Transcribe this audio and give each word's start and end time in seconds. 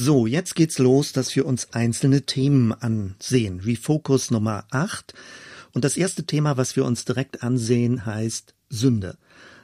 So, 0.00 0.28
jetzt 0.28 0.54
geht's 0.54 0.78
los, 0.78 1.10
dass 1.10 1.34
wir 1.34 1.44
uns 1.44 1.72
einzelne 1.72 2.22
Themen 2.22 2.72
ansehen. 2.72 3.58
Refocus 3.58 4.30
Nummer 4.30 4.64
8. 4.70 5.12
Und 5.72 5.82
das 5.84 5.96
erste 5.96 6.22
Thema, 6.22 6.56
was 6.56 6.76
wir 6.76 6.84
uns 6.84 7.04
direkt 7.04 7.42
ansehen, 7.42 8.06
heißt 8.06 8.54
Sünde. 8.68 9.18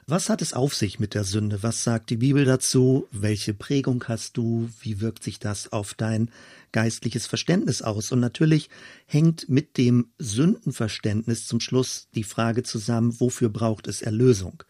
Was 0.07 0.27
hat 0.27 0.41
es 0.41 0.51
auf 0.51 0.75
sich 0.75 0.99
mit 0.99 1.13
der 1.13 1.23
Sünde? 1.23 1.63
Was 1.63 1.85
sagt 1.85 2.09
die 2.09 2.17
Bibel 2.17 2.43
dazu? 2.43 3.07
Welche 3.13 3.53
Prägung 3.53 4.03
hast 4.09 4.35
du? 4.35 4.69
Wie 4.81 4.99
wirkt 4.99 5.23
sich 5.23 5.39
das 5.39 5.71
auf 5.71 5.93
dein 5.93 6.29
geistliches 6.73 7.27
Verständnis 7.27 7.81
aus? 7.81 8.11
Und 8.11 8.19
natürlich 8.19 8.69
hängt 9.05 9.47
mit 9.47 9.77
dem 9.77 10.09
Sündenverständnis 10.19 11.47
zum 11.47 11.61
Schluss 11.61 12.09
die 12.13 12.25
Frage 12.25 12.63
zusammen, 12.63 13.21
wofür 13.21 13.47
braucht 13.47 13.87
es 13.87 14.01
Erlösung? 14.01 14.63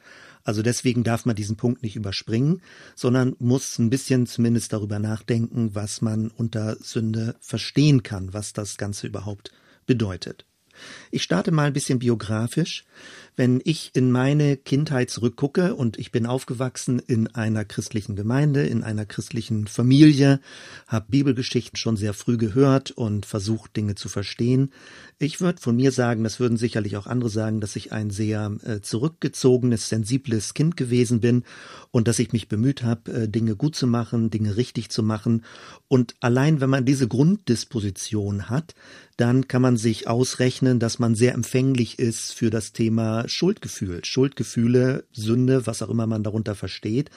Also 0.46 0.62
deswegen 0.62 1.04
darf 1.04 1.26
man 1.26 1.36
diesen 1.36 1.58
Punkt 1.58 1.82
nicht 1.84 1.96
überspringen, 1.96 2.62
sondern 2.96 3.36
muss 3.40 3.80
ein 3.80 3.90
bisschen 3.90 4.28
zumindest 4.28 4.72
darüber 4.72 5.00
nachdenken, 5.00 5.74
was 5.74 6.02
man 6.02 6.30
unter 6.30 6.78
Sünde 6.78 7.36
verstehen 7.42 8.04
kann, 8.04 8.32
was 8.34 8.54
das 8.54 8.78
Ganze 8.78 9.08
überhaupt 9.08 9.52
bedeutet. 9.88 10.46
Ich 11.12 11.24
starte 11.24 11.52
mal 11.52 11.68
ein 11.68 11.74
bisschen 11.74 12.00
biografisch. 12.00 12.86
Wenn 13.38 13.62
ich 13.66 13.92
in 13.94 14.12
meine 14.12 14.56
Kindheit 14.56 15.10
zurückgucke 15.10 15.76
und 15.76 16.00
ich 16.00 16.12
bin 16.12 16.26
aufgewachsen 16.26 17.00
in 17.00 17.28
einer 17.36 17.66
christlichen 17.66 18.16
Gemeinde, 18.16 18.66
in 18.66 18.82
einer 18.82 19.06
christlichen 19.06 19.68
Familie, 19.68 20.40
habe 20.88 21.08
Bibelgeschichten 21.10 21.76
schon 21.78 21.98
sehr 21.98 22.14
früh 22.14 22.38
gehört 22.38 22.92
und 22.92 23.26
versucht, 23.26 23.76
Dinge 23.76 23.96
zu 23.96 24.08
verstehen. 24.08 24.72
Ich 25.20 25.42
würde 25.42 25.62
von 25.62 25.76
mir 25.76 25.92
sagen, 25.92 26.24
das 26.24 26.40
würden 26.40 26.58
sicherlich 26.58 26.96
auch 26.96 27.08
andere 27.08 27.30
sagen, 27.30 27.60
dass 27.60 27.76
ich 27.76 27.92
ein 27.92 28.10
sehr 28.10 28.56
äh, 28.64 28.82
zurückgezogenes, 28.82 29.90
sensibles 29.90 30.54
Kind 30.54 30.78
gewesen 30.78 31.20
bin 31.20 31.44
und 31.92 32.08
dass 32.08 32.20
ich 32.20 32.32
mich 32.32 32.48
bemüht 32.48 32.84
habe, 32.84 33.12
äh, 33.12 33.28
Dinge 33.28 33.58
gut 33.58 33.76
zu 33.76 33.88
machen, 33.88 34.30
Dinge 34.30 34.56
richtig 34.56 34.90
zu 34.90 35.04
machen. 35.04 35.44
Und 35.90 36.16
allein 36.22 36.62
wenn 36.62 36.70
man 36.70 36.86
diese 36.86 37.08
Grunddisposition 37.08 38.50
hat, 38.50 38.76
dann 39.18 39.48
kann 39.48 39.62
man 39.62 39.78
sich 39.78 40.08
ausrechnen, 40.08 40.80
dass 40.80 41.00
man 41.00 41.16
sehr 41.16 41.34
empfänglich 41.34 42.00
ist 42.00 42.34
für 42.34 42.50
das 42.50 42.74
Thema 42.74 43.28
Schuldgefühl. 43.28 44.04
Schuldgefühle, 44.04 45.06
Sünde, 45.12 45.66
was 45.68 45.82
auch 45.82 45.90
immer 45.90 46.08
man 46.08 46.24
darunter 46.24 46.56
versteht. 46.56 47.10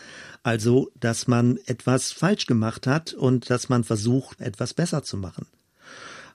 Also, 0.42 0.90
dass 0.98 1.26
man 1.26 1.58
etwas 1.66 2.12
falsch 2.12 2.46
gemacht 2.46 2.86
hat 2.86 3.14
und 3.14 3.50
dass 3.50 3.68
man 3.68 3.84
versucht, 3.84 4.40
etwas 4.40 4.74
besser 4.74 5.02
zu 5.02 5.16
machen. 5.16 5.46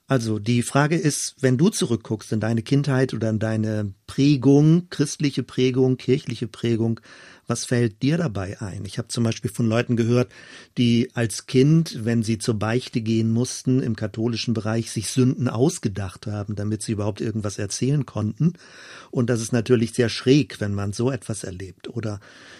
Also 0.08 0.38
die 0.38 0.64
Frage 0.64 0.98
ist, 0.98 1.36
wenn 1.40 1.58
du 1.58 1.70
zurückguckst 1.70 2.34
in 2.34 2.42
deine 2.42 2.62
Kindheit 2.62 3.14
oder 3.14 3.30
in 3.30 3.40
deine 3.40 3.94
Prägung, 4.06 4.90
christliche 4.90 5.44
Prägung, 5.44 5.96
kirchliche 5.96 6.48
Prägung, 6.48 7.00
was 7.48 7.66
fällt 7.66 8.02
dir 8.02 8.18
dabei 8.18 8.60
ein? 8.62 8.86
Ich 8.86 8.98
habe 8.98 9.08
zum 9.08 9.24
Beispiel 9.24 9.52
von 9.52 9.68
Leuten 9.68 9.96
gehört, 9.96 10.32
die 10.78 11.10
als 11.14 11.46
Kind, 11.46 12.06
wenn 12.06 12.24
sie 12.24 12.38
zur 12.38 12.56
Beichte 12.56 13.02
gehen 13.02 13.32
mussten, 13.32 13.82
im 13.82 13.96
katholischen 13.96 14.54
Bereich 14.54 14.92
sich 14.92 15.10
Sünden 15.10 15.48
ausgedacht 15.48 16.28
haben, 16.28 16.56
damit 16.56 16.82
sie 16.82 16.94
überhaupt 16.94 17.22
irgendwas 17.22 17.58
erzählen 17.58 18.06
konnten. 18.06 18.54
Und 19.12 19.30
das 19.30 19.42
ist 19.42 19.54
natürlich 19.54 19.94
sehr 19.94 20.10
schräg, 20.10 20.62
wenn 20.62 20.74
man 20.74 20.94
so 20.94 21.12
etwas 21.12 21.44
erlebt. 21.44 21.90
Oder 21.90 22.20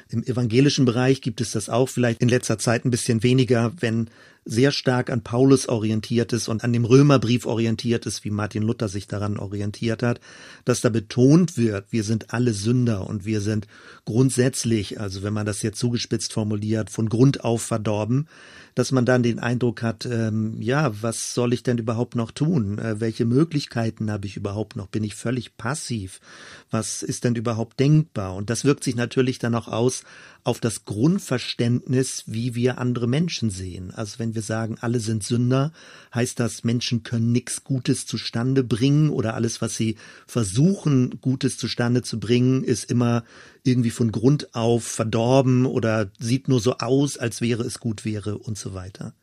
im 0.10 0.24
evangelischen 0.24 0.86
Bereich 0.86 1.22
gibt 1.22 1.42
es 1.42 1.52
das 1.52 1.70
auch 1.70 1.90
vielleicht 1.90 2.22
in 2.22 2.30
letzter 2.30 2.58
Zeit 2.58 2.86
ein 2.86 2.92
bisschen 2.92 3.24
weniger, 3.24 3.74
wenn 3.80 4.10
sehr 4.46 4.72
stark 4.72 5.10
an 5.10 5.22
Paulus 5.22 5.70
orientiert 5.70 6.34
ist 6.34 6.48
und 6.48 6.64
an 6.64 6.74
dem 6.74 6.86
Römerbrief 6.86 7.46
orientiert 7.46 8.06
ist, 8.06 8.24
wie 8.24 8.30
Martin 8.30 8.64
Luther 8.64 8.90
sich 8.90 9.08
daran 9.08 9.38
orientiert 9.38 10.04
hat, 10.04 10.20
dass 10.66 10.82
da 10.82 10.90
betont 10.90 11.58
wird, 11.58 11.86
wir 11.92 12.04
sind 12.04 12.34
alle 12.34 12.54
Sünder 12.54 13.08
und 13.08 13.26
wir 13.26 13.42
sind 13.42 13.68
grundsätzlich, 14.06 15.00
also 15.00 15.24
wenn 15.24 15.34
man 15.34 15.46
das 15.46 15.62
jetzt 15.62 15.80
zugespitzt 15.80 16.34
formuliert, 16.34 16.90
von 16.90 17.10
Grund 17.10 17.44
auf 17.44 17.62
verdorben, 17.62 18.28
dass 18.76 18.92
man 18.92 19.06
dann 19.06 19.24
den 19.24 19.40
Eindruck 19.40 19.84
hat, 19.84 20.06
ähm, 20.06 20.60
ja, 20.60 20.92
was 21.02 21.34
soll 21.34 21.54
ich 21.54 21.64
denn 21.64 21.78
überhaupt 21.78 22.16
noch 22.16 22.32
tun? 22.32 22.80
Äh, 22.80 23.00
welche 23.00 23.26
Möglichkeiten 23.26 24.12
habe 24.12 24.26
ich 24.26 24.36
überhaupt 24.36 24.76
noch? 24.76 24.88
Bin 24.88 25.04
ich 25.04 25.16
völlig 25.16 25.58
passiv? 25.58 26.20
Was 26.72 27.04
ist 27.04 27.24
denn 27.24 27.36
überhaupt 27.36 27.80
denkbar? 27.80 28.36
Und 28.36 28.50
das 28.50 28.66
wirkt 28.66 28.84
sich 28.84 28.96
natürlich 28.96 29.38
dann 29.38 29.56
auch 29.56 29.68
aus 29.68 30.04
auf 30.44 30.60
das 30.60 30.86
Grundverständnis, 30.86 32.24
wie 32.28 32.56
wir 32.56 32.78
andere 32.78 33.08
Menschen 33.08 33.50
sehen. 33.50 33.92
Also 33.92 34.20
wenn 34.20 34.36
wir 34.36 34.42
sagen, 34.42 34.78
alle 34.82 35.00
sind 35.00 35.24
Sünder, 35.24 35.72
heißt 36.14 36.40
das, 36.40 36.64
Menschen 36.64 37.04
können 37.04 37.32
nichts 37.32 37.64
Gutes 37.64 38.06
zustande 38.06 38.64
bringen 38.64 39.10
oder 39.10 39.36
alles, 39.36 39.62
was 39.62 39.76
sie 39.76 39.96
versuchen, 40.28 41.22
Gutes 41.22 41.58
zustande 41.58 42.02
zu 42.02 42.20
bringen, 42.20 42.64
ist 42.64 42.90
immer 42.90 43.24
irgendwie 43.64 43.92
von 43.92 44.12
Grund 44.12 44.54
auf 44.54 44.84
verdorben 44.84 45.66
oder 45.66 46.12
sieht 46.20 46.48
nur 46.48 46.60
so 46.60 46.78
aus, 46.78 47.18
als 47.18 47.42
wäre 47.42 47.64
es 47.64 47.80
gut 47.80 48.04
wäre 48.04 48.38
und 48.38 48.58
so 48.58 48.74
weiter. 48.74 49.14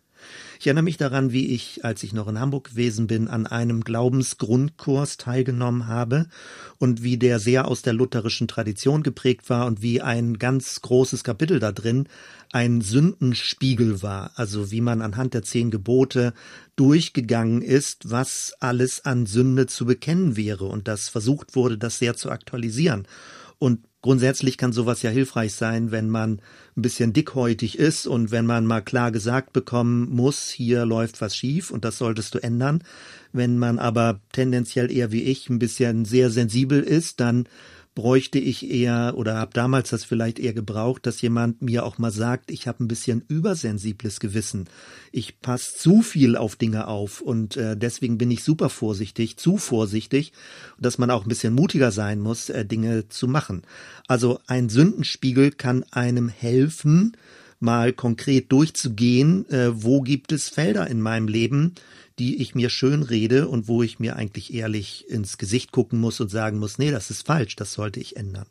Ich 0.61 0.67
erinnere 0.67 0.85
mich 0.85 0.99
daran, 0.99 1.33
wie 1.33 1.55
ich, 1.55 1.87
als 1.87 2.03
ich 2.03 2.13
noch 2.13 2.29
in 2.29 2.39
Hamburg 2.39 2.73
gewesen 2.73 3.07
bin, 3.07 3.29
an 3.29 3.47
einem 3.47 3.83
Glaubensgrundkurs 3.83 5.17
teilgenommen 5.17 5.87
habe 5.87 6.27
und 6.77 7.03
wie 7.03 7.17
der 7.17 7.39
sehr 7.39 7.67
aus 7.67 7.81
der 7.81 7.95
lutherischen 7.95 8.47
Tradition 8.47 9.03
geprägt 9.03 9.49
war 9.49 9.65
und 9.65 9.81
wie 9.81 10.03
ein 10.03 10.39
ganz 10.39 10.83
großes 10.83 11.25
Kapitel 11.25 11.61
da 11.61 11.73
drin 11.73 12.09
ein 12.53 12.83
Sündenspiegel 12.83 14.03
war, 14.03 14.33
also 14.35 14.71
wie 14.71 14.83
man 14.83 15.01
anhand 15.01 15.33
der 15.33 15.45
zehn 15.45 15.71
Gebote 15.71 16.35
durchgegangen 16.77 17.63
ist, 17.63 18.11
was 18.11 18.53
alles 18.61 19.07
an 19.07 19.25
Sünde 19.25 19.67
zu 19.67 19.87
bekennen 19.87 20.37
wäre 20.37 20.67
und 20.67 20.89
das 20.89 21.09
versucht 21.09 21.57
wurde, 21.57 21.79
das 21.79 21.99
sehr 21.99 22.17
zu 22.17 22.31
aktualisieren. 22.31 23.09
Und 23.59 23.81
Grundsätzlich 24.03 24.57
kann 24.57 24.73
sowas 24.73 25.03
ja 25.03 25.11
hilfreich 25.11 25.53
sein, 25.53 25.91
wenn 25.91 26.09
man 26.09 26.41
ein 26.75 26.83
bisschen 26.83 27.13
dickhäutig 27.13 27.79
ist 27.79 28.07
und 28.07 28.31
wenn 28.31 28.47
man 28.47 28.65
mal 28.65 28.81
klar 28.81 29.13
gesagt 29.13 29.53
bekommen 29.53 30.09
muss, 30.09 30.49
hier 30.49 30.87
läuft 30.87 31.21
was 31.21 31.37
schief 31.37 31.71
und 31.71 31.85
das 31.85 31.99
solltest 31.99 32.35
du 32.35 32.39
ändern. 32.39 32.83
Wenn 33.33 33.59
man 33.59 33.79
aber 33.79 34.21
tendenziell 34.33 34.91
eher 34.91 35.13
wie 35.13 35.25
ich 35.25 35.51
ein 35.51 35.59
bisschen 35.59 36.07
sehr 36.07 36.31
sensibel 36.31 36.83
ist, 36.83 37.21
dann 37.21 37.47
bräuchte 37.95 38.39
ich 38.39 38.71
eher 38.71 39.15
oder 39.17 39.37
habe 39.37 39.53
damals 39.53 39.91
das 39.91 40.05
vielleicht 40.05 40.39
eher 40.39 40.53
gebraucht, 40.53 41.07
dass 41.07 41.21
jemand 41.21 41.61
mir 41.61 41.85
auch 41.85 41.99
mal 41.99 42.13
sagt, 42.13 42.51
ich 42.51 42.69
habe 42.69 42.85
ein 42.85 42.89
bisschen 42.89 43.25
übersensibles 43.27 44.21
Gewissen. 44.21 44.69
Ich 45.11 45.41
passe 45.41 45.77
zu 45.77 46.01
viel 46.01 46.37
auf 46.37 46.57
Dinge 46.57 46.87
auf 46.87 47.21
und 47.21 47.57
äh, 47.57 47.77
deswegen 47.77 48.17
bin 48.17 48.31
ich 48.31 48.45
super 48.45 48.69
vorsichtig, 48.69 49.37
zu 49.39 49.59
vorsichtig, 49.59 50.33
dass 50.79 50.99
man 50.99 51.11
auch 51.11 51.25
ein 51.25 51.29
bisschen 51.29 51.55
mutiger 51.55 51.91
sein 51.91 52.21
muss, 52.21 52.49
äh, 52.49 52.65
Dinge 52.65 53.09
zu 53.09 53.27
machen. 53.27 53.63
Also 54.07 54.39
ein 54.47 54.69
Sündenspiegel 54.69 55.51
kann 55.51 55.85
einem 55.91 56.29
helfen, 56.29 57.17
mal 57.59 57.93
konkret 57.93 58.53
durchzugehen, 58.53 59.49
äh, 59.51 59.83
wo 59.83 60.01
gibt 60.01 60.33
es 60.33 60.49
Felder 60.49 60.87
in 60.87 61.01
meinem 61.01 61.29
Leben, 61.29 61.75
die 62.21 62.41
ich 62.41 62.55
mir 62.55 62.69
schön 62.71 63.03
rede 63.03 63.49
und 63.49 63.67
wo 63.67 63.83
ich 63.83 63.99
mir 63.99 64.15
eigentlich 64.15 64.55
ehrlich 64.55 65.09
ins 65.09 65.39
Gesicht 65.39 65.73
gucken 65.73 65.99
muss 65.99 66.21
und 66.21 66.31
sagen 66.31 66.59
muss, 66.59 66.79
nee, 66.79 66.91
das 66.91 67.11
ist 67.11 67.27
falsch, 67.27 67.57
das 67.57 67.73
sollte 67.73 67.99
ich 67.99 68.17
ändern. 68.17 68.47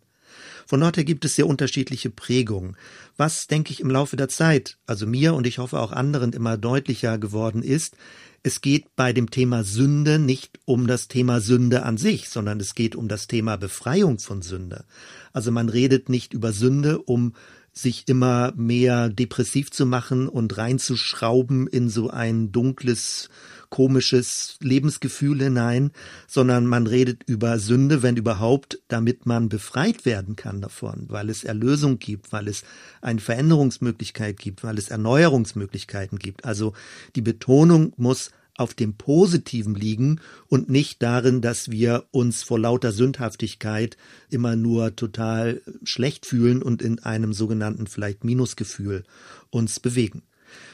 Von 0.65 0.81
dort 0.81 0.97
her 0.97 1.03
gibt 1.03 1.23
es 1.23 1.35
sehr 1.35 1.47
unterschiedliche 1.47 2.09
Prägungen. 2.09 2.75
Was, 3.15 3.47
denke 3.47 3.71
ich, 3.71 3.79
im 3.79 3.89
Laufe 3.89 4.15
der 4.15 4.27
Zeit, 4.27 4.77
also 4.85 5.07
mir 5.07 5.33
und 5.35 5.47
ich 5.47 5.59
hoffe 5.59 5.79
auch 5.79 5.91
anderen 5.91 6.33
immer 6.33 6.57
deutlicher 6.57 7.17
geworden 7.17 7.63
ist, 7.63 7.95
es 8.41 8.61
geht 8.61 8.95
bei 8.95 9.13
dem 9.13 9.29
Thema 9.29 9.63
Sünde 9.63 10.17
nicht 10.17 10.59
um 10.65 10.87
das 10.87 11.07
Thema 11.07 11.41
Sünde 11.41 11.83
an 11.83 11.97
sich, 11.97 12.29
sondern 12.29 12.59
es 12.59 12.73
geht 12.73 12.95
um 12.95 13.07
das 13.07 13.27
Thema 13.27 13.57
Befreiung 13.57 14.17
von 14.17 14.41
Sünde. 14.41 14.85
Also 15.33 15.51
man 15.51 15.69
redet 15.69 16.09
nicht 16.09 16.33
über 16.33 16.53
Sünde, 16.53 16.99
um 16.99 17.33
sich 17.73 18.07
immer 18.07 18.53
mehr 18.55 19.09
depressiv 19.09 19.71
zu 19.71 19.85
machen 19.85 20.27
und 20.27 20.57
reinzuschrauben 20.57 21.67
in 21.67 21.89
so 21.89 22.09
ein 22.09 22.51
dunkles 22.51 23.29
komisches 23.69 24.57
Lebensgefühl 24.61 25.41
hinein, 25.41 25.91
sondern 26.27 26.65
man 26.65 26.87
redet 26.87 27.23
über 27.25 27.59
Sünde, 27.59 28.03
wenn 28.03 28.17
überhaupt, 28.17 28.79
damit 28.87 29.25
man 29.25 29.49
befreit 29.49 30.05
werden 30.05 30.35
kann 30.35 30.61
davon, 30.61 31.05
weil 31.07 31.29
es 31.29 31.43
Erlösung 31.43 31.99
gibt, 31.99 32.31
weil 32.31 32.47
es 32.47 32.63
eine 33.01 33.19
Veränderungsmöglichkeit 33.19 34.37
gibt, 34.37 34.63
weil 34.63 34.77
es 34.77 34.89
Erneuerungsmöglichkeiten 34.89 36.19
gibt. 36.19 36.45
Also 36.45 36.73
die 37.15 37.21
Betonung 37.21 37.93
muss 37.97 38.31
auf 38.59 38.73
dem 38.73 38.95
Positiven 38.95 39.73
liegen 39.73 40.19
und 40.47 40.69
nicht 40.69 41.01
darin, 41.01 41.41
dass 41.41 41.71
wir 41.71 42.05
uns 42.11 42.43
vor 42.43 42.59
lauter 42.59 42.91
Sündhaftigkeit 42.91 43.95
immer 44.29 44.57
nur 44.57 44.97
total 44.97 45.61
schlecht 45.83 46.25
fühlen 46.25 46.61
und 46.61 46.81
in 46.81 46.99
einem 46.99 47.31
sogenannten 47.31 47.87
vielleicht 47.87 48.25
Minusgefühl 48.25 49.05
uns 49.49 49.79
bewegen. 49.79 50.23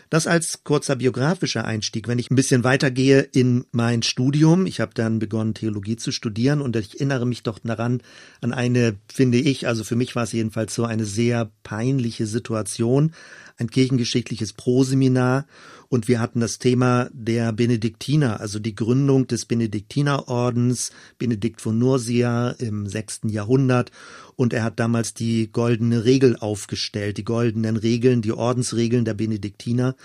Das 0.09 0.27
als 0.27 0.63
kurzer 0.63 0.95
biografischer 0.95 1.65
Einstieg. 1.65 2.07
Wenn 2.07 2.19
ich 2.19 2.29
ein 2.29 2.35
bisschen 2.35 2.63
weitergehe 2.63 3.21
in 3.21 3.65
mein 3.71 4.03
Studium, 4.03 4.65
ich 4.65 4.79
habe 4.79 4.93
dann 4.93 5.19
begonnen, 5.19 5.53
Theologie 5.53 5.95
zu 5.95 6.11
studieren 6.11 6.61
und 6.61 6.75
ich 6.75 6.95
erinnere 6.95 7.25
mich 7.25 7.43
doch 7.43 7.59
daran 7.59 8.01
an 8.41 8.53
eine, 8.53 8.95
finde 9.11 9.39
ich, 9.39 9.67
also 9.67 9.83
für 9.83 9.95
mich 9.95 10.15
war 10.15 10.23
es 10.23 10.31
jedenfalls 10.31 10.75
so 10.75 10.85
eine 10.85 11.05
sehr 11.05 11.49
peinliche 11.63 12.27
Situation, 12.27 13.13
ein 13.57 13.69
kirchengeschichtliches 13.69 14.53
Proseminar. 14.53 15.45
Und 15.87 16.07
wir 16.07 16.19
hatten 16.19 16.39
das 16.39 16.57
Thema 16.57 17.09
der 17.13 17.53
Benediktiner, 17.53 18.39
also 18.39 18.59
die 18.59 18.75
Gründung 18.75 19.27
des 19.27 19.45
Benediktinerordens, 19.45 20.91
Benedikt 21.17 21.61
von 21.61 21.77
Nursia 21.77 22.51
im 22.51 22.87
sechsten 22.87 23.29
Jahrhundert. 23.29 23.91
Und 24.35 24.51
er 24.51 24.63
hat 24.63 24.79
damals 24.79 25.13
die 25.13 25.51
goldene 25.51 26.03
Regel 26.03 26.35
aufgestellt, 26.37 27.17
die 27.17 27.23
goldenen 27.23 27.77
Regeln, 27.77 28.21
die 28.21 28.33
Ordensregeln 28.33 29.05
der 29.05 29.13
Benediktiner 29.13 29.95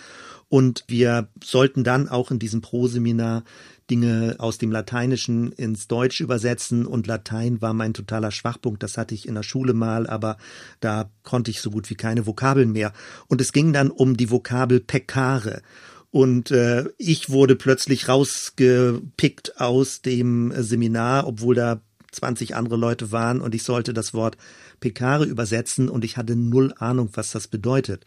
Und 0.51 0.85
wir 0.89 1.29
sollten 1.43 1.85
dann 1.85 2.09
auch 2.09 2.33
in 2.33 2.41
diesem 2.41 2.61
Proseminar 2.61 3.45
Dinge 3.91 4.37
aus 4.39 4.59
dem 4.59 4.71
Lateinischen 4.71 5.53
ins 5.53 5.89
Deutsch 5.89 6.21
übersetzen 6.21 6.87
und 6.87 7.07
Latein 7.07 7.61
war 7.61 7.75
mein 7.75 7.93
totaler 7.93 8.31
Schwachpunkt. 8.31 8.83
Das 8.83 8.97
hatte 8.97 9.15
ich 9.15 9.27
in 9.27 9.35
der 9.35 9.43
Schule 9.43 9.75
mal, 9.75 10.07
aber 10.07 10.37
da 10.81 11.11
konnte 11.25 11.51
ich 11.51 11.61
so 11.61 11.71
gut 11.71 11.91
wie 11.91 11.97
keine 11.97 12.27
Vokabeln 12.27 12.73
mehr. 12.73 12.93
Und 13.27 13.41
es 13.41 13.53
ging 13.53 13.73
dann 13.73 13.91
um 13.91 14.17
die 14.17 14.31
Vokabel 14.31 14.81
peccare. 14.81 15.63
Und 16.11 16.51
äh, 16.51 16.87
ich 16.99 17.31
wurde 17.31 17.57
plötzlich 17.57 18.09
rausgepickt 18.09 19.61
aus 19.61 20.03
dem 20.03 20.53
Seminar, 20.57 21.27
obwohl 21.27 21.55
da 21.55 21.81
20 22.13 22.57
andere 22.57 22.77
Leute 22.77 23.13
waren 23.13 23.41
und 23.41 23.55
ich 23.55 23.63
sollte 23.63 23.95
das 23.95 24.15
Wort 24.15 24.37
Pekare 24.81 25.25
übersetzen 25.25 25.89
und 25.89 26.05
ich 26.05 26.17
hatte 26.17 26.35
null 26.35 26.75
Ahnung, 26.79 27.11
was 27.13 27.31
das 27.31 27.49
bedeutet. 27.49 28.05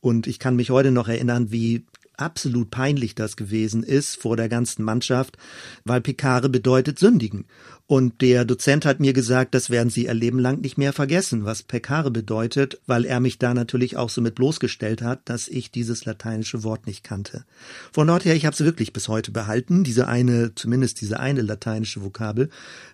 Und 0.00 0.26
ich 0.26 0.38
kann 0.38 0.56
mich 0.56 0.70
heute 0.70 0.90
noch 0.90 1.08
erinnern, 1.08 1.52
wie 1.52 1.84
absolut 2.22 2.70
peinlich 2.70 3.14
das 3.14 3.36
gewesen 3.36 3.82
ist 3.82 4.16
vor 4.16 4.36
der 4.36 4.48
ganzen 4.48 4.84
Mannschaft, 4.84 5.36
weil 5.84 6.00
Pekare 6.00 6.48
bedeutet 6.48 6.98
sündigen. 6.98 7.44
Und 7.86 8.22
der 8.22 8.46
Dozent 8.46 8.86
hat 8.86 9.00
mir 9.00 9.12
gesagt, 9.12 9.54
das 9.54 9.68
werden 9.68 9.90
Sie 9.90 10.06
ihr 10.06 10.14
Leben 10.14 10.38
lang 10.38 10.62
nicht 10.62 10.78
mehr 10.78 10.94
vergessen, 10.94 11.44
was 11.44 11.62
Pekare 11.62 12.10
bedeutet, 12.10 12.80
weil 12.86 13.04
er 13.04 13.20
mich 13.20 13.38
da 13.38 13.52
natürlich 13.52 13.96
auch 13.98 14.08
so 14.08 14.22
mit 14.22 14.36
bloßgestellt 14.36 15.02
hat, 15.02 15.28
dass 15.28 15.46
ich 15.46 15.70
dieses 15.70 16.06
lateinische 16.06 16.62
Wort 16.62 16.86
nicht 16.86 17.04
kannte. 17.04 17.44
Von 17.92 18.06
dort 18.06 18.24
her, 18.24 18.34
ich 18.34 18.46
habe 18.46 18.54
es 18.54 18.64
wirklich 18.64 18.94
bis 18.94 19.08
heute 19.08 19.30
behalten, 19.30 19.84
diese 19.84 20.08
eine, 20.08 20.54
zumindest 20.54 21.02
diese 21.02 21.20
eine 21.20 21.42
lateinische 21.42 22.02
Vokabel, 22.02 22.48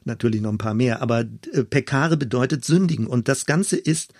natürlich 0.04 0.40
noch 0.40 0.50
ein 0.50 0.58
paar 0.58 0.74
mehr, 0.74 1.00
aber 1.00 1.20
äh, 1.52 1.62
Pekare 1.62 2.16
bedeutet 2.16 2.64
sündigen. 2.64 3.06
Und 3.06 3.28
das 3.28 3.46
Ganze 3.46 3.76
ist 3.76 4.12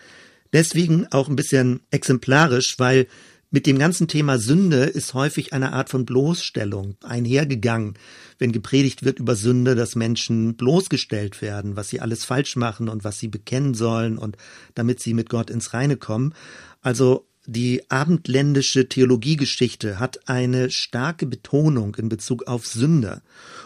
deswegen 0.52 1.06
auch 1.10 1.28
ein 1.28 1.37
bisschen 1.37 1.81
exemplarisch, 1.90 2.78
weil 2.78 3.08
mit 3.50 3.66
dem 3.66 3.78
ganzen 3.78 4.08
Thema 4.08 4.38
Sünde 4.38 4.84
ist 4.84 5.14
häufig 5.14 5.54
eine 5.54 5.72
Art 5.72 5.88
von 5.88 6.04
Bloßstellung 6.04 6.96
einhergegangen, 7.02 7.94
wenn 8.38 8.52
gepredigt 8.52 9.04
wird 9.04 9.20
über 9.20 9.36
Sünde, 9.36 9.74
dass 9.74 9.96
Menschen 9.96 10.56
bloßgestellt 10.56 11.40
werden, 11.40 11.74
was 11.74 11.88
sie 11.88 12.00
alles 12.00 12.26
falsch 12.26 12.56
machen 12.56 12.88
und 12.90 13.04
was 13.04 13.18
sie 13.18 13.28
bekennen 13.28 13.72
sollen 13.72 14.18
und 14.18 14.36
damit 14.74 15.00
sie 15.00 15.14
mit 15.14 15.30
Gott 15.30 15.48
ins 15.48 15.72
Reine 15.72 15.96
kommen. 15.96 16.34
Also 16.82 17.26
die 17.50 17.90
abendländische 17.90 18.90
Theologiegeschichte 18.90 19.98
hat 19.98 20.28
eine 20.28 20.70
starke 20.70 21.24
Betonung 21.24 21.94
in 21.94 22.10
Bezug 22.10 22.46
auf 22.46 22.66
Sünde 22.66 23.22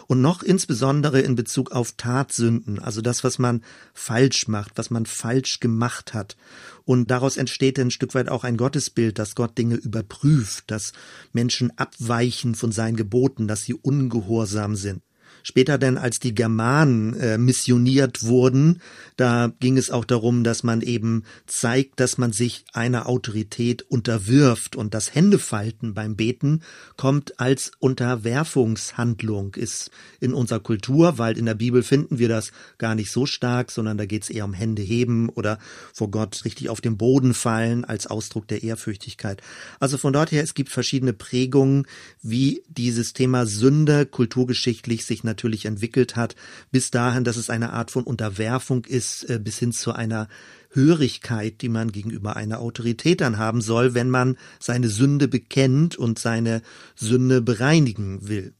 und 0.07 0.21
noch 0.21 0.41
insbesondere 0.41 1.19
in 1.19 1.35
Bezug 1.35 1.73
auf 1.73 1.91
Tatsünden, 1.97 2.79
also 2.79 3.01
das, 3.01 3.25
was 3.25 3.39
man 3.39 3.61
falsch 3.93 4.47
macht, 4.47 4.77
was 4.77 4.89
man 4.89 5.05
falsch 5.05 5.59
gemacht 5.59 6.13
hat. 6.13 6.37
Und 6.85 7.11
daraus 7.11 7.35
entsteht 7.35 7.77
ein 7.77 7.91
Stück 7.91 8.15
weit 8.15 8.29
auch 8.29 8.45
ein 8.45 8.55
Gottesbild, 8.55 9.19
dass 9.19 9.35
Gott 9.35 9.57
Dinge 9.57 9.75
überprüft, 9.75 10.71
dass 10.71 10.93
Menschen 11.33 11.77
abweichen 11.77 12.55
von 12.55 12.71
seinen 12.71 12.95
Geboten, 12.95 13.49
dass 13.49 13.63
sie 13.63 13.73
ungehorsam 13.73 14.77
sind. 14.77 15.01
Später 15.45 15.77
denn, 15.77 15.97
als 15.97 16.19
die 16.19 16.33
Germanen 16.33 17.19
äh, 17.19 17.37
missioniert 17.37 18.23
wurden, 18.23 18.81
da 19.17 19.51
ging 19.59 19.77
es 19.77 19.91
auch 19.91 20.05
darum, 20.05 20.45
dass 20.45 20.63
man 20.63 20.81
eben 20.81 21.23
zeigt, 21.47 21.99
dass 21.99 22.17
man 22.17 22.31
sich 22.31 22.63
einer 22.71 23.09
Autorität 23.09 23.81
unterwirft 23.81 24.77
und 24.77 24.93
das 24.93 25.13
Händefalten 25.13 25.93
beim 25.93 26.15
Beten 26.15 26.61
kommt 26.95 27.41
als 27.41 27.71
Unterwerfungshandlung, 27.79 29.55
ist 29.55 29.91
in 30.21 30.33
unserer 30.33 30.61
Kultur, 30.61 31.17
weil 31.17 31.37
in 31.37 31.45
der 31.45 31.55
Bibel 31.55 31.83
finden 31.83 32.19
wir 32.19 32.29
das 32.29 32.53
gar 32.77 32.95
nicht 32.95 33.11
so 33.11 33.25
stark, 33.25 33.69
sondern 33.69 33.97
da 33.97 34.05
geht 34.05 34.23
es 34.23 34.29
eher 34.29 34.45
um 34.45 34.53
Hände 34.53 34.81
heben 34.81 35.27
oder 35.27 35.59
vor 35.91 36.09
Gott 36.09 36.45
richtig 36.45 36.69
auf 36.69 36.79
den 36.79 36.95
Boden 36.95 37.33
fallen 37.33 37.83
als 37.83 38.07
Ausdruck 38.07 38.47
der 38.47 38.63
Ehrfürchtigkeit. 38.63 39.41
Also 39.81 39.97
von 39.97 40.13
dort 40.13 40.31
her, 40.31 40.41
es 40.41 40.53
gibt 40.53 40.69
verschiedene 40.69 41.11
Prägungen, 41.11 41.85
wie 42.21 42.63
dieses 42.69 43.11
Thema 43.11 43.45
Sünde 43.45 44.05
kulturgeschichtlich 44.05 45.05
sich 45.05 45.25
natürlich 45.25 45.32
entwickelt 45.65 46.15
hat, 46.15 46.35
bis 46.71 46.91
dahin, 46.91 47.23
dass 47.23 47.37
es 47.37 47.49
eine 47.49 47.73
Art 47.73 47.91
von 47.91 48.03
Unterwerfung 48.03 48.85
ist, 48.85 49.29
äh, 49.29 49.39
bis 49.39 49.59
hin 49.59 49.71
zu 49.71 49.93
einer 49.93 50.27
Hörigkeit, 50.71 51.61
die 51.61 51.69
man 51.69 51.91
gegenüber 51.91 52.35
einer 52.35 52.59
Autorität 52.59 53.21
dann 53.21 53.37
haben 53.37 53.61
soll, 53.61 53.93
wenn 53.93 54.09
man 54.09 54.37
seine 54.59 54.89
Sünde 54.89 55.27
bekennt 55.27 55.95
und 55.95 56.19
seine 56.19 56.61
Sünde 56.95 57.41
bereinigen 57.41 58.27
will. 58.27 58.53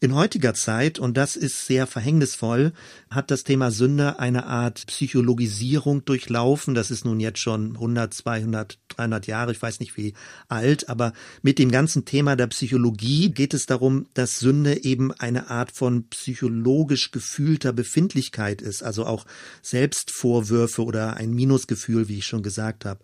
In 0.00 0.14
heutiger 0.14 0.54
Zeit, 0.54 0.98
und 0.98 1.16
das 1.16 1.36
ist 1.36 1.66
sehr 1.66 1.86
verhängnisvoll, 1.86 2.72
hat 3.10 3.30
das 3.30 3.44
Thema 3.44 3.70
Sünde 3.70 4.18
eine 4.18 4.46
Art 4.46 4.86
Psychologisierung 4.86 6.04
durchlaufen. 6.04 6.74
Das 6.74 6.90
ist 6.90 7.04
nun 7.04 7.20
jetzt 7.20 7.38
schon 7.38 7.74
100, 7.74 8.14
200, 8.14 8.78
300 8.88 9.26
Jahre, 9.26 9.52
ich 9.52 9.60
weiß 9.60 9.80
nicht 9.80 9.96
wie 9.96 10.14
alt, 10.48 10.88
aber 10.88 11.12
mit 11.42 11.58
dem 11.58 11.70
ganzen 11.70 12.04
Thema 12.04 12.34
der 12.34 12.46
Psychologie 12.46 13.30
geht 13.30 13.52
es 13.52 13.66
darum, 13.66 14.06
dass 14.14 14.38
Sünde 14.38 14.84
eben 14.84 15.12
eine 15.12 15.50
Art 15.50 15.72
von 15.72 16.08
psychologisch 16.08 17.10
gefühlter 17.10 17.72
Befindlichkeit 17.72 18.62
ist, 18.62 18.82
also 18.82 19.04
auch 19.04 19.26
Selbstvorwürfe 19.60 20.82
oder 20.82 21.18
ein 21.18 21.34
Minusgefühl, 21.34 22.08
wie 22.08 22.18
ich 22.18 22.26
schon 22.26 22.42
gesagt 22.42 22.84
habe. 22.84 23.00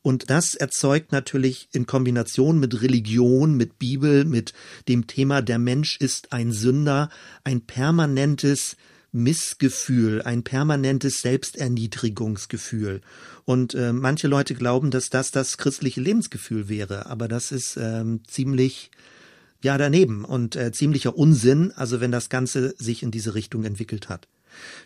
Und 0.00 0.30
das 0.30 0.54
erzeugt 0.54 1.12
natürlich 1.12 1.68
in 1.72 1.86
Kombination 1.86 2.58
mit 2.58 2.80
Religion, 2.80 3.56
mit 3.56 3.78
Bibel, 3.78 4.24
mit 4.24 4.54
dem 4.88 5.06
Thema 5.06 5.42
der 5.42 5.58
Mensch 5.58 5.97
ist 5.98 6.32
ein 6.32 6.52
Sünder, 6.52 7.10
ein 7.44 7.62
permanentes 7.62 8.76
Missgefühl, 9.12 10.22
ein 10.22 10.42
permanentes 10.42 11.22
Selbsterniedrigungsgefühl. 11.22 13.00
Und 13.44 13.74
äh, 13.74 13.92
manche 13.92 14.28
Leute 14.28 14.54
glauben, 14.54 14.90
dass 14.90 15.10
das 15.10 15.30
das 15.30 15.56
christliche 15.56 16.00
Lebensgefühl 16.00 16.68
wäre, 16.68 17.06
aber 17.06 17.28
das 17.28 17.50
ist 17.50 17.76
ähm, 17.80 18.20
ziemlich 18.26 18.90
ja 19.62 19.76
daneben 19.78 20.24
und 20.24 20.56
äh, 20.56 20.72
ziemlicher 20.72 21.16
Unsinn, 21.16 21.72
also 21.72 22.00
wenn 22.00 22.12
das 22.12 22.28
Ganze 22.28 22.74
sich 22.78 23.02
in 23.02 23.10
diese 23.10 23.34
Richtung 23.34 23.64
entwickelt 23.64 24.08
hat. 24.08 24.28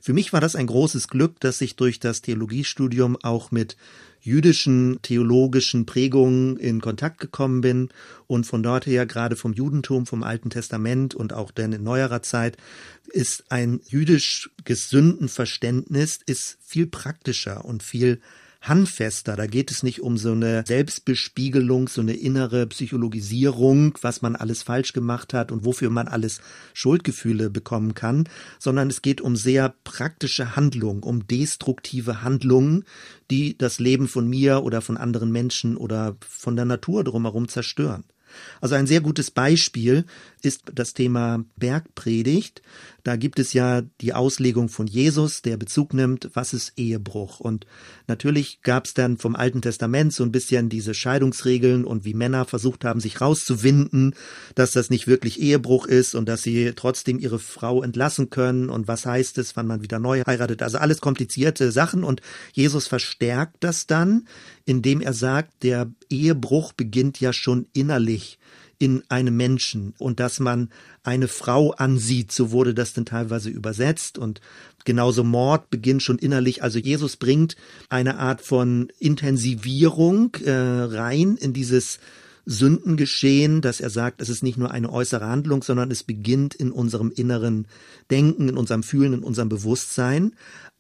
Für 0.00 0.12
mich 0.12 0.32
war 0.32 0.40
das 0.40 0.56
ein 0.56 0.66
großes 0.66 1.08
Glück, 1.08 1.40
dass 1.40 1.60
ich 1.60 1.76
durch 1.76 1.98
das 2.00 2.22
Theologiestudium 2.22 3.16
auch 3.22 3.50
mit 3.50 3.76
jüdischen 4.22 5.00
theologischen 5.02 5.84
Prägungen 5.84 6.56
in 6.56 6.80
Kontakt 6.80 7.19
gekommen 7.19 7.60
bin 7.60 7.88
und 8.28 8.46
von 8.46 8.62
dort 8.62 8.86
her 8.86 9.04
gerade 9.04 9.34
vom 9.36 9.52
Judentum, 9.52 10.06
vom 10.06 10.22
Alten 10.22 10.48
Testament 10.48 11.14
und 11.14 11.32
auch 11.32 11.50
dann 11.50 11.72
in 11.72 11.82
neuerer 11.82 12.22
Zeit 12.22 12.56
ist 13.08 13.44
ein 13.50 13.80
jüdisch 13.88 14.50
gesünden 14.64 15.28
Verständnis 15.28 16.20
ist 16.24 16.58
viel 16.62 16.86
praktischer 16.86 17.64
und 17.64 17.82
viel 17.82 18.20
handfester. 18.62 19.36
Da 19.36 19.46
geht 19.46 19.70
es 19.70 19.82
nicht 19.82 20.00
um 20.00 20.16
so 20.16 20.32
eine 20.32 20.64
Selbstbespiegelung, 20.66 21.88
so 21.88 22.00
eine 22.00 22.14
innere 22.14 22.66
Psychologisierung, 22.68 23.98
was 24.00 24.22
man 24.22 24.36
alles 24.36 24.62
falsch 24.62 24.92
gemacht 24.92 25.34
hat 25.34 25.52
und 25.52 25.64
wofür 25.64 25.90
man 25.90 26.08
alles 26.08 26.40
Schuldgefühle 26.72 27.50
bekommen 27.50 27.94
kann, 27.94 28.28
sondern 28.58 28.88
es 28.88 29.02
geht 29.02 29.20
um 29.20 29.36
sehr 29.36 29.74
praktische 29.84 30.56
Handlungen, 30.56 31.02
um 31.02 31.26
destruktive 31.26 32.22
Handlungen, 32.22 32.84
die 33.31 33.58
das 33.58 33.81
Leben 33.81 34.08
von 34.08 34.28
mir 34.28 34.62
oder 34.62 34.81
von 34.81 34.96
anderen 34.96 35.32
Menschen 35.32 35.76
oder 35.76 36.16
von 36.26 36.56
der 36.56 36.64
Natur 36.64 37.04
drumherum 37.04 37.48
zerstören. 37.48 38.04
Also 38.60 38.74
ein 38.74 38.86
sehr 38.86 39.00
gutes 39.00 39.31
Beispiel 39.31 40.04
ist 40.43 40.65
das 40.75 40.93
Thema 40.93 41.44
Bergpredigt. 41.56 42.63
Da 43.05 43.17
gibt 43.17 43.39
es 43.39 43.53
ja 43.53 43.82
die 44.01 44.13
Auslegung 44.13 44.69
von 44.69 44.87
Jesus, 44.87 45.43
der 45.43 45.56
Bezug 45.56 45.93
nimmt, 45.94 46.31
was 46.34 46.53
ist 46.53 46.72
Ehebruch. 46.77 47.41
Und 47.41 47.67
natürlich 48.06 48.61
gab 48.63 48.87
es 48.87 48.94
dann 48.94 49.19
vom 49.19 49.34
Alten 49.34 49.63
Testament 49.63 50.13
so 50.13 50.22
ein 50.22 50.31
bisschen 50.31 50.69
diese 50.69 50.94
Scheidungsregeln 50.94 51.84
und 51.84 52.05
wie 52.05 52.15
Männer 52.15 52.44
versucht 52.44 52.84
haben, 52.84 53.01
sich 53.01 53.20
rauszuwinden, 53.20 54.15
dass 54.55 54.70
das 54.70 54.91
nicht 54.91 55.06
wirklich 55.06 55.41
Ehebruch 55.41 55.87
ist 55.87 56.15
und 56.15 56.29
dass 56.29 56.43
sie 56.43 56.72
trotzdem 56.77 57.19
ihre 57.19 57.39
Frau 57.39 57.82
entlassen 57.82 58.31
können 58.31 58.69
und 58.69 58.87
was 58.87 59.06
heißt 59.06 59.39
es, 59.39 59.56
wann 59.56 59.67
man 59.67 59.82
wieder 59.82 59.99
neu 59.99 60.22
heiratet. 60.27 60.63
Also 60.63 60.79
alles 60.79 61.01
komplizierte 61.01 61.72
Sachen 61.72 62.05
und 62.05 62.20
Jesus 62.53 62.87
verstärkt 62.87 63.56
das 63.61 63.87
dann, 63.87 64.29
indem 64.65 65.01
er 65.01 65.13
sagt, 65.13 65.63
der 65.63 65.91
Ehebruch 66.08 66.72
beginnt 66.72 67.20
ja 67.20 67.32
schon 67.32 67.67
innerlich 67.72 68.39
in 68.82 69.05
einem 69.08 69.36
Menschen 69.36 69.94
und 69.98 70.19
dass 70.19 70.41
man 70.41 70.69
eine 71.05 71.29
Frau 71.29 71.70
ansieht, 71.70 72.32
so 72.32 72.51
wurde 72.51 72.74
das 72.74 72.93
dann 72.94 73.06
teilweise 73.06 73.48
übersetzt 73.48 74.19
und 74.19 74.41
genauso 74.84 75.22
Mord 75.22 75.70
beginnt 75.70 76.03
schon 76.03 76.19
innerlich. 76.19 76.65
Also 76.65 76.81
Jesus 76.81 77.17
bringt 77.17 77.55
eine 77.91 78.19
Art 78.19 78.41
von 78.41 78.89
Intensivierung 78.98 80.34
äh, 80.44 80.51
rein 80.51 81.36
in 81.36 81.53
dieses 81.53 82.01
Sündengeschehen, 82.44 83.60
dass 83.60 83.79
er 83.79 83.91
sagt, 83.91 84.20
es 84.20 84.29
ist 84.29 84.43
nicht 84.43 84.58
nur 84.58 84.72
eine 84.72 84.93
äußere 84.93 85.29
Handlung, 85.29 85.62
sondern 85.62 85.93
es 85.93 86.03
beginnt 86.03 86.56
in 86.56 86.72
unserem 86.72 87.12
inneren 87.15 87.69
Denken, 88.10 88.48
in 88.48 88.56
unserem 88.56 88.82
Fühlen, 88.82 89.12
in 89.12 89.22
unserem 89.22 89.48
Bewusstsein. 89.48 90.34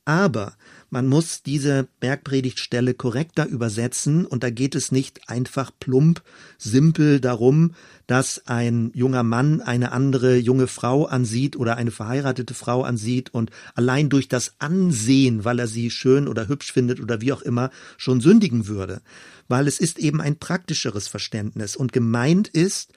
Aber 0.04 0.54
man 0.92 1.08
muss 1.08 1.42
diese 1.42 1.88
Bergpredigtstelle 2.00 2.92
korrekter 2.92 3.46
übersetzen 3.46 4.26
und 4.26 4.42
da 4.42 4.50
geht 4.50 4.74
es 4.74 4.92
nicht 4.92 5.26
einfach 5.26 5.70
plump, 5.80 6.22
simpel 6.58 7.18
darum, 7.18 7.74
dass 8.06 8.46
ein 8.46 8.90
junger 8.94 9.22
Mann 9.22 9.62
eine 9.62 9.92
andere 9.92 10.36
junge 10.36 10.66
Frau 10.66 11.06
ansieht 11.06 11.56
oder 11.56 11.76
eine 11.78 11.92
verheiratete 11.92 12.52
Frau 12.52 12.82
ansieht 12.82 13.32
und 13.32 13.50
allein 13.74 14.10
durch 14.10 14.28
das 14.28 14.56
Ansehen, 14.58 15.46
weil 15.46 15.60
er 15.60 15.66
sie 15.66 15.90
schön 15.90 16.28
oder 16.28 16.46
hübsch 16.46 16.70
findet 16.70 17.00
oder 17.00 17.22
wie 17.22 17.32
auch 17.32 17.40
immer, 17.40 17.70
schon 17.96 18.20
sündigen 18.20 18.66
würde. 18.66 19.00
Weil 19.48 19.68
es 19.68 19.80
ist 19.80 19.98
eben 19.98 20.20
ein 20.20 20.36
praktischeres 20.36 21.08
Verständnis 21.08 21.74
und 21.74 21.94
gemeint 21.94 22.48
ist, 22.48 22.92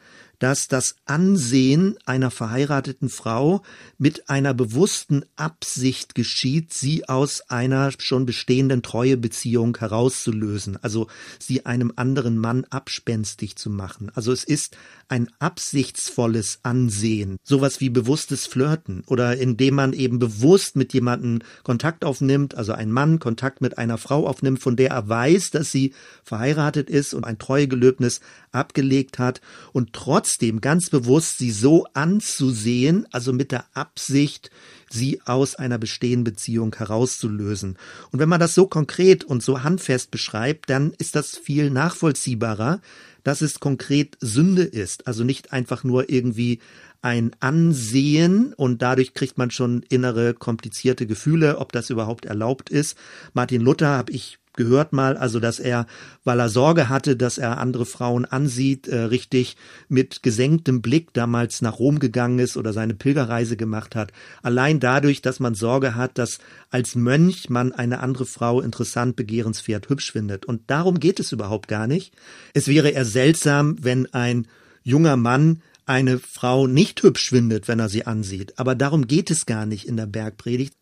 dass 0.45 0.67
das 0.67 0.95
Ansehen 1.05 1.97
einer 2.05 2.29
verheirateten 2.29 3.09
Frau 3.09 3.63
mit 3.97 4.29
einer 4.29 4.53
bewussten 4.53 5.25
Absicht 5.35 6.13
geschieht, 6.13 6.71
sie 6.71 7.09
aus 7.09 7.49
einer 7.49 7.89
schon 7.97 8.27
bestehenden 8.27 8.83
Treuebeziehung 8.83 9.75
herauszulösen, 9.75 10.77
also 10.83 11.07
sie 11.39 11.65
einem 11.65 11.93
anderen 11.95 12.37
Mann 12.37 12.63
abspenstig 12.69 13.55
zu 13.55 13.71
machen. 13.71 14.11
Also 14.13 14.31
es 14.31 14.43
ist 14.43 14.77
ein 15.07 15.29
absichtsvolles 15.39 16.59
Ansehen, 16.63 17.37
sowas 17.43 17.79
wie 17.79 17.89
bewusstes 17.89 18.45
Flirten 18.47 19.03
oder 19.07 19.37
indem 19.37 19.75
man 19.75 19.93
eben 19.93 20.19
bewusst 20.19 20.75
mit 20.75 20.93
jemandem 20.93 21.39
Kontakt 21.63 22.03
aufnimmt, 22.03 22.55
also 22.55 22.73
ein 22.73 22.91
Mann 22.91 23.19
Kontakt 23.19 23.61
mit 23.61 23.77
einer 23.77 23.97
Frau 23.97 24.27
aufnimmt, 24.27 24.59
von 24.59 24.75
der 24.75 24.91
er 24.91 25.07
weiß, 25.07 25.51
dass 25.51 25.71
sie 25.71 25.93
verheiratet 26.23 26.89
ist 26.89 27.13
und 27.13 27.23
ein 27.23 27.37
Treuegelöbnis 27.37 28.21
abgelegt 28.51 29.19
hat 29.19 29.41
und 29.73 29.93
trotzdem 29.93 30.61
ganz 30.61 30.89
bewusst 30.89 31.37
sie 31.37 31.51
so 31.51 31.85
anzusehen, 31.93 33.05
also 33.11 33.33
mit 33.33 33.51
der 33.51 33.65
Absicht, 33.73 34.49
sie 34.89 35.21
aus 35.25 35.55
einer 35.55 35.77
bestehenden 35.77 36.23
Beziehung 36.23 36.75
herauszulösen. 36.75 37.77
Und 38.11 38.19
wenn 38.19 38.29
man 38.29 38.39
das 38.39 38.53
so 38.53 38.67
konkret 38.67 39.23
und 39.23 39.43
so 39.43 39.63
handfest 39.63 40.11
beschreibt, 40.11 40.69
dann 40.69 40.93
ist 40.97 41.15
das 41.15 41.37
viel 41.37 41.69
nachvollziehbarer, 41.69 42.81
dass 43.25 43.41
es 43.41 43.59
konkret 43.59 44.17
Sünde 44.21 44.61
ist, 44.61 45.07
also 45.07 45.25
nicht 45.25 45.51
einfach 45.51 45.83
nur 45.83 46.09
irgendwie 46.09 46.59
ein 47.01 47.31
Ansehen 47.39 48.53
und 48.53 48.81
dadurch 48.81 49.13
kriegt 49.13 49.37
man 49.37 49.51
schon 49.51 49.83
innere 49.89 50.33
komplizierte 50.33 51.07
Gefühle, 51.07 51.57
ob 51.57 51.71
das 51.71 51.89
überhaupt 51.89 52.25
erlaubt 52.25 52.69
ist. 52.69 52.97
Martin 53.33 53.61
Luther 53.61 53.89
habe 53.89 54.11
ich 54.11 54.37
gehört 54.55 54.93
mal, 54.93 55.17
also 55.17 55.39
dass 55.39 55.59
er, 55.59 55.85
weil 56.23 56.39
er 56.39 56.49
Sorge 56.49 56.89
hatte, 56.89 57.15
dass 57.15 57.37
er 57.37 57.57
andere 57.59 57.85
Frauen 57.85 58.25
ansieht, 58.25 58.87
äh, 58.87 59.01
richtig 59.03 59.57
mit 59.87 60.23
gesenktem 60.23 60.81
Blick 60.81 61.13
damals 61.13 61.61
nach 61.61 61.79
Rom 61.79 61.99
gegangen 61.99 62.39
ist 62.39 62.57
oder 62.57 62.73
seine 62.73 62.93
Pilgerreise 62.93 63.57
gemacht 63.57 63.95
hat. 63.95 64.11
Allein 64.41 64.79
dadurch, 64.79 65.21
dass 65.21 65.39
man 65.39 65.55
Sorge 65.55 65.95
hat, 65.95 66.17
dass 66.17 66.39
als 66.69 66.95
Mönch 66.95 67.49
man 67.49 67.71
eine 67.71 67.99
andere 67.99 68.25
Frau 68.25 68.61
interessant, 68.61 69.15
begehrenswert, 69.15 69.89
hübsch 69.89 70.11
findet. 70.11 70.45
Und 70.45 70.61
darum 70.67 70.99
geht 70.99 71.19
es 71.19 71.31
überhaupt 71.31 71.67
gar 71.67 71.87
nicht. 71.87 72.13
Es 72.53 72.67
wäre 72.67 72.89
eher 72.89 73.05
seltsam, 73.05 73.77
wenn 73.81 74.11
ein 74.13 74.47
junger 74.83 75.17
Mann 75.17 75.61
eine 75.85 76.19
Frau 76.19 76.67
nicht 76.67 77.03
hübsch 77.03 77.29
findet, 77.29 77.67
wenn 77.67 77.79
er 77.79 77.89
sie 77.89 78.05
ansieht. 78.05 78.57
Aber 78.57 78.75
darum 78.75 79.07
geht 79.07 79.29
es 79.29 79.45
gar 79.45 79.65
nicht 79.65 79.87
in 79.87 79.97
der 79.97 80.07
Bergpredigt. 80.07 80.75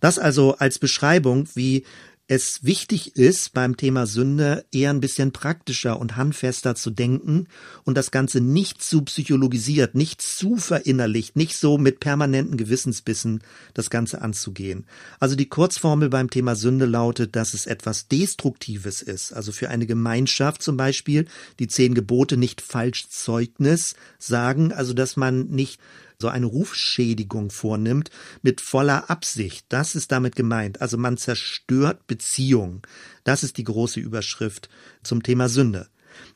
Das 0.00 0.18
also 0.18 0.56
als 0.56 0.78
Beschreibung, 0.78 1.48
wie 1.54 1.84
es 2.26 2.64
wichtig 2.64 3.16
ist, 3.16 3.52
beim 3.52 3.76
Thema 3.76 4.06
Sünde 4.06 4.64
eher 4.72 4.88
ein 4.90 5.00
bisschen 5.00 5.32
praktischer 5.32 6.00
und 6.00 6.16
handfester 6.16 6.74
zu 6.74 6.90
denken 6.90 7.48
und 7.84 7.98
das 7.98 8.10
Ganze 8.10 8.40
nicht 8.40 8.82
zu 8.82 9.02
psychologisiert, 9.02 9.94
nicht 9.94 10.22
zu 10.22 10.56
verinnerlicht, 10.56 11.36
nicht 11.36 11.58
so 11.58 11.76
mit 11.76 12.00
permanenten 12.00 12.56
Gewissensbissen 12.56 13.42
das 13.74 13.90
Ganze 13.90 14.22
anzugehen. 14.22 14.86
Also 15.20 15.36
die 15.36 15.50
Kurzformel 15.50 16.08
beim 16.08 16.30
Thema 16.30 16.56
Sünde 16.56 16.86
lautet, 16.86 17.36
dass 17.36 17.52
es 17.52 17.66
etwas 17.66 18.08
Destruktives 18.08 19.02
ist. 19.02 19.34
Also 19.34 19.52
für 19.52 19.68
eine 19.68 19.86
Gemeinschaft 19.86 20.62
zum 20.62 20.78
Beispiel 20.78 21.26
die 21.58 21.68
zehn 21.68 21.92
Gebote 21.92 22.38
nicht 22.38 22.62
falsch 22.62 23.08
Zeugnis 23.10 23.96
sagen, 24.18 24.72
also 24.72 24.94
dass 24.94 25.18
man 25.18 25.48
nicht 25.48 25.78
so 26.24 26.30
eine 26.30 26.46
Rufschädigung 26.46 27.50
vornimmt 27.50 28.08
mit 28.40 28.62
voller 28.62 29.10
Absicht. 29.10 29.66
Das 29.68 29.94
ist 29.94 30.10
damit 30.10 30.36
gemeint. 30.36 30.80
Also 30.80 30.96
man 30.96 31.18
zerstört 31.18 32.06
Beziehungen. 32.06 32.80
Das 33.24 33.42
ist 33.42 33.58
die 33.58 33.64
große 33.64 34.00
Überschrift 34.00 34.70
zum 35.02 35.22
Thema 35.22 35.50
Sünde. 35.50 35.88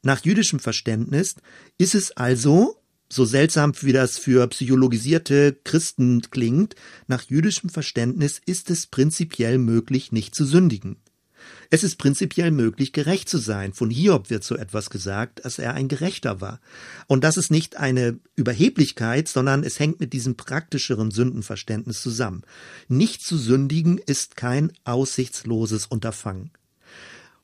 Nach 0.02 0.22
jüdischem 0.22 0.58
Verständnis 0.58 1.36
ist 1.78 1.94
es 1.94 2.10
also 2.10 2.82
so 3.08 3.24
seltsam 3.24 3.72
wie 3.80 3.94
das 3.94 4.18
für 4.18 4.46
psychologisierte 4.48 5.56
Christen 5.64 6.20
klingt, 6.30 6.74
nach 7.06 7.22
jüdischem 7.22 7.70
Verständnis 7.70 8.42
ist 8.44 8.68
es 8.68 8.86
prinzipiell 8.86 9.56
möglich, 9.56 10.12
nicht 10.12 10.34
zu 10.34 10.44
sündigen. 10.44 10.98
Es 11.70 11.84
ist 11.84 11.96
prinzipiell 11.96 12.50
möglich, 12.50 12.92
gerecht 12.92 13.28
zu 13.28 13.38
sein. 13.38 13.72
Von 13.72 13.90
Hiob 13.90 14.30
wird 14.30 14.42
so 14.42 14.56
etwas 14.56 14.90
gesagt, 14.90 15.44
dass 15.44 15.58
er 15.58 15.74
ein 15.74 15.88
Gerechter 15.88 16.40
war. 16.40 16.60
Und 17.06 17.24
das 17.24 17.36
ist 17.36 17.50
nicht 17.50 17.76
eine 17.76 18.18
Überheblichkeit, 18.36 19.28
sondern 19.28 19.64
es 19.64 19.78
hängt 19.78 20.00
mit 20.00 20.12
diesem 20.12 20.36
praktischeren 20.36 21.10
Sündenverständnis 21.10 22.02
zusammen. 22.02 22.42
Nicht 22.88 23.22
zu 23.22 23.36
sündigen 23.36 23.98
ist 23.98 24.36
kein 24.36 24.72
aussichtsloses 24.84 25.86
Unterfangen. 25.86 26.50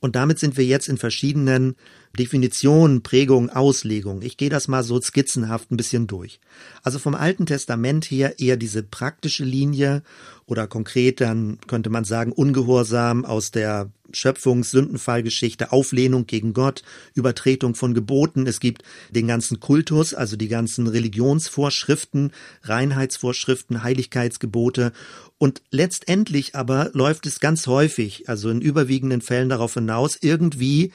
Und 0.00 0.16
damit 0.16 0.38
sind 0.38 0.56
wir 0.56 0.64
jetzt 0.64 0.88
in 0.88 0.98
verschiedenen 0.98 1.76
Definitionen, 2.18 3.02
Prägungen, 3.02 3.50
Auslegungen. 3.50 4.22
Ich 4.22 4.36
gehe 4.36 4.50
das 4.50 4.68
mal 4.68 4.82
so 4.82 5.00
skizzenhaft 5.00 5.70
ein 5.70 5.76
bisschen 5.76 6.06
durch. 6.06 6.40
Also 6.82 6.98
vom 6.98 7.14
Alten 7.14 7.46
Testament 7.46 8.04
her 8.04 8.38
eher 8.38 8.56
diese 8.56 8.82
praktische 8.82 9.44
Linie 9.44 10.02
oder 10.46 10.66
konkret 10.66 11.20
dann 11.20 11.58
könnte 11.66 11.90
man 11.90 12.04
sagen 12.04 12.32
Ungehorsam 12.32 13.24
aus 13.24 13.50
der 13.50 13.90
Schöpfungs-, 14.12 14.70
Sündenfallgeschichte, 14.70 15.72
Auflehnung 15.72 16.26
gegen 16.26 16.52
Gott, 16.52 16.82
Übertretung 17.14 17.74
von 17.74 17.94
Geboten. 17.94 18.46
Es 18.46 18.60
gibt 18.60 18.82
den 19.10 19.26
ganzen 19.26 19.60
Kultus, 19.60 20.14
also 20.14 20.36
die 20.36 20.48
ganzen 20.48 20.86
Religionsvorschriften, 20.86 22.32
Reinheitsvorschriften, 22.62 23.82
Heiligkeitsgebote. 23.82 24.92
Und 25.38 25.62
letztendlich 25.70 26.54
aber 26.54 26.90
läuft 26.92 27.26
es 27.26 27.40
ganz 27.40 27.66
häufig, 27.66 28.28
also 28.28 28.50
in 28.50 28.60
überwiegenden 28.60 29.20
Fällen 29.20 29.48
darauf 29.48 29.74
hinaus, 29.74 30.16
irgendwie 30.20 30.92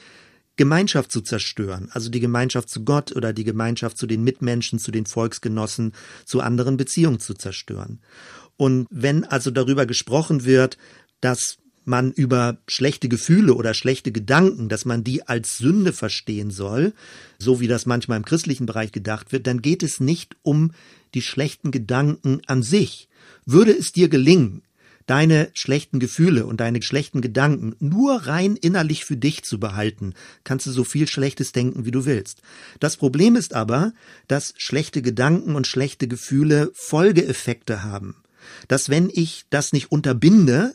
Gemeinschaft 0.60 1.10
zu 1.10 1.22
zerstören, 1.22 1.88
also 1.92 2.10
die 2.10 2.20
Gemeinschaft 2.20 2.68
zu 2.68 2.84
Gott 2.84 3.16
oder 3.16 3.32
die 3.32 3.44
Gemeinschaft 3.44 3.96
zu 3.96 4.06
den 4.06 4.22
Mitmenschen, 4.22 4.78
zu 4.78 4.90
den 4.90 5.06
Volksgenossen, 5.06 5.94
zu 6.26 6.42
anderen 6.42 6.76
Beziehungen 6.76 7.18
zu 7.18 7.32
zerstören. 7.32 8.00
Und 8.58 8.86
wenn 8.90 9.24
also 9.24 9.50
darüber 9.50 9.86
gesprochen 9.86 10.44
wird, 10.44 10.76
dass 11.22 11.56
man 11.86 12.12
über 12.12 12.58
schlechte 12.68 13.08
Gefühle 13.08 13.54
oder 13.54 13.72
schlechte 13.72 14.12
Gedanken, 14.12 14.68
dass 14.68 14.84
man 14.84 15.02
die 15.02 15.26
als 15.26 15.56
Sünde 15.56 15.94
verstehen 15.94 16.50
soll, 16.50 16.92
so 17.38 17.58
wie 17.60 17.66
das 17.66 17.86
manchmal 17.86 18.18
im 18.18 18.26
christlichen 18.26 18.66
Bereich 18.66 18.92
gedacht 18.92 19.32
wird, 19.32 19.46
dann 19.46 19.62
geht 19.62 19.82
es 19.82 19.98
nicht 19.98 20.36
um 20.42 20.72
die 21.14 21.22
schlechten 21.22 21.70
Gedanken 21.70 22.42
an 22.46 22.62
sich. 22.62 23.08
Würde 23.46 23.72
es 23.72 23.92
dir 23.92 24.10
gelingen, 24.10 24.60
deine 25.10 25.50
schlechten 25.54 25.98
Gefühle 25.98 26.46
und 26.46 26.60
deine 26.60 26.80
schlechten 26.82 27.20
Gedanken 27.20 27.74
nur 27.80 28.28
rein 28.28 28.54
innerlich 28.54 29.04
für 29.04 29.16
dich 29.16 29.42
zu 29.42 29.58
behalten, 29.58 30.14
kannst 30.44 30.66
du 30.66 30.70
so 30.70 30.84
viel 30.84 31.08
Schlechtes 31.08 31.50
denken, 31.50 31.84
wie 31.84 31.90
du 31.90 32.04
willst. 32.04 32.42
Das 32.78 32.96
Problem 32.96 33.34
ist 33.34 33.52
aber, 33.52 33.92
dass 34.28 34.54
schlechte 34.56 35.02
Gedanken 35.02 35.56
und 35.56 35.66
schlechte 35.66 36.06
Gefühle 36.06 36.70
Folgeeffekte 36.74 37.82
haben. 37.82 38.22
Dass 38.68 38.88
wenn 38.88 39.10
ich 39.12 39.46
das 39.50 39.72
nicht 39.72 39.90
unterbinde, 39.90 40.74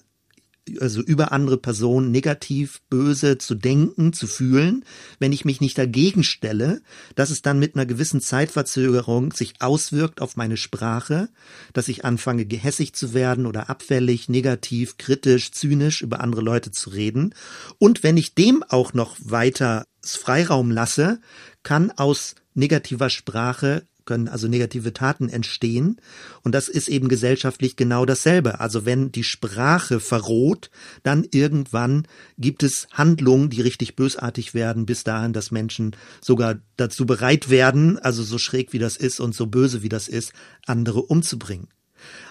also 0.79 1.01
über 1.01 1.31
andere 1.31 1.57
Personen 1.57 2.11
negativ, 2.11 2.81
böse 2.89 3.37
zu 3.37 3.55
denken, 3.55 4.13
zu 4.13 4.27
fühlen, 4.27 4.83
wenn 5.19 5.31
ich 5.31 5.45
mich 5.45 5.61
nicht 5.61 5.77
dagegen 5.77 6.23
stelle, 6.23 6.81
dass 7.15 7.29
es 7.29 7.41
dann 7.41 7.59
mit 7.59 7.75
einer 7.75 7.85
gewissen 7.85 8.21
Zeitverzögerung 8.21 9.31
sich 9.31 9.53
auswirkt 9.59 10.21
auf 10.21 10.35
meine 10.35 10.57
Sprache, 10.57 11.29
dass 11.73 11.87
ich 11.87 12.03
anfange 12.03 12.45
gehässig 12.45 12.93
zu 12.93 13.13
werden 13.13 13.45
oder 13.45 13.69
abfällig, 13.69 14.27
negativ, 14.29 14.97
kritisch, 14.97 15.51
zynisch 15.51 16.01
über 16.01 16.19
andere 16.21 16.41
Leute 16.41 16.71
zu 16.71 16.89
reden. 16.89 17.35
Und 17.77 18.03
wenn 18.03 18.17
ich 18.17 18.35
dem 18.35 18.63
auch 18.63 18.93
noch 18.93 19.17
weiter 19.19 19.85
Freiraum 20.03 20.71
lasse, 20.71 21.19
kann 21.63 21.91
aus 21.91 22.35
negativer 22.53 23.09
Sprache 23.09 23.87
können 24.05 24.27
also 24.27 24.47
negative 24.47 24.93
Taten 24.93 25.29
entstehen. 25.29 25.99
Und 26.43 26.53
das 26.53 26.67
ist 26.69 26.87
eben 26.87 27.09
gesellschaftlich 27.09 27.75
genau 27.75 28.05
dasselbe. 28.05 28.59
Also 28.59 28.85
wenn 28.85 29.11
die 29.11 29.23
Sprache 29.23 29.99
verroht, 29.99 30.69
dann 31.03 31.25
irgendwann 31.31 32.07
gibt 32.37 32.63
es 32.63 32.87
Handlungen, 32.91 33.49
die 33.49 33.61
richtig 33.61 33.95
bösartig 33.95 34.53
werden, 34.53 34.85
bis 34.85 35.03
dahin, 35.03 35.33
dass 35.33 35.51
Menschen 35.51 35.95
sogar 36.21 36.55
dazu 36.77 37.05
bereit 37.05 37.49
werden, 37.49 37.99
also 37.99 38.23
so 38.23 38.37
schräg 38.37 38.73
wie 38.73 38.79
das 38.79 38.97
ist 38.97 39.19
und 39.19 39.35
so 39.35 39.47
böse 39.47 39.81
wie 39.81 39.89
das 39.89 40.07
ist, 40.07 40.33
andere 40.65 41.01
umzubringen. 41.01 41.67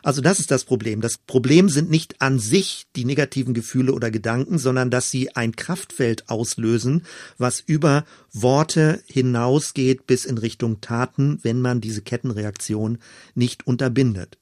Also 0.02 0.21
das 0.21 0.40
ist 0.40 0.50
das 0.50 0.64
Problem. 0.64 1.00
Das 1.00 1.19
Problem 1.19 1.69
sind 1.69 1.90
nicht 1.90 2.21
an 2.21 2.38
sich 2.38 2.87
die 2.97 3.04
negativen 3.04 3.54
Gefühle 3.54 3.93
oder 3.93 4.11
Gedanken, 4.11 4.59
sondern 4.59 4.90
dass 4.90 5.11
sie 5.11 5.35
ein 5.35 5.57
Kraftfeld 5.57 6.28
auslösen, 6.28 7.04
was 7.38 7.61
über 7.61 8.04
Worte 8.33 9.02
hinausgeht 9.07 10.07
bis 10.07 10.25
in 10.25 10.38
Richtung 10.38 10.81
Taten, 10.81 11.38
wenn 11.43 11.61
man 11.61 11.81
diese 11.81 12.02
Kettenreaktion 12.02 12.99
nicht 13.35 13.66
unterbindet. 13.66 14.38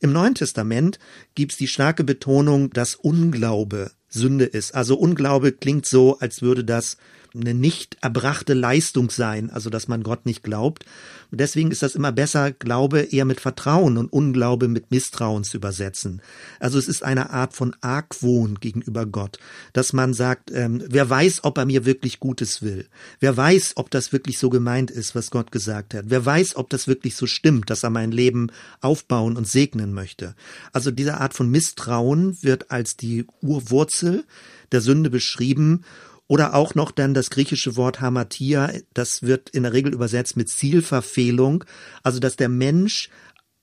Im 0.00 0.12
Neuen 0.12 0.34
Testament 0.34 0.98
gibt's 1.34 1.56
die 1.56 1.68
starke 1.68 2.04
Betonung, 2.04 2.70
dass 2.70 2.94
Unglaube 2.94 3.92
Sünde 4.08 4.44
ist. 4.44 4.74
Also 4.74 4.96
Unglaube 4.96 5.52
klingt 5.52 5.86
so, 5.86 6.18
als 6.18 6.42
würde 6.42 6.64
das 6.64 6.96
eine 7.34 7.54
nicht 7.54 7.96
erbrachte 8.00 8.54
Leistung 8.54 9.10
sein, 9.10 9.50
also 9.50 9.70
dass 9.70 9.88
man 9.88 10.02
Gott 10.02 10.26
nicht 10.26 10.42
glaubt. 10.42 10.84
Und 11.30 11.40
deswegen 11.40 11.70
ist 11.70 11.82
das 11.82 11.94
immer 11.94 12.12
besser, 12.12 12.52
Glaube 12.52 13.00
eher 13.00 13.24
mit 13.24 13.40
Vertrauen 13.40 13.96
und 13.96 14.12
Unglaube 14.12 14.68
mit 14.68 14.90
Misstrauen 14.90 15.44
zu 15.44 15.58
übersetzen. 15.58 16.22
Also 16.58 16.78
es 16.78 16.88
ist 16.88 17.04
eine 17.04 17.30
Art 17.30 17.54
von 17.54 17.76
Argwohn 17.80 18.56
gegenüber 18.56 19.06
Gott, 19.06 19.38
dass 19.72 19.92
man 19.92 20.12
sagt, 20.12 20.50
ähm, 20.50 20.82
wer 20.88 21.08
weiß, 21.08 21.44
ob 21.44 21.58
er 21.58 21.66
mir 21.66 21.84
wirklich 21.84 22.20
Gutes 22.20 22.62
will? 22.62 22.86
Wer 23.20 23.36
weiß, 23.36 23.72
ob 23.76 23.90
das 23.90 24.12
wirklich 24.12 24.38
so 24.38 24.50
gemeint 24.50 24.90
ist, 24.90 25.14
was 25.14 25.30
Gott 25.30 25.52
gesagt 25.52 25.94
hat? 25.94 26.06
Wer 26.08 26.24
weiß, 26.24 26.56
ob 26.56 26.70
das 26.70 26.88
wirklich 26.88 27.14
so 27.14 27.26
stimmt, 27.26 27.70
dass 27.70 27.84
er 27.84 27.90
mein 27.90 28.10
Leben 28.10 28.48
aufbauen 28.80 29.36
und 29.36 29.46
segnen 29.46 29.92
möchte? 29.92 30.34
Also 30.72 30.90
diese 30.90 31.20
Art 31.20 31.34
von 31.34 31.48
Misstrauen 31.48 32.42
wird 32.42 32.70
als 32.70 32.96
die 32.96 33.26
Urwurzel 33.40 34.24
der 34.72 34.80
Sünde 34.80 35.10
beschrieben 35.10 35.84
oder 36.30 36.54
auch 36.54 36.76
noch 36.76 36.92
dann 36.92 37.12
das 37.12 37.30
griechische 37.30 37.74
Wort 37.74 38.00
Hamatia, 38.00 38.72
das 38.94 39.24
wird 39.24 39.50
in 39.50 39.64
der 39.64 39.72
Regel 39.72 39.92
übersetzt 39.92 40.36
mit 40.36 40.48
Zielverfehlung, 40.48 41.64
also 42.04 42.20
dass 42.20 42.36
der 42.36 42.48
Mensch 42.48 43.10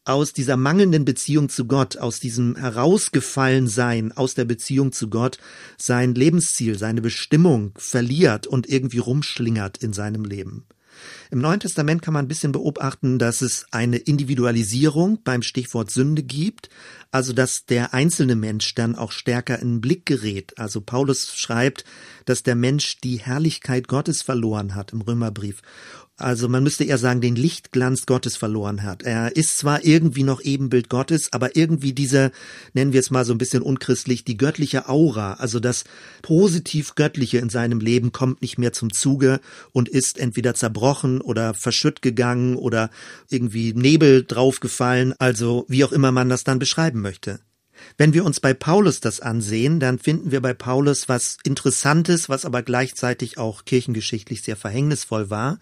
aus 0.04 0.34
dieser 0.34 0.58
mangelnden 0.58 1.06
Beziehung 1.06 1.48
zu 1.48 1.66
Gott, 1.66 1.98
aus 1.98 2.20
diesem 2.20 2.58
Herausgefallensein 2.58 4.12
aus 4.12 4.34
der 4.34 4.44
Beziehung 4.44 4.92
zu 4.92 5.10
Gott, 5.10 5.38
sein 5.78 6.14
Lebensziel, 6.14 6.78
seine 6.78 7.00
Bestimmung 7.00 7.72
verliert 7.78 8.48
und 8.48 8.68
irgendwie 8.68 9.00
rumschlingert 9.00 9.78
in 9.78 9.94
seinem 9.94 10.26
Leben. 10.26 10.66
Im 11.32 11.40
Neuen 11.40 11.60
Testament 11.60 12.02
kann 12.02 12.14
man 12.14 12.26
ein 12.26 12.28
bisschen 12.28 12.52
beobachten, 12.52 13.20
dass 13.20 13.42
es 13.42 13.66
eine 13.72 13.98
Individualisierung 13.98 15.22
beim 15.24 15.42
Stichwort 15.42 15.92
Sünde 15.92 16.24
gibt, 16.24 16.70
also 17.12 17.34
dass 17.34 17.66
der 17.66 17.94
einzelne 17.94 18.36
Mensch 18.36 18.76
dann 18.76 18.96
auch 18.96 19.12
stärker 19.12 19.60
in 19.60 19.76
den 19.76 19.82
Blick 19.82 20.06
gerät. 20.06 20.58
Also 20.58 20.82
Paulus 20.82 21.36
schreibt, 21.36 21.86
dass 22.26 22.44
der 22.44 22.56
Mensch 22.56 22.98
die 22.98 23.18
Herrlichkeit 23.18 23.88
Gottes 23.88 24.22
verloren 24.22 24.76
hat 24.76 24.94
im 24.94 25.02
Römerbrief 25.02 25.62
also 26.18 26.50
man 26.50 26.64
müsste 26.64 26.84
eher 26.84 26.98
sagen, 26.98 27.22
den 27.22 27.36
Lichtglanz 27.36 28.08
Gottes 28.08 28.36
verloren 28.36 28.82
hat. 28.82 29.04
Er 29.04 29.36
ist 29.36 29.60
zwar 29.60 29.86
irgendwie 29.86 30.24
noch 30.24 30.42
Ebenbild 30.42 30.90
Gottes, 30.90 31.32
aber 31.32 31.56
irgendwie 31.56 31.94
diese, 31.94 32.32
nennen 32.74 32.92
wir 32.92 33.00
es 33.00 33.12
mal 33.12 33.24
so 33.24 33.34
ein 33.34 33.38
bisschen 33.38 33.62
unchristlich, 33.62 34.24
die 34.24 34.36
göttliche 34.36 34.90
Aura, 34.90 35.34
also 35.34 35.60
das 35.60 35.84
positiv 36.24 36.96
Göttliche 36.96 37.38
in 37.38 37.50
seinem 37.50 37.80
Leben 37.80 38.12
kommt 38.12 38.42
nicht 38.42 38.58
mehr 38.58 38.74
zum 38.74 38.92
Zuge 38.92 39.40
und 39.72 39.90
ist 39.90 40.18
entweder 40.18 40.56
zerbrochen 40.56 41.22
oder 41.22 41.54
verschütt 41.54 42.02
gegangen 42.02 42.56
oder 42.56 42.90
irgendwie 43.30 43.74
Nebel 43.74 44.24
draufgefallen, 44.24 45.14
also 45.20 45.66
wie 45.68 45.84
auch 45.84 45.92
immer 45.92 46.12
man 46.12 46.30
das 46.30 46.44
dann 46.44 46.58
beschreiben 46.58 47.02
möchte. 47.02 47.40
Wenn 47.98 48.14
wir 48.14 48.26
uns 48.26 48.40
bei 48.40 48.54
Paulus 48.54 49.00
das 49.00 49.20
ansehen, 49.20 49.80
dann 49.80 50.00
finden 50.00 50.32
wir 50.32 50.42
bei 50.42 50.54
Paulus 50.54 51.10
was 51.10 51.38
Interessantes, 51.44 52.30
was 52.30 52.46
aber 52.46 52.62
gleichzeitig 52.62 53.38
auch 53.38 53.66
kirchengeschichtlich 53.66 54.42
sehr 54.42 54.56
verhängnisvoll 54.56 55.30
war. 55.30 55.60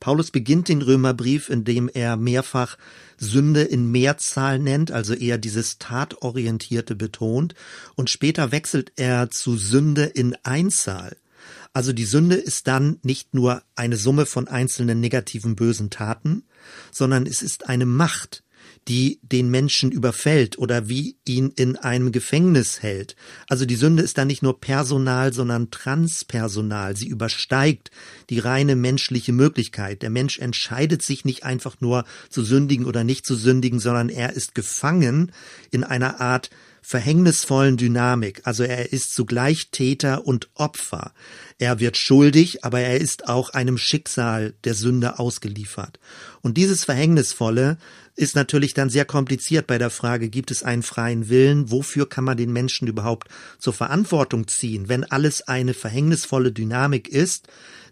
Paulus 0.00 0.30
beginnt 0.30 0.68
den 0.68 0.82
Römerbrief, 0.82 1.48
indem 1.48 1.88
er 1.88 2.16
mehrfach 2.16 2.76
Sünde 3.18 3.62
in 3.62 3.90
Mehrzahl 3.90 4.58
nennt, 4.58 4.92
also 4.92 5.14
eher 5.14 5.38
dieses 5.38 5.78
Tatorientierte 5.78 6.94
betont, 6.94 7.54
und 7.96 8.10
später 8.10 8.52
wechselt 8.52 8.92
er 8.96 9.30
zu 9.30 9.56
Sünde 9.56 10.04
in 10.04 10.36
Einzahl. 10.44 11.16
Also 11.72 11.92
die 11.92 12.04
Sünde 12.04 12.36
ist 12.36 12.66
dann 12.66 12.98
nicht 13.02 13.34
nur 13.34 13.62
eine 13.76 13.96
Summe 13.96 14.26
von 14.26 14.48
einzelnen 14.48 15.00
negativen 15.00 15.56
bösen 15.56 15.90
Taten, 15.90 16.44
sondern 16.90 17.26
es 17.26 17.42
ist 17.42 17.68
eine 17.68 17.86
Macht, 17.86 18.42
die 18.88 19.20
den 19.22 19.50
Menschen 19.50 19.92
überfällt 19.92 20.58
oder 20.58 20.88
wie 20.88 21.16
ihn 21.26 21.52
in 21.54 21.76
einem 21.76 22.10
Gefängnis 22.10 22.82
hält. 22.82 23.16
Also 23.48 23.66
die 23.66 23.76
Sünde 23.76 24.02
ist 24.02 24.16
da 24.16 24.24
nicht 24.24 24.42
nur 24.42 24.60
personal, 24.60 25.32
sondern 25.32 25.70
transpersonal. 25.70 26.96
Sie 26.96 27.06
übersteigt 27.06 27.90
die 28.30 28.38
reine 28.38 28.76
menschliche 28.76 29.32
Möglichkeit. 29.32 30.02
Der 30.02 30.10
Mensch 30.10 30.38
entscheidet 30.38 31.02
sich 31.02 31.24
nicht 31.26 31.44
einfach 31.44 31.80
nur 31.80 32.04
zu 32.30 32.42
sündigen 32.42 32.86
oder 32.86 33.04
nicht 33.04 33.26
zu 33.26 33.34
sündigen, 33.34 33.78
sondern 33.78 34.08
er 34.08 34.32
ist 34.32 34.54
gefangen 34.54 35.32
in 35.70 35.84
einer 35.84 36.20
Art 36.20 36.50
verhängnisvollen 36.88 37.76
Dynamik. 37.76 38.40
Also 38.44 38.62
er 38.62 38.94
ist 38.94 39.14
zugleich 39.14 39.68
Täter 39.72 40.26
und 40.26 40.48
Opfer. 40.54 41.12
Er 41.58 41.80
wird 41.80 41.98
schuldig, 41.98 42.64
aber 42.64 42.80
er 42.80 42.98
ist 42.98 43.28
auch 43.28 43.50
einem 43.50 43.76
Schicksal 43.76 44.54
der 44.64 44.72
Sünde 44.72 45.18
ausgeliefert. 45.18 46.00
Und 46.40 46.56
dieses 46.56 46.86
Verhängnisvolle 46.86 47.76
ist 48.16 48.36
natürlich 48.36 48.72
dann 48.72 48.88
sehr 48.88 49.04
kompliziert 49.04 49.66
bei 49.66 49.76
der 49.76 49.90
Frage, 49.90 50.30
gibt 50.30 50.50
es 50.50 50.62
einen 50.62 50.82
freien 50.82 51.28
Willen? 51.28 51.70
Wofür 51.70 52.08
kann 52.08 52.24
man 52.24 52.38
den 52.38 52.54
Menschen 52.54 52.88
überhaupt 52.88 53.28
zur 53.58 53.74
Verantwortung 53.74 54.48
ziehen? 54.48 54.88
Wenn 54.88 55.04
alles 55.04 55.46
eine 55.46 55.74
verhängnisvolle 55.74 56.52
Dynamik 56.52 57.06
ist, 57.06 57.48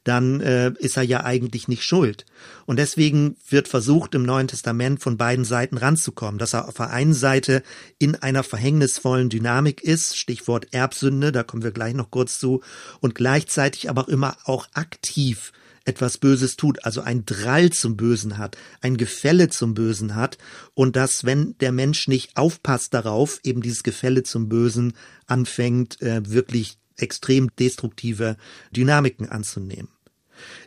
dann 0.07 0.41
äh, 0.41 0.73
ist 0.79 0.97
er 0.97 1.03
ja 1.03 1.25
eigentlich 1.25 1.69
nicht 1.69 1.83
schuld. 1.83 2.25
Und 2.65 2.79
deswegen 2.79 3.37
wird 3.49 3.69
versucht, 3.69 4.15
im 4.15 4.23
Neuen 4.23 4.49
Testament 4.49 5.03
von 5.03 5.17
beiden 5.17 5.45
Seiten 5.45 5.77
ranzukommen, 5.77 6.39
dass 6.39 6.55
er 6.55 6.69
auf 6.69 6.75
der 6.75 6.91
einen 6.91 7.15
Seite 7.15 7.63
in 7.99 8.15
einer 8.15 8.43
verhängnisvollen 8.43 9.29
Dynamik 9.29 9.83
ist, 9.83 10.17
Stichwort 10.17 10.73
Erbsünde, 10.73 11.33
da 11.33 11.43
kommen 11.43 11.65
wir 11.65 11.73
gleich 11.73 11.95
noch 11.95 12.11
kurz 12.11 12.39
zu, 12.39 12.63
und 13.01 13.15
gleichzeitig 13.15 13.91
aber 13.91 14.09
immer 14.09 14.37
auch 14.45 14.69
aktiv 14.75 15.53
etwas 15.85 16.19
Böses 16.19 16.57
tut, 16.57 16.85
also 16.85 17.01
ein 17.01 17.25
Drall 17.25 17.71
zum 17.71 17.97
Bösen 17.97 18.39
hat, 18.39 18.57
ein 18.81 18.97
Gefälle 18.97 19.49
zum 19.49 19.75
Bösen 19.75 20.15
hat 20.15 20.37
und 20.75 20.97
dass, 20.97 21.25
wenn 21.25 21.57
der 21.59 21.73
Mensch 21.73 22.09
nicht 22.09 22.37
aufpasst 22.37 22.93
darauf, 22.93 23.41
eben 23.45 23.63
dieses 23.63 23.83
Gefälle 23.83 24.25
zum 24.25 24.49
Bösen 24.49 24.95
anfängt, 25.27 26.03
äh, 26.03 26.29
wirklich 26.29 26.79
extrem 26.97 27.55
destruktive 27.57 28.37
Dynamiken 28.73 29.29
anzunehmen. 29.29 29.89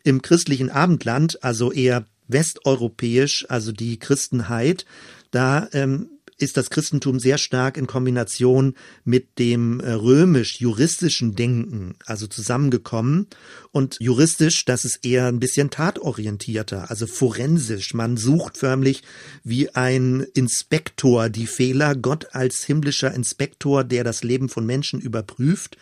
Im 0.04 0.22
christlichen 0.22 0.70
Abendland, 0.70 1.44
also 1.44 1.72
eher 1.72 2.06
westeuropäisch, 2.28 3.46
also 3.50 3.72
die 3.72 3.98
Christenheit, 4.00 4.86
da 5.32 5.68
ähm, 5.74 6.10
ist 6.40 6.58
das 6.58 6.70
Christentum 6.70 7.20
sehr 7.20 7.38
stark 7.38 7.78
in 7.78 7.86
Kombination 7.86 8.76
mit 9.04 9.38
dem 9.40 9.80
äh, 9.82 9.92
römisch-juristischen 9.92 11.36
Denken, 11.36 11.96
also 12.06 12.28
zusammengekommen. 12.28 13.28
Und 13.72 13.98
juristisch, 14.00 14.66
das 14.66 14.86
ist 14.86 15.06
eher 15.06 15.28
ein 15.28 15.40
bisschen 15.40 15.70
tatorientierter, 15.70 16.90
also 16.90 17.08
forensisch. 17.08 17.94
Man 17.94 18.18
sucht 18.18 18.58
förmlich 18.58 19.04
wie 19.44 19.76
ein 19.76 20.26
Inspektor 20.34 21.30
die 21.30 21.48
Fehler, 21.48 21.96
Gott 21.96 22.34
als 22.34 22.64
himmlischer 22.64 23.14
Inspektor, 23.14 23.84
der 23.84 24.04
das 24.04 24.24
Leben 24.24 24.50
von 24.50 24.66
Menschen 24.66 25.02
überprüft 25.02 25.78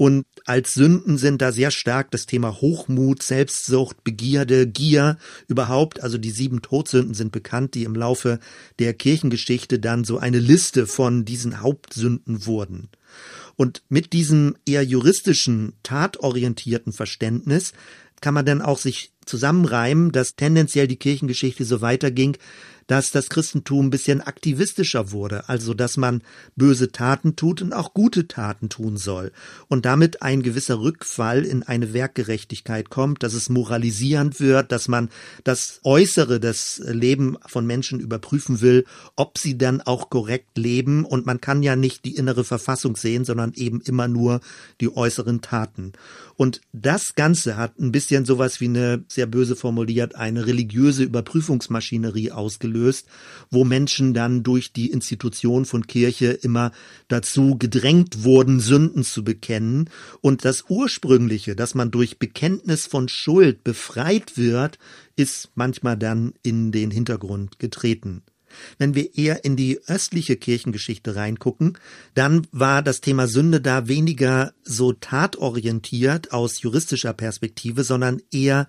und 0.00 0.24
als 0.46 0.72
Sünden 0.72 1.18
sind 1.18 1.42
da 1.42 1.52
sehr 1.52 1.70
stark 1.70 2.10
das 2.10 2.24
Thema 2.24 2.62
Hochmut, 2.62 3.22
Selbstsucht, 3.22 4.02
Begierde, 4.02 4.66
Gier 4.66 5.18
überhaupt. 5.46 6.02
Also 6.02 6.16
die 6.16 6.30
sieben 6.30 6.62
Todsünden 6.62 7.12
sind 7.12 7.32
bekannt, 7.32 7.74
die 7.74 7.84
im 7.84 7.94
Laufe 7.94 8.40
der 8.78 8.94
Kirchengeschichte 8.94 9.78
dann 9.78 10.04
so 10.04 10.16
eine 10.16 10.38
Liste 10.38 10.86
von 10.86 11.26
diesen 11.26 11.60
Hauptsünden 11.60 12.46
wurden. 12.46 12.88
Und 13.56 13.82
mit 13.90 14.14
diesem 14.14 14.56
eher 14.66 14.82
juristischen, 14.82 15.74
tatorientierten 15.82 16.94
Verständnis 16.94 17.74
kann 18.22 18.32
man 18.32 18.46
dann 18.46 18.62
auch 18.62 18.78
sich 18.78 19.12
zusammenreimen, 19.26 20.12
dass 20.12 20.34
tendenziell 20.34 20.88
die 20.88 20.96
Kirchengeschichte 20.96 21.66
so 21.66 21.82
weiterging, 21.82 22.38
dass 22.90 23.12
das 23.12 23.28
Christentum 23.28 23.86
ein 23.86 23.90
bisschen 23.90 24.20
aktivistischer 24.20 25.12
wurde, 25.12 25.48
also 25.48 25.74
dass 25.74 25.96
man 25.96 26.22
böse 26.56 26.90
Taten 26.90 27.36
tut 27.36 27.62
und 27.62 27.72
auch 27.72 27.94
gute 27.94 28.26
Taten 28.26 28.68
tun 28.68 28.96
soll 28.96 29.30
und 29.68 29.84
damit 29.84 30.22
ein 30.22 30.42
gewisser 30.42 30.80
Rückfall 30.80 31.44
in 31.44 31.62
eine 31.62 31.92
Werkgerechtigkeit 31.92 32.90
kommt, 32.90 33.22
dass 33.22 33.34
es 33.34 33.48
moralisierend 33.48 34.40
wird, 34.40 34.72
dass 34.72 34.88
man 34.88 35.08
das 35.44 35.78
Äußere 35.84 36.40
des 36.40 36.82
Leben 36.84 37.36
von 37.46 37.64
Menschen 37.64 38.00
überprüfen 38.00 38.60
will, 38.60 38.84
ob 39.14 39.38
sie 39.38 39.56
dann 39.56 39.80
auch 39.80 40.10
korrekt 40.10 40.58
leben 40.58 41.04
und 41.04 41.26
man 41.26 41.40
kann 41.40 41.62
ja 41.62 41.76
nicht 41.76 42.04
die 42.04 42.16
innere 42.16 42.42
Verfassung 42.42 42.96
sehen, 42.96 43.24
sondern 43.24 43.52
eben 43.54 43.80
immer 43.82 44.08
nur 44.08 44.40
die 44.80 44.92
äußeren 44.92 45.42
Taten. 45.42 45.92
Und 46.40 46.62
das 46.72 47.14
Ganze 47.16 47.58
hat 47.58 47.78
ein 47.78 47.92
bisschen 47.92 48.24
sowas 48.24 48.62
wie 48.62 48.68
eine, 48.68 49.04
sehr 49.08 49.26
böse 49.26 49.56
formuliert, 49.56 50.14
eine 50.14 50.46
religiöse 50.46 51.04
Überprüfungsmaschinerie 51.04 52.32
ausgelöst, 52.32 52.79
wo 53.50 53.64
Menschen 53.64 54.14
dann 54.14 54.42
durch 54.42 54.72
die 54.72 54.90
Institution 54.90 55.64
von 55.64 55.86
Kirche 55.86 56.32
immer 56.32 56.72
dazu 57.08 57.56
gedrängt 57.58 58.24
wurden, 58.24 58.60
Sünden 58.60 59.04
zu 59.04 59.24
bekennen. 59.24 59.90
Und 60.20 60.44
das 60.44 60.64
Ursprüngliche, 60.68 61.56
dass 61.56 61.74
man 61.74 61.90
durch 61.90 62.18
Bekenntnis 62.18 62.86
von 62.86 63.08
Schuld 63.08 63.64
befreit 63.64 64.36
wird, 64.36 64.78
ist 65.16 65.50
manchmal 65.54 65.96
dann 65.96 66.32
in 66.42 66.72
den 66.72 66.90
Hintergrund 66.90 67.58
getreten. 67.58 68.22
Wenn 68.78 68.94
wir 68.94 69.16
eher 69.16 69.44
in 69.44 69.56
die 69.56 69.80
östliche 69.86 70.36
Kirchengeschichte 70.36 71.16
reingucken, 71.16 71.78
dann 72.14 72.46
war 72.52 72.82
das 72.82 73.00
Thema 73.00 73.26
Sünde 73.26 73.60
da 73.60 73.88
weniger 73.88 74.52
so 74.64 74.92
tatorientiert 74.92 76.32
aus 76.32 76.62
juristischer 76.62 77.12
Perspektive, 77.12 77.84
sondern 77.84 78.20
eher 78.32 78.66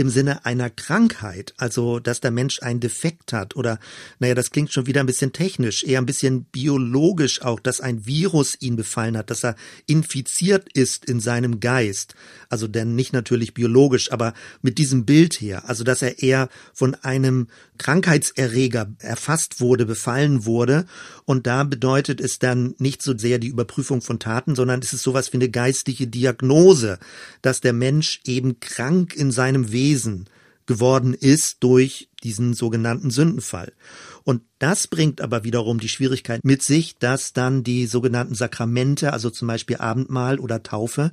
im 0.00 0.08
Sinne 0.08 0.46
einer 0.46 0.70
Krankheit, 0.70 1.52
also 1.58 2.00
dass 2.00 2.20
der 2.20 2.30
Mensch 2.30 2.62
einen 2.62 2.80
Defekt 2.80 3.34
hat 3.34 3.54
oder, 3.54 3.78
naja, 4.18 4.34
das 4.34 4.50
klingt 4.50 4.72
schon 4.72 4.86
wieder 4.86 5.00
ein 5.00 5.06
bisschen 5.06 5.32
technisch, 5.32 5.84
eher 5.84 6.00
ein 6.00 6.06
bisschen 6.06 6.44
biologisch 6.44 7.42
auch, 7.42 7.60
dass 7.60 7.80
ein 7.80 8.06
Virus 8.06 8.56
ihn 8.60 8.76
befallen 8.76 9.16
hat, 9.16 9.30
dass 9.30 9.44
er 9.44 9.56
infiziert 9.86 10.72
ist 10.72 11.04
in 11.04 11.20
seinem 11.20 11.60
Geist. 11.60 12.14
Also 12.48 12.66
denn 12.66 12.94
nicht 12.94 13.12
natürlich 13.12 13.52
biologisch, 13.52 14.10
aber 14.10 14.32
mit 14.62 14.78
diesem 14.78 15.04
Bild 15.04 15.40
her, 15.40 15.68
also 15.68 15.84
dass 15.84 16.00
er 16.00 16.22
eher 16.22 16.48
von 16.72 16.94
einem 16.94 17.48
Krankheitserreger 17.76 18.92
erfasst 18.98 19.60
wurde, 19.60 19.86
befallen 19.86 20.44
wurde. 20.44 20.84
Und 21.24 21.46
da 21.46 21.64
bedeutet 21.64 22.20
es 22.20 22.38
dann 22.38 22.74
nicht 22.78 23.02
so 23.02 23.16
sehr 23.16 23.38
die 23.38 23.48
Überprüfung 23.48 24.02
von 24.02 24.18
Taten, 24.18 24.54
sondern 24.54 24.80
es 24.80 24.92
ist 24.92 25.02
sowas 25.02 25.32
wie 25.32 25.38
eine 25.38 25.48
geistige 25.48 26.06
Diagnose, 26.06 26.98
dass 27.40 27.60
der 27.60 27.72
Mensch 27.72 28.20
eben 28.24 28.60
krank 28.60 29.14
in 29.14 29.30
seinem 29.30 29.72
Wesen 29.72 29.89
geworden 30.70 31.14
ist 31.14 31.64
durch 31.64 32.08
diesen 32.22 32.54
sogenannten 32.54 33.10
Sündenfall. 33.10 33.72
Und 34.22 34.42
das 34.60 34.86
bringt 34.86 35.20
aber 35.20 35.42
wiederum 35.42 35.80
die 35.80 35.88
Schwierigkeit 35.88 36.44
mit 36.44 36.62
sich, 36.62 36.96
dass 36.98 37.32
dann 37.32 37.64
die 37.64 37.86
sogenannten 37.86 38.36
Sakramente, 38.36 39.12
also 39.12 39.30
zum 39.30 39.48
Beispiel 39.48 39.78
Abendmahl 39.78 40.38
oder 40.38 40.62
Taufe, 40.62 41.10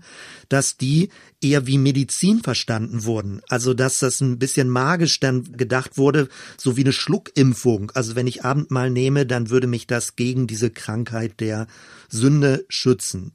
dass 0.47 0.77
die 0.77 1.09
eher 1.41 1.65
wie 1.65 1.79
Medizin 1.79 2.41
verstanden 2.43 3.05
wurden. 3.05 3.41
Also 3.49 3.73
dass 3.73 3.97
das 3.97 4.21
ein 4.21 4.37
bisschen 4.37 4.69
magisch 4.69 5.19
dann 5.19 5.43
gedacht 5.43 5.97
wurde, 5.97 6.27
so 6.57 6.77
wie 6.77 6.83
eine 6.83 6.93
Schluckimpfung. 6.93 7.91
Also 7.95 8.15
wenn 8.15 8.27
ich 8.27 8.45
Abendmahl 8.45 8.91
nehme, 8.91 9.25
dann 9.25 9.49
würde 9.49 9.65
mich 9.65 9.87
das 9.87 10.15
gegen 10.15 10.45
diese 10.45 10.69
Krankheit 10.69 11.39
der 11.39 11.65
Sünde 12.09 12.63
schützen. 12.69 13.31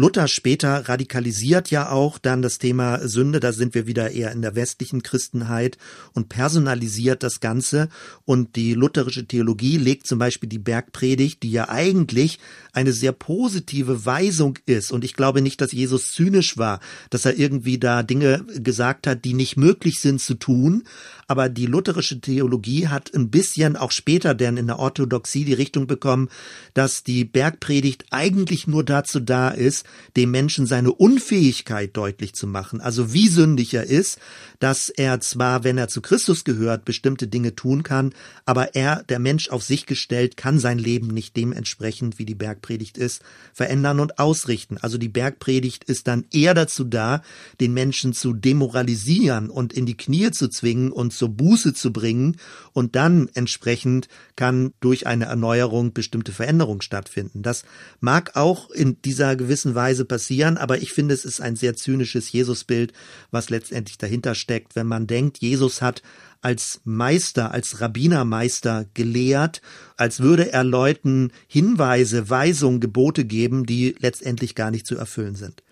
Luther 0.00 0.28
später 0.28 0.88
radikalisiert 0.88 1.70
ja 1.70 1.90
auch 1.90 2.16
dann 2.16 2.40
das 2.40 2.58
Thema 2.58 3.06
Sünde, 3.06 3.38
da 3.38 3.52
sind 3.52 3.74
wir 3.74 3.86
wieder 3.86 4.10
eher 4.10 4.32
in 4.32 4.40
der 4.40 4.54
westlichen 4.54 5.02
Christenheit 5.02 5.76
und 6.14 6.30
personalisiert 6.30 7.22
das 7.22 7.40
Ganze. 7.40 7.90
Und 8.24 8.56
die 8.56 8.72
lutherische 8.72 9.26
Theologie 9.26 9.76
legt 9.76 10.06
zum 10.06 10.18
Beispiel 10.18 10.48
die 10.48 10.58
Bergpredigt, 10.58 11.42
die 11.42 11.50
ja 11.50 11.68
eigentlich 11.68 12.38
eine 12.72 12.94
sehr 12.94 13.12
positive 13.12 14.06
Weisung 14.06 14.58
ist. 14.64 14.90
Und 14.90 15.04
ich 15.04 15.12
glaube 15.12 15.42
nicht, 15.42 15.60
dass 15.60 15.72
Jesus 15.72 16.12
zynisch 16.12 16.56
war, 16.56 16.80
dass 17.10 17.26
er 17.26 17.38
irgendwie 17.38 17.78
da 17.78 18.02
Dinge 18.02 18.46
gesagt 18.56 19.06
hat, 19.06 19.26
die 19.26 19.34
nicht 19.34 19.58
möglich 19.58 20.00
sind 20.00 20.22
zu 20.22 20.32
tun. 20.34 20.84
Aber 21.26 21.48
die 21.48 21.66
lutherische 21.66 22.20
Theologie 22.20 22.88
hat 22.88 23.12
ein 23.14 23.30
bisschen 23.30 23.76
auch 23.76 23.92
später 23.92 24.34
denn 24.34 24.56
in 24.56 24.66
der 24.66 24.78
Orthodoxie 24.78 25.44
die 25.44 25.52
Richtung 25.52 25.86
bekommen, 25.86 26.28
dass 26.74 27.04
die 27.04 27.24
Bergpredigt 27.24 28.06
eigentlich 28.10 28.66
nur 28.66 28.82
dazu 28.82 29.20
da 29.20 29.50
ist, 29.50 29.84
dem 30.16 30.30
Menschen 30.30 30.66
seine 30.66 30.92
Unfähigkeit 30.92 31.96
deutlich 31.96 32.34
zu 32.34 32.46
machen. 32.46 32.80
Also 32.80 33.12
wie 33.12 33.28
sündig 33.28 33.74
er 33.74 33.84
ist, 33.84 34.18
dass 34.58 34.88
er 34.88 35.20
zwar, 35.20 35.64
wenn 35.64 35.78
er 35.78 35.88
zu 35.88 36.00
Christus 36.00 36.44
gehört, 36.44 36.84
bestimmte 36.84 37.28
Dinge 37.28 37.54
tun 37.54 37.82
kann, 37.82 38.12
aber 38.44 38.74
er, 38.74 39.02
der 39.04 39.18
Mensch 39.18 39.48
auf 39.48 39.62
sich 39.62 39.86
gestellt, 39.86 40.36
kann 40.36 40.58
sein 40.58 40.78
Leben 40.78 41.08
nicht 41.08 41.36
dementsprechend, 41.36 42.18
wie 42.18 42.24
die 42.26 42.34
Bergpredigt 42.34 42.98
ist, 42.98 43.22
verändern 43.52 44.00
und 44.00 44.18
ausrichten. 44.18 44.78
Also 44.78 44.98
die 44.98 45.08
Bergpredigt 45.08 45.84
ist 45.84 46.08
dann 46.08 46.26
eher 46.30 46.54
dazu 46.54 46.84
da, 46.84 47.22
den 47.60 47.72
Menschen 47.72 48.12
zu 48.12 48.32
demoralisieren 48.32 49.50
und 49.50 49.72
in 49.72 49.86
die 49.86 49.96
Knie 49.96 50.30
zu 50.30 50.48
zwingen 50.48 50.92
und 50.92 51.12
zur 51.12 51.30
Buße 51.30 51.74
zu 51.74 51.92
bringen 51.92 52.36
und 52.72 52.96
dann 52.96 53.28
entsprechend 53.34 54.08
kann 54.36 54.72
durch 54.80 55.06
eine 55.06 55.26
Erneuerung 55.26 55.92
bestimmte 55.92 56.32
Veränderung 56.32 56.80
stattfinden. 56.80 57.42
Das 57.42 57.64
mag 58.00 58.36
auch 58.36 58.70
in 58.70 59.00
dieser 59.02 59.36
gewissen 59.36 59.74
Weise 59.74 59.79
passieren, 60.04 60.56
aber 60.56 60.78
ich 60.78 60.92
finde, 60.92 61.14
es 61.14 61.24
ist 61.24 61.40
ein 61.40 61.56
sehr 61.56 61.74
zynisches 61.74 62.32
Jesusbild, 62.32 62.92
was 63.30 63.50
letztendlich 63.50 63.98
dahinter 63.98 64.34
steckt, 64.34 64.76
wenn 64.76 64.86
man 64.86 65.06
denkt, 65.06 65.38
Jesus 65.38 65.82
hat 65.82 66.02
als 66.42 66.80
Meister, 66.84 67.52
als 67.52 67.80
Rabbinermeister 67.80 68.86
gelehrt, 68.94 69.60
als 69.96 70.20
würde 70.20 70.52
er 70.52 70.64
Leuten 70.64 71.32
Hinweise, 71.46 72.30
Weisungen, 72.30 72.80
Gebote 72.80 73.24
geben, 73.24 73.66
die 73.66 73.94
letztendlich 73.98 74.54
gar 74.54 74.70
nicht 74.70 74.86
zu 74.86 74.96
erfüllen 74.96 75.34
sind. 75.34 75.62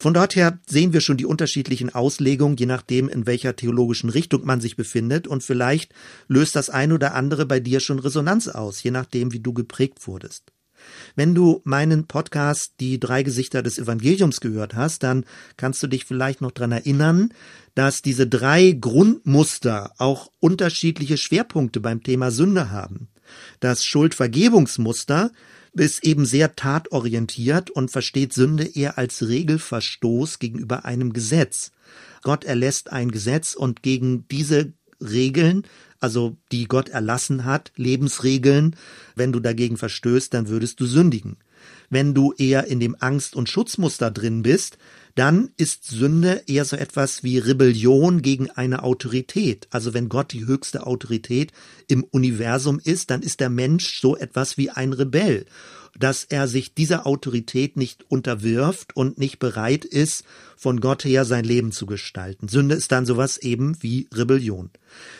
Von 0.00 0.14
dort 0.14 0.36
her 0.36 0.60
sehen 0.66 0.92
wir 0.92 1.00
schon 1.00 1.16
die 1.16 1.26
unterschiedlichen 1.26 1.92
Auslegungen, 1.92 2.56
je 2.56 2.66
nachdem, 2.66 3.08
in 3.08 3.26
welcher 3.26 3.56
theologischen 3.56 4.10
Richtung 4.10 4.46
man 4.46 4.60
sich 4.60 4.76
befindet, 4.76 5.26
und 5.26 5.42
vielleicht 5.42 5.92
löst 6.28 6.54
das 6.54 6.70
ein 6.70 6.92
oder 6.92 7.14
andere 7.14 7.46
bei 7.46 7.58
dir 7.58 7.80
schon 7.80 7.98
Resonanz 7.98 8.46
aus, 8.46 8.82
je 8.82 8.92
nachdem, 8.92 9.32
wie 9.32 9.40
du 9.40 9.52
geprägt 9.52 10.06
wurdest. 10.06 10.52
Wenn 11.16 11.34
du 11.34 11.60
meinen 11.64 12.06
Podcast 12.06 12.74
Die 12.80 13.00
drei 13.00 13.22
Gesichter 13.22 13.62
des 13.62 13.78
Evangeliums 13.78 14.40
gehört 14.40 14.74
hast, 14.74 15.02
dann 15.02 15.24
kannst 15.56 15.82
du 15.82 15.86
dich 15.86 16.04
vielleicht 16.04 16.40
noch 16.40 16.52
dran 16.52 16.72
erinnern, 16.72 17.32
dass 17.74 18.02
diese 18.02 18.26
drei 18.26 18.72
Grundmuster 18.72 19.92
auch 19.98 20.30
unterschiedliche 20.40 21.16
Schwerpunkte 21.16 21.80
beim 21.80 22.02
Thema 22.02 22.30
Sünde 22.30 22.70
haben. 22.70 23.08
Das 23.60 23.84
Schuldvergebungsmuster 23.84 25.30
ist 25.74 26.04
eben 26.04 26.24
sehr 26.26 26.56
tatorientiert 26.56 27.70
und 27.70 27.90
versteht 27.90 28.32
Sünde 28.32 28.64
eher 28.64 28.98
als 28.98 29.28
Regelverstoß 29.28 30.38
gegenüber 30.38 30.84
einem 30.84 31.12
Gesetz. 31.12 31.72
Gott 32.22 32.44
erlässt 32.44 32.90
ein 32.90 33.10
Gesetz 33.10 33.54
und 33.54 33.82
gegen 33.82 34.26
diese 34.28 34.72
Regeln 35.00 35.62
also 36.00 36.36
die 36.52 36.66
Gott 36.66 36.88
erlassen 36.88 37.44
hat, 37.44 37.72
Lebensregeln. 37.76 38.76
Wenn 39.14 39.32
du 39.32 39.40
dagegen 39.40 39.76
verstößt, 39.76 40.32
dann 40.32 40.48
würdest 40.48 40.80
du 40.80 40.86
sündigen. 40.86 41.36
Wenn 41.90 42.14
du 42.14 42.32
eher 42.36 42.66
in 42.66 42.80
dem 42.80 42.96
Angst- 43.00 43.34
und 43.34 43.48
Schutzmuster 43.48 44.10
drin 44.10 44.42
bist, 44.42 44.78
dann 45.14 45.50
ist 45.56 45.86
Sünde 45.86 46.42
eher 46.46 46.64
so 46.64 46.76
etwas 46.76 47.24
wie 47.24 47.38
Rebellion 47.38 48.22
gegen 48.22 48.50
eine 48.50 48.84
Autorität. 48.84 49.66
Also 49.70 49.94
wenn 49.94 50.08
Gott 50.08 50.32
die 50.32 50.46
höchste 50.46 50.86
Autorität 50.86 51.52
im 51.88 52.04
Universum 52.04 52.80
ist, 52.82 53.10
dann 53.10 53.22
ist 53.22 53.40
der 53.40 53.50
Mensch 53.50 54.00
so 54.00 54.16
etwas 54.16 54.56
wie 54.56 54.70
ein 54.70 54.92
Rebell 54.92 55.46
dass 55.98 56.24
er 56.24 56.48
sich 56.48 56.74
dieser 56.74 57.06
Autorität 57.06 57.76
nicht 57.76 58.04
unterwirft 58.08 58.96
und 58.96 59.18
nicht 59.18 59.38
bereit 59.38 59.84
ist, 59.84 60.24
von 60.56 60.80
Gott 60.80 61.04
her 61.04 61.24
sein 61.24 61.44
Leben 61.44 61.72
zu 61.72 61.86
gestalten. 61.86 62.48
Sünde 62.48 62.74
ist 62.74 62.92
dann 62.92 63.06
sowas 63.06 63.38
eben 63.38 63.76
wie 63.82 64.08
Rebellion. 64.14 64.70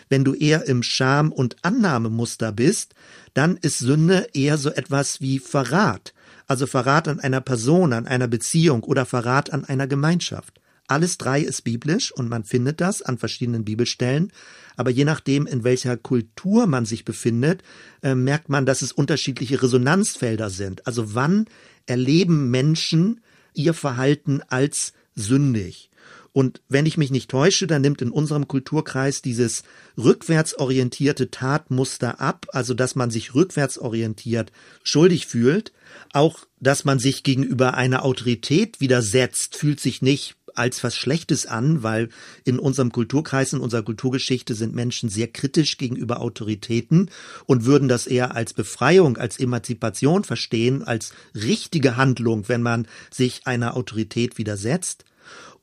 Wenn 0.08 0.24
du 0.24 0.34
eher 0.34 0.66
im 0.66 0.82
Scham- 0.82 1.32
und 1.32 1.56
Annahmemuster 1.62 2.52
bist, 2.52 2.94
dann 3.34 3.56
ist 3.56 3.78
Sünde 3.78 4.28
eher 4.34 4.58
so 4.58 4.70
etwas 4.70 5.20
wie 5.20 5.38
Verrat. 5.38 6.14
Also 6.46 6.66
Verrat 6.66 7.08
an 7.08 7.20
einer 7.20 7.40
Person, 7.40 7.92
an 7.92 8.06
einer 8.06 8.28
Beziehung 8.28 8.82
oder 8.84 9.04
Verrat 9.04 9.52
an 9.52 9.64
einer 9.64 9.86
Gemeinschaft. 9.86 10.60
Alles 10.88 11.18
drei 11.18 11.42
ist 11.42 11.62
biblisch 11.62 12.10
und 12.12 12.28
man 12.28 12.44
findet 12.44 12.80
das 12.80 13.02
an 13.02 13.18
verschiedenen 13.18 13.64
Bibelstellen. 13.64 14.32
Aber 14.76 14.90
je 14.90 15.04
nachdem, 15.04 15.46
in 15.46 15.62
welcher 15.62 15.96
Kultur 15.96 16.66
man 16.66 16.86
sich 16.86 17.04
befindet, 17.04 17.62
äh, 18.02 18.14
merkt 18.14 18.48
man, 18.48 18.64
dass 18.64 18.80
es 18.80 18.92
unterschiedliche 18.92 19.62
Resonanzfelder 19.62 20.48
sind. 20.48 20.86
Also 20.86 21.14
wann 21.14 21.46
erleben 21.86 22.50
Menschen 22.50 23.20
ihr 23.52 23.74
Verhalten 23.74 24.40
als 24.48 24.94
sündig? 25.14 25.90
Und 26.32 26.62
wenn 26.68 26.86
ich 26.86 26.96
mich 26.96 27.10
nicht 27.10 27.30
täusche, 27.30 27.66
dann 27.66 27.82
nimmt 27.82 28.00
in 28.00 28.10
unserem 28.10 28.48
Kulturkreis 28.48 29.20
dieses 29.20 29.64
rückwärtsorientierte 29.96 31.30
Tatmuster 31.30 32.20
ab, 32.20 32.46
also 32.52 32.74
dass 32.74 32.94
man 32.94 33.10
sich 33.10 33.34
rückwärtsorientiert 33.34 34.52
schuldig 34.84 35.26
fühlt. 35.26 35.72
Auch, 36.12 36.46
dass 36.60 36.84
man 36.84 36.98
sich 36.98 37.24
gegenüber 37.24 37.74
einer 37.74 38.04
Autorität 38.04 38.80
widersetzt, 38.80 39.56
fühlt 39.56 39.80
sich 39.80 40.00
nicht 40.00 40.37
als 40.54 40.82
was 40.84 40.96
Schlechtes 40.96 41.46
an, 41.46 41.82
weil 41.82 42.08
in 42.44 42.58
unserem 42.58 42.92
Kulturkreis, 42.92 43.52
in 43.52 43.60
unserer 43.60 43.82
Kulturgeschichte 43.82 44.54
sind 44.54 44.74
Menschen 44.74 45.08
sehr 45.08 45.28
kritisch 45.28 45.78
gegenüber 45.78 46.20
Autoritäten 46.20 47.10
und 47.46 47.64
würden 47.64 47.88
das 47.88 48.06
eher 48.06 48.34
als 48.34 48.52
Befreiung, 48.52 49.16
als 49.16 49.38
Emanzipation 49.38 50.24
verstehen, 50.24 50.82
als 50.82 51.12
richtige 51.34 51.96
Handlung, 51.96 52.48
wenn 52.48 52.62
man 52.62 52.86
sich 53.10 53.46
einer 53.46 53.76
Autorität 53.76 54.38
widersetzt. 54.38 55.04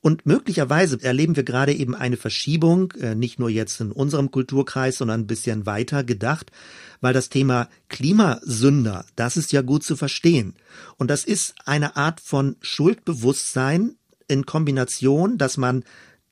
Und 0.06 0.24
möglicherweise 0.24 1.02
erleben 1.02 1.34
wir 1.34 1.42
gerade 1.42 1.74
eben 1.74 1.96
eine 1.96 2.16
Verschiebung, 2.16 2.92
äh, 2.92 3.16
nicht 3.16 3.40
nur 3.40 3.50
jetzt 3.50 3.80
in 3.80 3.90
unserem 3.90 4.30
Kulturkreis, 4.30 4.98
sondern 4.98 5.22
ein 5.22 5.26
bisschen 5.26 5.66
weiter 5.66 6.04
gedacht, 6.04 6.52
weil 7.00 7.12
das 7.12 7.28
Thema 7.28 7.68
Klimasünder, 7.88 9.04
das 9.16 9.36
ist 9.36 9.50
ja 9.50 9.62
gut 9.62 9.82
zu 9.82 9.96
verstehen. 9.96 10.54
Und 10.96 11.10
das 11.10 11.24
ist 11.24 11.54
eine 11.64 11.96
Art 11.96 12.20
von 12.20 12.54
Schuldbewusstsein, 12.60 13.96
in 14.28 14.46
Kombination, 14.46 15.38
dass 15.38 15.56
man 15.56 15.84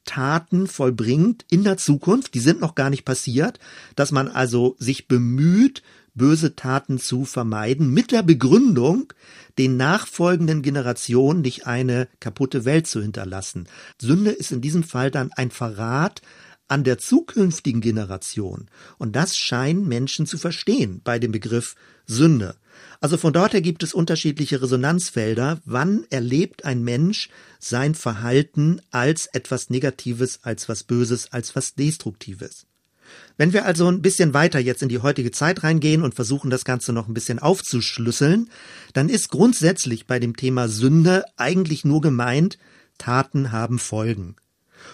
Taten 0.05 0.67
vollbringt 0.67 1.45
in 1.51 1.65
der 1.65 1.77
Zukunft, 1.77 2.35
die 2.35 2.41
sind 2.41 2.61
noch 2.61 2.75
gar 2.75 2.91
nicht 2.91 3.05
passiert, 3.05 3.59
dass 3.97 4.13
man 4.13 4.29
also 4.29 4.77
sich 4.79 5.09
bemüht, 5.09 5.83
böse 6.15 6.55
Taten 6.55 6.99
zu 6.99 7.25
vermeiden, 7.25 7.91
mit 7.93 8.13
der 8.13 8.23
Begründung, 8.23 9.13
den 9.59 9.77
nachfolgenden 9.77 10.63
Generationen 10.63 11.41
nicht 11.41 11.67
eine 11.67 12.09
kaputte 12.21 12.65
Welt 12.65 12.87
zu 12.87 13.03
hinterlassen. 13.03 13.67
Sünde 14.01 14.31
ist 14.31 14.53
in 14.53 14.61
diesem 14.61 14.85
Fall 14.85 15.11
dann 15.11 15.33
ein 15.33 15.51
Verrat 15.51 16.23
an 16.69 16.85
der 16.85 16.99
zukünftigen 16.99 17.81
Generation. 17.81 18.69
Und 18.99 19.17
das 19.17 19.37
scheinen 19.37 19.87
Menschen 19.87 20.27
zu 20.27 20.39
verstehen 20.39 21.01
bei 21.05 21.19
dem 21.19 21.33
Begriff 21.33 21.75
Sünde. 22.07 22.57
Also 23.01 23.17
von 23.17 23.33
dort 23.33 23.53
her 23.53 23.61
gibt 23.61 23.83
es 23.83 23.93
unterschiedliche 23.93 24.63
Resonanzfelder. 24.63 25.61
Wann 25.65 26.07
erlebt 26.11 26.65
ein 26.65 26.83
Mensch 26.83 27.29
sein 27.59 27.95
Verhalten 27.95 28.81
als 28.91 29.27
etwas 29.27 29.71
Negatives, 29.71 30.41
als 30.43 30.69
was 30.69 30.85
Böses, 30.85 31.31
als 31.33 31.55
was 31.55 31.75
Destruktives? 31.75 32.67
Wenn 33.37 33.53
wir 33.53 33.65
also 33.65 33.89
ein 33.89 34.03
bisschen 34.03 34.33
weiter 34.33 34.59
jetzt 34.59 34.83
in 34.83 34.89
die 34.89 35.01
heutige 35.01 35.31
Zeit 35.31 35.63
reingehen 35.63 36.03
und 36.03 36.15
versuchen, 36.15 36.51
das 36.51 36.65
Ganze 36.65 36.93
noch 36.93 37.09
ein 37.09 37.15
bisschen 37.15 37.39
aufzuschlüsseln, 37.39 38.51
dann 38.93 39.09
ist 39.09 39.29
grundsätzlich 39.29 40.07
bei 40.07 40.19
dem 40.19 40.37
Thema 40.37 40.69
Sünde 40.69 41.25
eigentlich 41.37 41.85
nur 41.85 42.01
gemeint, 42.01 42.59
Taten 42.99 43.53
haben 43.53 43.79
Folgen. 43.79 44.37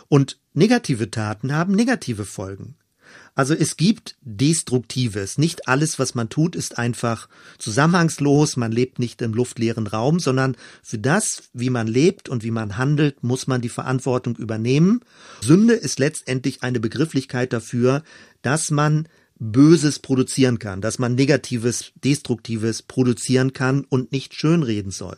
Und 0.08 0.38
negative 0.54 1.10
Taten 1.10 1.52
haben 1.52 1.74
negative 1.74 2.24
Folgen. 2.24 2.76
Also 3.40 3.54
es 3.54 3.78
gibt 3.78 4.16
Destruktives. 4.20 5.38
Nicht 5.38 5.66
alles, 5.66 5.98
was 5.98 6.14
man 6.14 6.28
tut, 6.28 6.54
ist 6.54 6.76
einfach 6.76 7.26
zusammenhangslos. 7.56 8.58
Man 8.58 8.70
lebt 8.70 8.98
nicht 8.98 9.22
im 9.22 9.32
luftleeren 9.32 9.86
Raum, 9.86 10.20
sondern 10.20 10.58
für 10.82 10.98
das, 10.98 11.44
wie 11.54 11.70
man 11.70 11.86
lebt 11.86 12.28
und 12.28 12.44
wie 12.44 12.50
man 12.50 12.76
handelt, 12.76 13.22
muss 13.24 13.46
man 13.46 13.62
die 13.62 13.70
Verantwortung 13.70 14.36
übernehmen. 14.36 15.00
Sünde 15.40 15.72
ist 15.72 15.98
letztendlich 15.98 16.62
eine 16.62 16.80
Begrifflichkeit 16.80 17.54
dafür, 17.54 18.02
dass 18.42 18.70
man 18.70 19.08
Böses 19.38 20.00
produzieren 20.00 20.58
kann, 20.58 20.82
dass 20.82 20.98
man 20.98 21.14
Negatives, 21.14 21.92
Destruktives 22.04 22.82
produzieren 22.82 23.54
kann 23.54 23.86
und 23.88 24.12
nicht 24.12 24.34
schönreden 24.34 24.90
soll. 24.90 25.16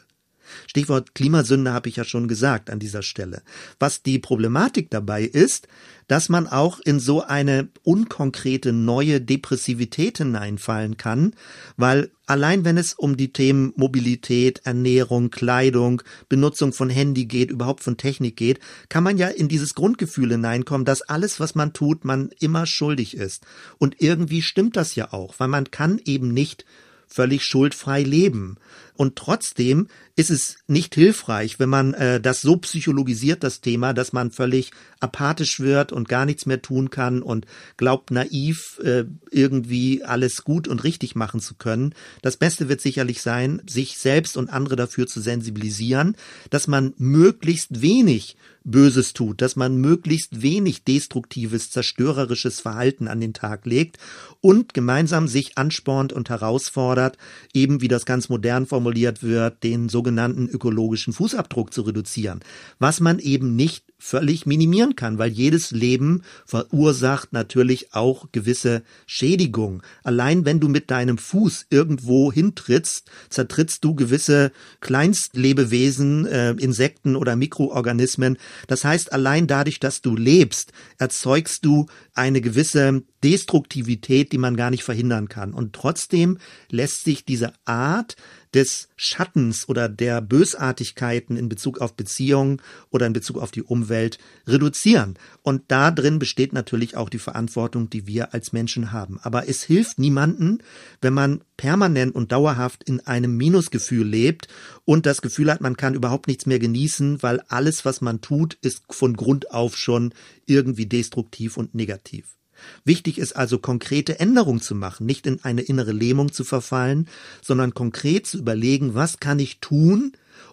Stichwort 0.67 1.15
Klimasünde 1.15 1.73
habe 1.73 1.89
ich 1.89 1.97
ja 1.97 2.05
schon 2.05 2.29
gesagt 2.29 2.71
an 2.71 2.79
dieser 2.79 3.03
Stelle. 3.03 3.43
Was 3.79 4.03
die 4.03 4.19
Problematik 4.19 4.91
dabei 4.91 5.23
ist, 5.23 5.69
dass 6.09 6.29
man 6.29 6.47
auch 6.47 6.81
in 6.81 7.01
so 7.01 7.23
eine 7.23 7.69
unkonkrete 7.85 8.73
neue 8.73 9.21
Depressivität 9.21 10.19
hineinfallen 10.19 10.97
kann, 10.97 11.35
weil 11.77 12.11
allein 12.27 12.65
wenn 12.65 12.77
es 12.77 12.95
um 12.95 13.17
die 13.17 13.33
Themen 13.33 13.73
Mobilität, 13.77 14.61
Ernährung, 14.65 15.31
Kleidung, 15.31 16.03
Benutzung 16.29 16.73
von 16.73 16.91
Handy 16.91 17.27
geht, 17.27 17.51
überhaupt 17.51 17.83
von 17.83 17.97
Technik 17.97 18.37
geht, 18.37 18.61
kann 18.89 19.05
man 19.05 19.17
ja 19.17 19.29
in 19.29 19.49
dieses 19.49 19.75
Grundgefühl 19.75 20.31
hineinkommen, 20.31 20.85
dass 20.85 21.03
alles, 21.03 21.41
was 21.41 21.55
man 21.55 21.73
tut, 21.73 22.05
man 22.05 22.31
immer 22.41 22.67
schuldig 22.67 23.17
ist. 23.17 23.47
Und 23.79 23.97
irgendwie 24.01 24.43
stimmt 24.43 24.77
das 24.77 24.95
ja 24.95 25.13
auch, 25.13 25.35
weil 25.39 25.49
man 25.49 25.71
kann 25.71 26.01
eben 26.05 26.33
nicht 26.33 26.65
völlig 27.07 27.45
schuldfrei 27.45 28.03
leben. 28.03 28.57
Und 28.97 29.17
trotzdem 29.17 29.89
ist 30.15 30.31
es 30.31 30.59
nicht 30.67 30.95
hilfreich, 30.95 31.59
wenn 31.59 31.71
man 31.71 31.95
äh, 31.95 32.21
das 32.21 32.43
so 32.43 32.57
psychologisiert, 32.59 33.43
das 33.43 33.63
Thema, 33.63 33.95
dass 33.95 34.13
man 34.13 34.31
völlig 34.31 34.71
apathisch 35.01 35.61
wird 35.61 35.91
und 35.91 36.09
gar 36.09 36.27
nichts 36.27 36.45
mehr 36.45 36.61
tun 36.61 36.91
kann 36.91 37.23
und 37.23 37.47
glaubt 37.79 38.11
naiv 38.11 38.79
äh, 38.85 39.05
irgendwie 39.31 40.05
alles 40.05 40.45
gut 40.45 40.69
und 40.69 40.85
richtig 40.85 41.15
machen 41.15 41.41
zu 41.41 41.55
können. 41.55 41.95
Das 42.21 42.37
Beste 42.37 42.69
wird 42.69 42.83
sicherlich 42.83 43.23
sein, 43.23 43.63
sich 43.67 43.97
selbst 43.99 44.37
und 44.37 44.51
andere 44.51 44.77
dafür 44.77 45.07
zu 45.07 45.21
sensibilisieren, 45.21 46.17
dass 46.51 46.69
man 46.69 46.93
möglichst 46.99 47.81
wenig 47.81 48.37
Böses 48.65 49.13
tut, 49.13 49.43
dass 49.43 49.57
man 49.57 49.77
möglichst 49.79 50.41
wenig 50.41 50.85
destruktives, 50.85 51.71
zerstörerisches 51.71 52.61
Verhalten 52.61 53.09
an 53.09 53.21
den 53.21 53.33
Tag 53.33 53.67
legt 53.67 53.99
und 54.41 54.73
gemeinsam 54.73 55.27
sich 55.27 55.59
anspornt 55.59 56.13
und 56.13 56.31
herausfordert, 56.31 57.19
eben 57.53 57.81
wie 57.81 57.89
das 57.89 58.07
ganz 58.07 58.29
modern 58.29 58.67
formuliert 58.67 58.82
wird, 58.85 59.63
den 59.63 59.89
sogenannten 59.89 60.49
ökologischen 60.49 61.13
Fußabdruck 61.13 61.73
zu 61.73 61.83
reduzieren, 61.83 62.41
was 62.79 63.01
man 63.01 63.19
eben 63.19 63.57
nicht 63.57 63.85
völlig 64.03 64.47
minimieren 64.47 64.97
kann, 64.97 65.19
weil 65.19 65.31
jedes 65.31 65.71
Leben 65.71 66.23
verursacht 66.45 67.33
natürlich 67.33 67.95
auch 67.95 68.33
gewisse 68.33 68.83
Schädigung. 69.07 69.83
Allein 70.03 70.45
wenn 70.45 70.59
du 70.59 70.69
mit 70.69 70.91
deinem 70.91 71.19
Fuß 71.19 71.67
irgendwo 71.71 72.33
hintrittst, 72.33 73.09
zertrittst 73.29 73.85
du 73.85 73.95
gewisse 73.95 74.51
Kleinstlebewesen, 74.81 76.27
äh, 76.27 76.51
Insekten 76.53 77.15
oder 77.15 77.37
Mikroorganismen. 77.37 78.39
Das 78.67 78.85
heißt, 78.85 79.13
allein 79.13 79.47
dadurch, 79.47 79.79
dass 79.79 80.01
du 80.01 80.17
lebst, 80.17 80.73
erzeugst 80.99 81.65
du 81.65 81.87
eine 82.13 82.41
gewisse 82.41 83.03
Destruktivität, 83.23 84.33
die 84.33 84.39
man 84.39 84.57
gar 84.57 84.71
nicht 84.71 84.83
verhindern 84.83 85.29
kann. 85.29 85.55
Und 85.55 85.75
trotzdem 85.75 86.39
lässt 86.71 87.05
sich 87.05 87.25
diese 87.25 87.53
Art 87.65 88.17
des 88.55 88.89
Schattens 88.97 89.69
oder 89.69 89.89
der 89.89 90.21
Bösartigkeiten 90.21 91.37
in 91.37 91.49
Bezug 91.49 91.81
auf 91.81 91.95
Beziehungen 91.95 92.61
oder 92.91 93.07
in 93.07 93.13
Bezug 93.13 93.39
auf 93.39 93.51
die 93.51 93.63
Umwelt 93.63 94.19
reduzieren. 94.47 95.15
Und 95.43 95.63
da 95.69 95.91
drin 95.91 96.19
besteht 96.19 96.53
natürlich 96.53 96.97
auch 96.97 97.09
die 97.09 97.19
Verantwortung, 97.19 97.89
die 97.91 98.07
wir 98.07 98.35
als 98.35 98.53
Menschen 98.53 98.93
haben. 98.93 99.19
Aber 99.23 99.49
es 99.49 99.63
hilft 99.63 99.99
niemanden, 99.99 100.59
wenn 101.01 101.15
man 101.15 101.43
permanent 101.57 102.15
und 102.15 102.33
dauerhaft 102.33 102.85
in 102.85 103.01
einem 103.01 103.37
Minusgefühl 103.37 104.07
lebt 104.07 104.49
und 104.85 105.07
das 105.07 105.23
Gefühl 105.23 105.51
hat, 105.51 105.61
man 105.61 105.77
kann 105.77 105.95
überhaupt 105.95 106.29
nichts 106.29 106.47
mehr 106.47 106.59
genießen, 106.59 107.23
weil 107.23 107.41
alles, 107.49 107.85
was 107.85 108.01
man 108.01 108.21
tut, 108.21 108.55
ist 108.61 108.85
von 108.91 109.15
Grund 109.15 109.51
auf 109.51 109.77
schon 109.77 110.13
irgendwie 110.47 110.87
destruktiv 110.87 111.57
und 111.57 111.75
negativ. 111.75 112.37
Wichtig 112.85 113.19
ist 113.19 113.35
also 113.35 113.59
konkrete 113.59 114.21
Änderungen 114.21 114.61
zu 114.61 114.75
machen, 114.75 115.07
nicht 115.07 115.27
in 115.27 115.43
eine 115.45 115.63
innere 115.63 115.93
Lähmung 115.93 116.33
zu 116.33 116.45
verfallen, 116.45 117.09
sondern 117.41 117.75
konkret 117.75 118.27
zu 118.27 118.39
überlegen, 118.39 118.95
was 118.95 119.21
kann 119.21 119.39
ich 119.39 119.61
tun, 119.61 120.13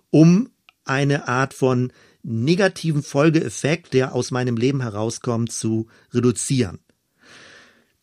um 0.10 0.50
eine 0.86 1.28
Art 1.28 1.54
von 1.54 1.91
negativen 2.24 3.04
Folgeeffekt, 3.04 3.93
der 3.93 4.13
aus 4.13 4.32
meinem 4.32 4.58
Leben 4.58 4.82
herauskommt, 4.82 5.52
zu 5.52 5.88
reduzieren. 6.13 6.80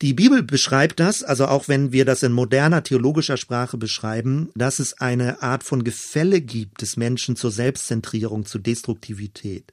Die 0.03 0.13
Bibel 0.13 0.43
beschreibt 0.43 1.01
das, 1.01 1.23
also 1.23 1.47
auch 1.47 1.69
wenn 1.69 1.91
wir 1.91 2.05
das 2.05 2.23
in 2.23 2.33
moderner 2.33 2.83
theologischer 2.83 3.39
Sprache 3.39 3.79
beschreiben, 3.79 4.51
dass 4.55 4.79
es 4.79 5.01
eine 5.01 5.43
Art 5.43 5.65
von 5.65 5.85
Gefälle 5.85 6.43
gibt 6.43 6.83
des 6.83 6.99
Menschen 6.99 7.35
zur 7.35 7.51
Selbstzentrierung, 7.51 8.45
zu 8.45 8.59
Destruktivität. 8.59 9.73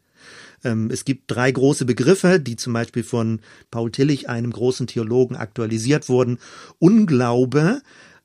Ähm, 0.63 0.89
es 0.91 1.06
gibt 1.06 1.32
drei 1.32 1.52
große 1.52 1.86
Begriffe, 1.86 2.39
die 2.39 2.56
zum 2.56 2.73
Beispiel 2.73 3.04
von 3.04 3.41
Paul 3.71 3.91
Tillich, 3.91 4.30
einem 4.30 4.52
großen 4.52 4.88
Theologen, 4.88 5.36
aktualisiert 5.36 6.10
wurden. 6.10 6.39
Unglaube 6.80 7.82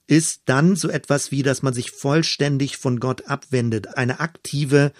ist 0.06 0.42
dann 0.46 0.74
so 0.74 0.88
etwas 0.88 1.30
wie, 1.30 1.42
dass 1.42 1.62
man 1.62 1.74
sich 1.74 1.90
vollständig 1.90 2.78
von 2.78 2.98
Gott 2.98 3.28
abwendet, 3.28 3.96
eine 3.96 4.20
aktive 4.20 4.92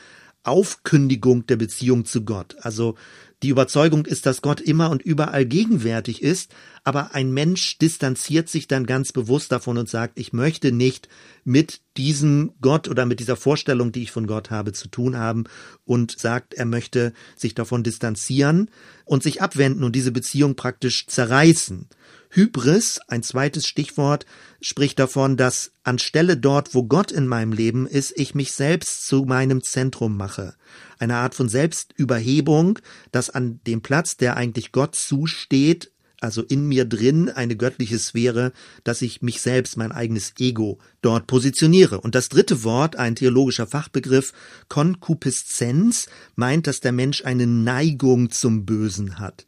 Aufkündigung 0.42 1.46
der 1.46 1.56
Beziehung 1.56 2.04
zu 2.04 2.24
Gott. 2.24 2.56
Also 2.60 2.96
die 3.42 3.50
Überzeugung 3.50 4.04
ist, 4.04 4.26
dass 4.26 4.42
Gott 4.42 4.60
immer 4.60 4.90
und 4.90 5.02
überall 5.02 5.46
gegenwärtig 5.46 6.22
ist, 6.22 6.52
aber 6.82 7.14
ein 7.14 7.30
Mensch 7.32 7.78
distanziert 7.78 8.48
sich 8.48 8.66
dann 8.66 8.84
ganz 8.84 9.12
bewusst 9.12 9.52
davon 9.52 9.78
und 9.78 9.88
sagt, 9.88 10.18
ich 10.18 10.32
möchte 10.32 10.72
nicht 10.72 11.08
mit 11.44 11.80
diesem 11.96 12.52
Gott 12.60 12.88
oder 12.88 13.06
mit 13.06 13.20
dieser 13.20 13.36
Vorstellung, 13.36 13.92
die 13.92 14.02
ich 14.02 14.10
von 14.10 14.26
Gott 14.26 14.50
habe, 14.50 14.72
zu 14.72 14.88
tun 14.88 15.16
haben 15.16 15.44
und 15.84 16.18
sagt, 16.18 16.54
er 16.54 16.66
möchte 16.66 17.12
sich 17.36 17.54
davon 17.54 17.84
distanzieren 17.84 18.70
und 19.04 19.22
sich 19.22 19.40
abwenden 19.40 19.84
und 19.84 19.94
diese 19.94 20.12
Beziehung 20.12 20.56
praktisch 20.56 21.06
zerreißen. 21.06 21.88
Hybris, 22.30 23.00
ein 23.08 23.22
zweites 23.22 23.66
Stichwort, 23.66 24.26
spricht 24.60 24.98
davon, 24.98 25.36
dass 25.36 25.72
anstelle 25.82 26.36
dort, 26.36 26.74
wo 26.74 26.84
Gott 26.84 27.10
in 27.10 27.26
meinem 27.26 27.52
Leben 27.52 27.86
ist, 27.86 28.12
ich 28.16 28.34
mich 28.34 28.52
selbst 28.52 29.06
zu 29.06 29.24
meinem 29.24 29.62
Zentrum 29.62 30.16
mache. 30.16 30.54
Eine 30.98 31.16
Art 31.16 31.34
von 31.34 31.48
Selbstüberhebung, 31.48 32.80
dass 33.12 33.30
an 33.30 33.60
dem 33.66 33.80
Platz, 33.80 34.16
der 34.16 34.36
eigentlich 34.36 34.72
Gott 34.72 34.94
zusteht, 34.94 35.92
also 36.20 36.42
in 36.42 36.66
mir 36.66 36.84
drin 36.84 37.30
eine 37.30 37.56
göttliche 37.56 37.98
Sphäre, 37.98 38.52
dass 38.84 39.02
ich 39.02 39.22
mich 39.22 39.40
selbst, 39.40 39.76
mein 39.76 39.92
eigenes 39.92 40.34
Ego 40.38 40.78
dort 41.00 41.28
positioniere. 41.28 42.00
Und 42.00 42.14
das 42.14 42.28
dritte 42.28 42.64
Wort, 42.64 42.96
ein 42.96 43.14
theologischer 43.14 43.66
Fachbegriff, 43.66 44.32
Konkupiszenz, 44.68 46.08
meint, 46.34 46.66
dass 46.66 46.80
der 46.80 46.92
Mensch 46.92 47.24
eine 47.24 47.46
Neigung 47.46 48.30
zum 48.30 48.66
Bösen 48.66 49.18
hat. 49.18 49.46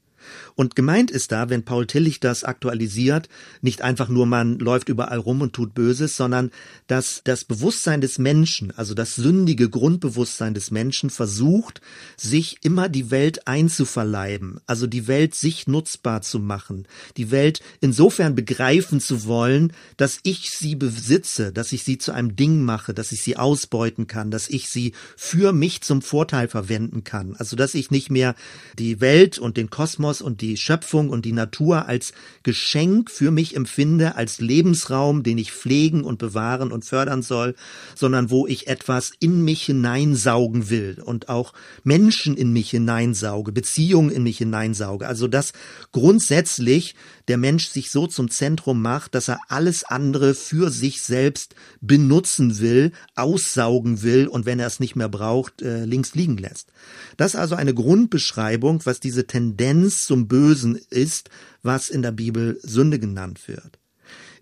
Und 0.61 0.77
gemeint 0.77 1.11
ist 1.11 1.33
da, 1.33 1.49
wenn 1.49 1.65
Paul 1.65 1.87
Tillich 1.87 2.21
das 2.21 2.45
aktualisiert, 2.45 3.31
nicht 3.63 3.81
einfach 3.81 4.11
nur 4.11 4.27
man 4.27 4.59
läuft 4.59 4.91
überall 4.91 5.17
rum 5.17 5.41
und 5.41 5.55
tut 5.55 5.73
Böses, 5.73 6.19
sondern 6.19 6.51
dass 6.87 7.23
das 7.25 7.45
Bewusstsein 7.45 8.03
des 8.03 8.19
Menschen, 8.19 8.71
also 8.73 8.93
das 8.93 9.15
sündige 9.15 9.71
Grundbewusstsein 9.71 10.53
des 10.53 10.71
Menschen 10.71 11.09
versucht, 11.09 11.81
sich 12.19 12.59
immer 12.61 12.91
die 12.91 13.11
Welt 13.11 13.49
einzuverleiben, 13.49 14.61
also 14.67 14.87
die 14.87 15.09
Welt 15.09 15.35
sich 15.35 15.67
nutzbar 15.67 16.21
zu 16.21 16.39
machen, 16.39 16.87
die 17.17 17.31
Welt 17.31 17.63
insofern 17.81 18.35
begreifen 18.35 19.01
zu 19.01 19.25
wollen, 19.25 19.73
dass 19.97 20.21
ich 20.25 20.51
sie 20.51 20.75
besitze, 20.75 21.55
dass 21.55 21.73
ich 21.73 21.85
sie 21.85 21.97
zu 21.97 22.13
einem 22.13 22.37
Ding 22.37 22.61
mache, 22.67 22.93
dass 22.93 23.13
ich 23.13 23.23
sie 23.23 23.39
ausbeuten 23.39 24.09
kann, 24.09 24.31
dass 24.31 24.51
ich 24.51 24.69
sie 24.69 24.93
für 25.17 25.55
mich 25.55 25.81
zum 25.81 26.03
Vorteil 26.03 26.49
verwenden 26.49 27.03
kann, 27.03 27.35
also 27.39 27.57
dass 27.57 27.73
ich 27.75 27.91
nicht 27.91 28.11
mehr 28.11 28.35
die 28.79 29.01
Welt 29.01 29.39
und 29.39 29.57
den 29.57 29.71
Kosmos 29.71 30.21
und 30.21 30.43
die 30.43 30.50
die 30.51 30.57
Schöpfung 30.57 31.11
und 31.11 31.25
die 31.25 31.33
Natur 31.33 31.87
als 31.87 32.13
Geschenk 32.43 33.11
für 33.11 33.31
mich 33.31 33.55
empfinde, 33.55 34.17
als 34.17 34.41
Lebensraum, 34.41 35.23
den 35.23 35.39
ich 35.39 35.53
pflegen 35.53 36.03
und 36.03 36.19
bewahren 36.19 36.73
und 36.73 36.85
fördern 36.85 37.23
soll, 37.23 37.55
sondern 37.95 38.31
wo 38.31 38.49
ich 38.49 38.67
etwas 38.67 39.13
in 39.21 39.45
mich 39.45 39.63
hineinsaugen 39.63 40.69
will 40.69 41.01
und 41.05 41.29
auch 41.29 41.53
Menschen 41.85 42.37
in 42.37 42.53
mich 42.53 42.71
hineinsauge, 42.71 43.53
Beziehungen 43.53 44.11
in 44.11 44.25
mich 44.25 44.39
hineinsauge. 44.39 45.07
Also 45.07 45.29
dass 45.29 45.53
grundsätzlich 45.93 46.97
der 47.31 47.39
Mensch 47.39 47.69
sich 47.69 47.93
so 47.93 48.09
zum 48.09 48.29
Zentrum 48.29 48.83
macht, 48.83 49.15
dass 49.15 49.29
er 49.29 49.39
alles 49.47 49.85
andere 49.85 50.35
für 50.35 50.69
sich 50.69 51.01
selbst 51.01 51.55
benutzen 51.81 52.59
will, 52.59 52.91
aussaugen 53.15 54.03
will 54.03 54.27
und 54.27 54.47
wenn 54.47 54.59
er 54.59 54.67
es 54.67 54.81
nicht 54.81 54.97
mehr 54.97 55.09
braucht, 55.09 55.63
äh, 55.63 55.85
links 55.85 56.17
liegen 56.17 56.39
lässt. 56.39 56.73
Das 57.17 57.35
ist 57.35 57.41
also 57.41 57.55
eine 57.55 57.73
Grundbeschreibung, 57.73 58.85
was 58.85 58.99
diese 58.99 59.29
Tendenz 59.29 60.07
zum 60.07 60.27
Bösen 60.27 60.75
ist, 60.91 61.31
was 61.63 61.89
in 61.89 62.03
der 62.03 62.11
Bibel 62.11 62.59
Sünde 62.65 62.99
genannt 62.99 63.47
wird. 63.47 63.79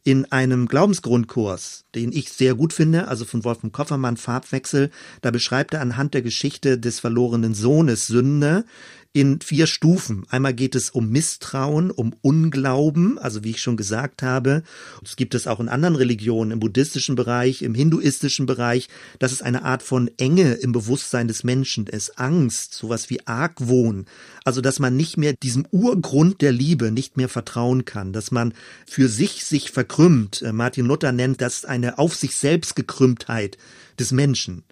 In 0.02 0.24
einem 0.32 0.66
Glaubensgrundkurs, 0.66 1.84
den 1.94 2.10
ich 2.12 2.32
sehr 2.32 2.54
gut 2.54 2.72
finde, 2.72 3.08
also 3.08 3.26
von 3.26 3.44
Wolfgang 3.44 3.74
Koffermann 3.74 4.16
Farbwechsel, 4.16 4.88
da 5.20 5.30
beschreibt 5.30 5.74
er 5.74 5.82
anhand 5.82 6.14
der 6.14 6.22
Geschichte 6.22 6.78
des 6.78 7.00
verlorenen 7.00 7.52
Sohnes 7.52 8.06
Sünde, 8.06 8.64
in 9.12 9.40
vier 9.40 9.66
Stufen. 9.66 10.24
Einmal 10.28 10.54
geht 10.54 10.74
es 10.74 10.90
um 10.90 11.08
Misstrauen, 11.08 11.90
um 11.90 12.14
Unglauben, 12.20 13.18
also 13.18 13.42
wie 13.42 13.50
ich 13.50 13.62
schon 13.62 13.76
gesagt 13.76 14.22
habe. 14.22 14.62
Das 15.02 15.16
gibt 15.16 15.34
es 15.34 15.46
auch 15.46 15.60
in 15.60 15.68
anderen 15.68 15.96
Religionen, 15.96 16.50
im 16.50 16.60
buddhistischen 16.60 17.14
Bereich, 17.14 17.62
im 17.62 17.74
hinduistischen 17.74 18.46
Bereich, 18.46 18.88
dass 19.18 19.32
es 19.32 19.42
eine 19.42 19.64
Art 19.64 19.82
von 19.82 20.10
Enge 20.18 20.54
im 20.54 20.72
Bewusstsein 20.72 21.26
des 21.26 21.42
Menschen 21.42 21.86
ist, 21.86 22.18
Angst, 22.18 22.74
sowas 22.74 23.08
wie 23.08 23.26
Argwohn. 23.26 24.04
Also, 24.44 24.60
dass 24.60 24.78
man 24.78 24.96
nicht 24.96 25.16
mehr 25.16 25.32
diesem 25.32 25.66
Urgrund 25.70 26.42
der 26.42 26.52
Liebe 26.52 26.90
nicht 26.90 27.16
mehr 27.16 27.28
vertrauen 27.28 27.84
kann, 27.84 28.12
dass 28.12 28.30
man 28.30 28.52
für 28.86 29.08
sich 29.08 29.44
sich 29.44 29.70
verkrümmt. 29.70 30.42
Äh, 30.42 30.52
Martin 30.52 30.86
Luther 30.86 31.12
nennt 31.12 31.40
das 31.40 31.64
eine 31.64 31.98
auf 31.98 32.14
sich 32.14 32.36
selbst 32.36 32.76
gekrümmtheit 32.76 33.56
des 33.98 34.12
Menschen. 34.12 34.64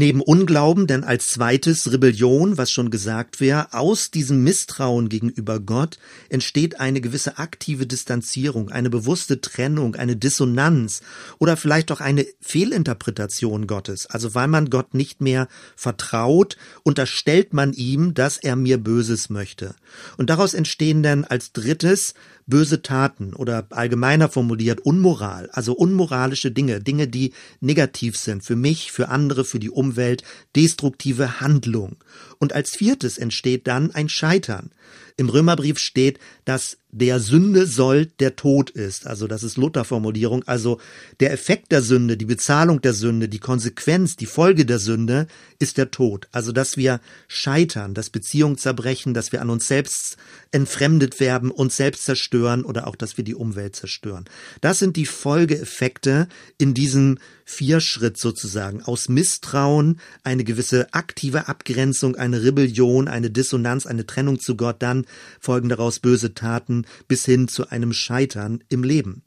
Neben 0.00 0.22
Unglauben 0.22 0.86
denn 0.86 1.04
als 1.04 1.28
zweites 1.28 1.92
Rebellion, 1.92 2.56
was 2.56 2.70
schon 2.70 2.88
gesagt 2.90 3.38
wäre, 3.38 3.74
aus 3.74 4.10
diesem 4.10 4.42
Misstrauen 4.42 5.10
gegenüber 5.10 5.60
Gott 5.60 5.98
entsteht 6.30 6.80
eine 6.80 7.02
gewisse 7.02 7.36
aktive 7.36 7.86
Distanzierung, 7.86 8.70
eine 8.70 8.88
bewusste 8.88 9.42
Trennung, 9.42 9.96
eine 9.96 10.16
Dissonanz 10.16 11.02
oder 11.38 11.58
vielleicht 11.58 11.92
auch 11.92 12.00
eine 12.00 12.24
Fehlinterpretation 12.40 13.66
Gottes. 13.66 14.06
Also 14.06 14.34
weil 14.34 14.48
man 14.48 14.70
Gott 14.70 14.94
nicht 14.94 15.20
mehr 15.20 15.48
vertraut, 15.76 16.56
unterstellt 16.82 17.52
man 17.52 17.74
ihm, 17.74 18.14
dass 18.14 18.38
er 18.38 18.56
mir 18.56 18.78
Böses 18.78 19.28
möchte. 19.28 19.74
Und 20.16 20.30
daraus 20.30 20.54
entstehen 20.54 21.02
dann 21.02 21.24
als 21.24 21.52
drittes 21.52 22.14
böse 22.46 22.82
Taten 22.82 23.34
oder 23.34 23.66
allgemeiner 23.70 24.28
formuliert 24.28 24.80
Unmoral, 24.80 25.48
also 25.52 25.72
unmoralische 25.72 26.50
Dinge, 26.50 26.80
Dinge, 26.80 27.08
die 27.08 27.32
negativ 27.60 28.16
sind 28.16 28.44
für 28.44 28.56
mich, 28.56 28.92
für 28.92 29.08
andere, 29.08 29.44
für 29.44 29.58
die 29.58 29.70
Umwelt, 29.70 30.22
destruktive 30.56 31.40
Handlung. 31.40 31.96
Und 32.40 32.52
als 32.54 32.70
viertes 32.70 33.18
entsteht 33.18 33.68
dann 33.68 33.92
ein 33.92 34.08
Scheitern. 34.08 34.70
Im 35.16 35.28
Römerbrief 35.28 35.78
steht, 35.78 36.18
dass 36.46 36.78
der 36.92 37.20
Sünde 37.20 37.66
soll 37.66 38.06
der 38.06 38.36
Tod 38.36 38.70
ist. 38.70 39.06
Also 39.06 39.26
das 39.26 39.42
ist 39.42 39.56
Luther-Formulierung. 39.58 40.42
Also 40.44 40.80
der 41.20 41.32
Effekt 41.32 41.70
der 41.70 41.82
Sünde, 41.82 42.16
die 42.16 42.24
Bezahlung 42.24 42.80
der 42.80 42.94
Sünde, 42.94 43.28
die 43.28 43.38
Konsequenz, 43.38 44.16
die 44.16 44.26
Folge 44.26 44.64
der 44.64 44.78
Sünde 44.78 45.26
ist 45.58 45.76
der 45.76 45.90
Tod. 45.90 46.28
Also 46.32 46.52
dass 46.52 46.76
wir 46.76 47.00
scheitern, 47.28 47.94
dass 47.94 48.10
Beziehungen 48.10 48.58
zerbrechen, 48.58 49.14
dass 49.14 49.30
wir 49.30 49.42
an 49.42 49.50
uns 49.50 49.68
selbst 49.68 50.16
entfremdet 50.50 51.20
werden, 51.20 51.50
uns 51.50 51.76
selbst 51.76 52.06
zerstören 52.06 52.64
oder 52.64 52.86
auch, 52.88 52.96
dass 52.96 53.16
wir 53.16 53.24
die 53.24 53.36
Umwelt 53.36 53.76
zerstören. 53.76 54.24
Das 54.60 54.78
sind 54.78 54.96
die 54.96 55.06
Folgeeffekte 55.06 56.28
in 56.58 56.74
diesem 56.74 57.18
Vierschritt 57.44 58.16
sozusagen. 58.16 58.82
Aus 58.82 59.08
Misstrauen, 59.08 60.00
eine 60.24 60.44
gewisse 60.44 60.92
aktive 60.92 61.48
Abgrenzung, 61.48 62.16
eine 62.32 62.44
Rebellion, 62.44 63.08
eine 63.08 63.30
Dissonanz, 63.30 63.86
eine 63.86 64.06
Trennung 64.06 64.38
zu 64.38 64.56
Gott, 64.56 64.76
dann 64.80 65.06
folgen 65.40 65.68
daraus 65.68 65.98
böse 65.98 66.34
Taten 66.34 66.84
bis 67.08 67.24
hin 67.24 67.48
zu 67.48 67.68
einem 67.68 67.92
Scheitern 67.92 68.62
im 68.68 68.84
Leben. 68.84 69.22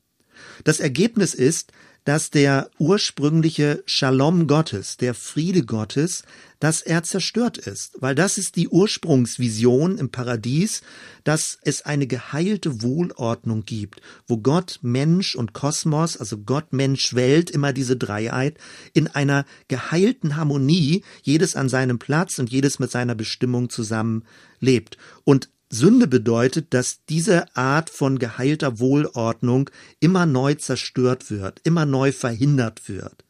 Das 0.64 0.80
Ergebnis 0.80 1.34
ist, 1.34 1.72
dass 2.04 2.30
der 2.30 2.70
ursprüngliche 2.80 3.84
Shalom 3.86 4.48
Gottes, 4.48 4.98
der 4.98 5.14
Friede 5.14 5.64
Gottes, 5.64 6.24
dass 6.60 6.82
er 6.82 7.04
zerstört 7.04 7.58
ist, 7.58 7.98
weil 8.00 8.16
das 8.16 8.38
ist 8.38 8.56
die 8.56 8.70
Ursprungsvision 8.70 9.98
im 9.98 10.10
Paradies, 10.10 10.82
dass 11.24 11.58
es 11.64 11.84
eine 11.84 12.08
geheilte 12.08 12.82
Wohlordnung 12.82 13.66
gibt, 13.66 14.02
wo 14.28 14.38
Gott, 14.38 14.80
Mensch 14.82 15.36
und 15.36 15.54
Kosmos, 15.54 16.18
also 16.18 16.38
Gott, 16.38 16.72
Mensch, 16.72 17.16
Welt, 17.16 17.50
immer 17.50 17.74
diese 17.74 17.98
Dreiheit, 17.98 18.58
in 18.94 19.08
einer 19.08 19.46
geheilten 19.68 20.36
Harmonie, 20.36 21.04
jedes 21.22 21.56
an 21.56 21.70
seinem 21.70 22.00
Platz 22.00 22.40
und 22.40 22.50
jedes 22.50 22.80
mit 22.80 22.92
seiner 22.92 23.16
Bestimmung 23.16 23.70
zusammen 23.70 24.24
lebt. 24.60 24.98
Und 25.26 25.50
Sünde 25.74 26.08
bedeutet, 26.08 26.74
dass 26.74 27.00
diese 27.10 27.56
Art 27.56 27.90
von 27.90 28.20
geheilter 28.20 28.80
Wohlordnung 28.80 29.70
immer 30.00 30.26
neu 30.26 30.54
zerstört 30.54 31.32
wird, 31.32 31.62
immer 31.64 31.86
neu 31.86 32.12
verhindert 32.12 32.88
wird. 32.88 33.24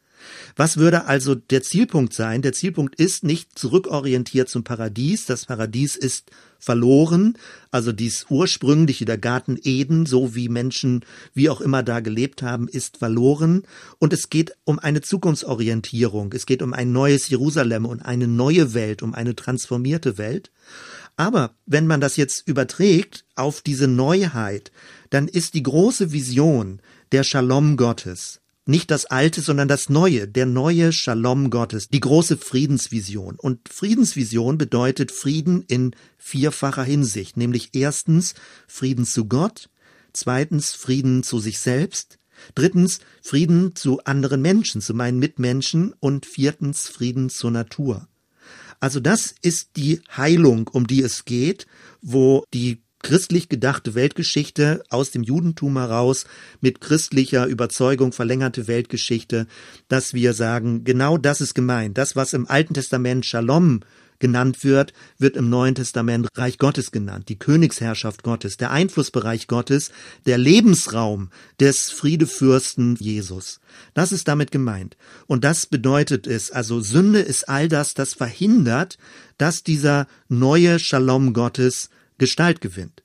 Was 0.56 0.76
würde 0.76 1.06
also 1.06 1.34
der 1.34 1.62
Zielpunkt 1.62 2.12
sein? 2.14 2.42
Der 2.42 2.52
Zielpunkt 2.52 2.94
ist 2.96 3.24
nicht 3.24 3.58
zurückorientiert 3.58 4.48
zum 4.48 4.64
Paradies. 4.64 5.26
Das 5.26 5.46
Paradies 5.46 5.96
ist 5.96 6.30
verloren. 6.58 7.36
Also 7.70 7.92
dies 7.92 8.26
ursprüngliche, 8.30 9.04
der 9.04 9.18
Garten 9.18 9.58
Eden, 9.62 10.06
so 10.06 10.34
wie 10.34 10.48
Menschen, 10.48 11.04
wie 11.34 11.50
auch 11.50 11.60
immer 11.60 11.82
da 11.82 12.00
gelebt 12.00 12.42
haben, 12.42 12.68
ist 12.68 12.98
verloren. 12.98 13.64
Und 13.98 14.12
es 14.12 14.30
geht 14.30 14.54
um 14.64 14.78
eine 14.78 15.00
Zukunftsorientierung. 15.00 16.32
Es 16.32 16.46
geht 16.46 16.62
um 16.62 16.72
ein 16.72 16.92
neues 16.92 17.28
Jerusalem 17.28 17.84
und 17.84 18.02
eine 18.02 18.28
neue 18.28 18.74
Welt, 18.74 19.02
um 19.02 19.14
eine 19.14 19.34
transformierte 19.34 20.18
Welt. 20.18 20.50
Aber 21.16 21.54
wenn 21.66 21.86
man 21.86 22.00
das 22.00 22.16
jetzt 22.16 22.48
überträgt 22.48 23.24
auf 23.36 23.62
diese 23.62 23.86
Neuheit, 23.86 24.72
dann 25.10 25.28
ist 25.28 25.54
die 25.54 25.62
große 25.62 26.12
Vision 26.12 26.80
der 27.12 27.22
Shalom 27.22 27.76
Gottes 27.76 28.40
nicht 28.66 28.90
das 28.90 29.04
Alte, 29.06 29.42
sondern 29.42 29.68
das 29.68 29.88
Neue, 29.88 30.26
der 30.26 30.46
neue 30.46 30.92
Shalom 30.92 31.50
Gottes, 31.50 31.88
die 31.88 32.00
große 32.00 32.38
Friedensvision. 32.38 33.36
Und 33.36 33.68
Friedensvision 33.68 34.56
bedeutet 34.56 35.12
Frieden 35.12 35.62
in 35.62 35.94
vierfacher 36.16 36.84
Hinsicht, 36.84 37.36
nämlich 37.36 37.70
erstens 37.74 38.34
Frieden 38.66 39.04
zu 39.04 39.26
Gott, 39.26 39.68
zweitens 40.12 40.72
Frieden 40.72 41.22
zu 41.22 41.40
sich 41.40 41.58
selbst, 41.58 42.18
drittens 42.54 43.00
Frieden 43.22 43.76
zu 43.76 44.02
anderen 44.04 44.40
Menschen, 44.40 44.80
zu 44.80 44.94
meinen 44.94 45.18
Mitmenschen 45.18 45.94
und 46.00 46.24
viertens 46.24 46.88
Frieden 46.88 47.28
zur 47.28 47.50
Natur. 47.50 48.08
Also 48.80 49.00
das 49.00 49.34
ist 49.42 49.76
die 49.76 50.00
Heilung, 50.16 50.68
um 50.68 50.86
die 50.86 51.02
es 51.02 51.24
geht, 51.24 51.66
wo 52.02 52.44
die 52.52 52.82
christlich 53.04 53.48
gedachte 53.48 53.94
Weltgeschichte 53.94 54.82
aus 54.88 55.10
dem 55.10 55.22
Judentum 55.22 55.76
heraus 55.76 56.24
mit 56.60 56.80
christlicher 56.80 57.46
Überzeugung 57.46 58.12
verlängerte 58.12 58.66
Weltgeschichte, 58.66 59.46
dass 59.88 60.14
wir 60.14 60.32
sagen, 60.32 60.84
genau 60.84 61.18
das 61.18 61.40
ist 61.40 61.54
gemeint. 61.54 61.98
Das, 61.98 62.16
was 62.16 62.32
im 62.32 62.48
Alten 62.48 62.74
Testament 62.74 63.26
Shalom 63.26 63.80
genannt 64.18 64.64
wird, 64.64 64.92
wird 65.18 65.36
im 65.36 65.50
Neuen 65.50 65.74
Testament 65.74 66.28
Reich 66.36 66.58
Gottes 66.58 66.90
genannt, 66.90 67.28
die 67.28 67.38
Königsherrschaft 67.38 68.22
Gottes, 68.22 68.56
der 68.56 68.70
Einflussbereich 68.70 69.46
Gottes, 69.46 69.90
der 70.26 70.38
Lebensraum 70.38 71.30
des 71.60 71.90
Friedefürsten 71.90 72.96
Jesus. 72.96 73.60
Das 73.94 74.12
ist 74.12 74.28
damit 74.28 74.50
gemeint. 74.50 74.96
Und 75.26 75.44
das 75.44 75.66
bedeutet 75.66 76.26
es, 76.26 76.50
also 76.50 76.80
Sünde 76.80 77.20
ist 77.20 77.48
all 77.48 77.68
das, 77.68 77.94
das 77.94 78.14
verhindert, 78.14 78.98
dass 79.38 79.62
dieser 79.62 80.06
neue 80.28 80.78
Shalom 80.78 81.32
Gottes 81.32 81.90
Gestalt 82.18 82.60
gewinnt. 82.60 83.02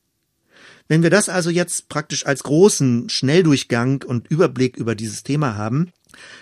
Wenn 0.88 1.04
wir 1.04 1.12
das 1.12 1.30
also 1.30 1.52
jetzt 1.52 1.88
praktisch 1.88 2.26
als 2.26 2.42
großen 2.42 3.10
Schnelldurchgang 3.10 4.04
und 4.04 4.28
Überblick 4.28 4.76
über 4.76 4.96
dieses 4.96 5.22
Thema 5.22 5.56
haben, 5.56 5.92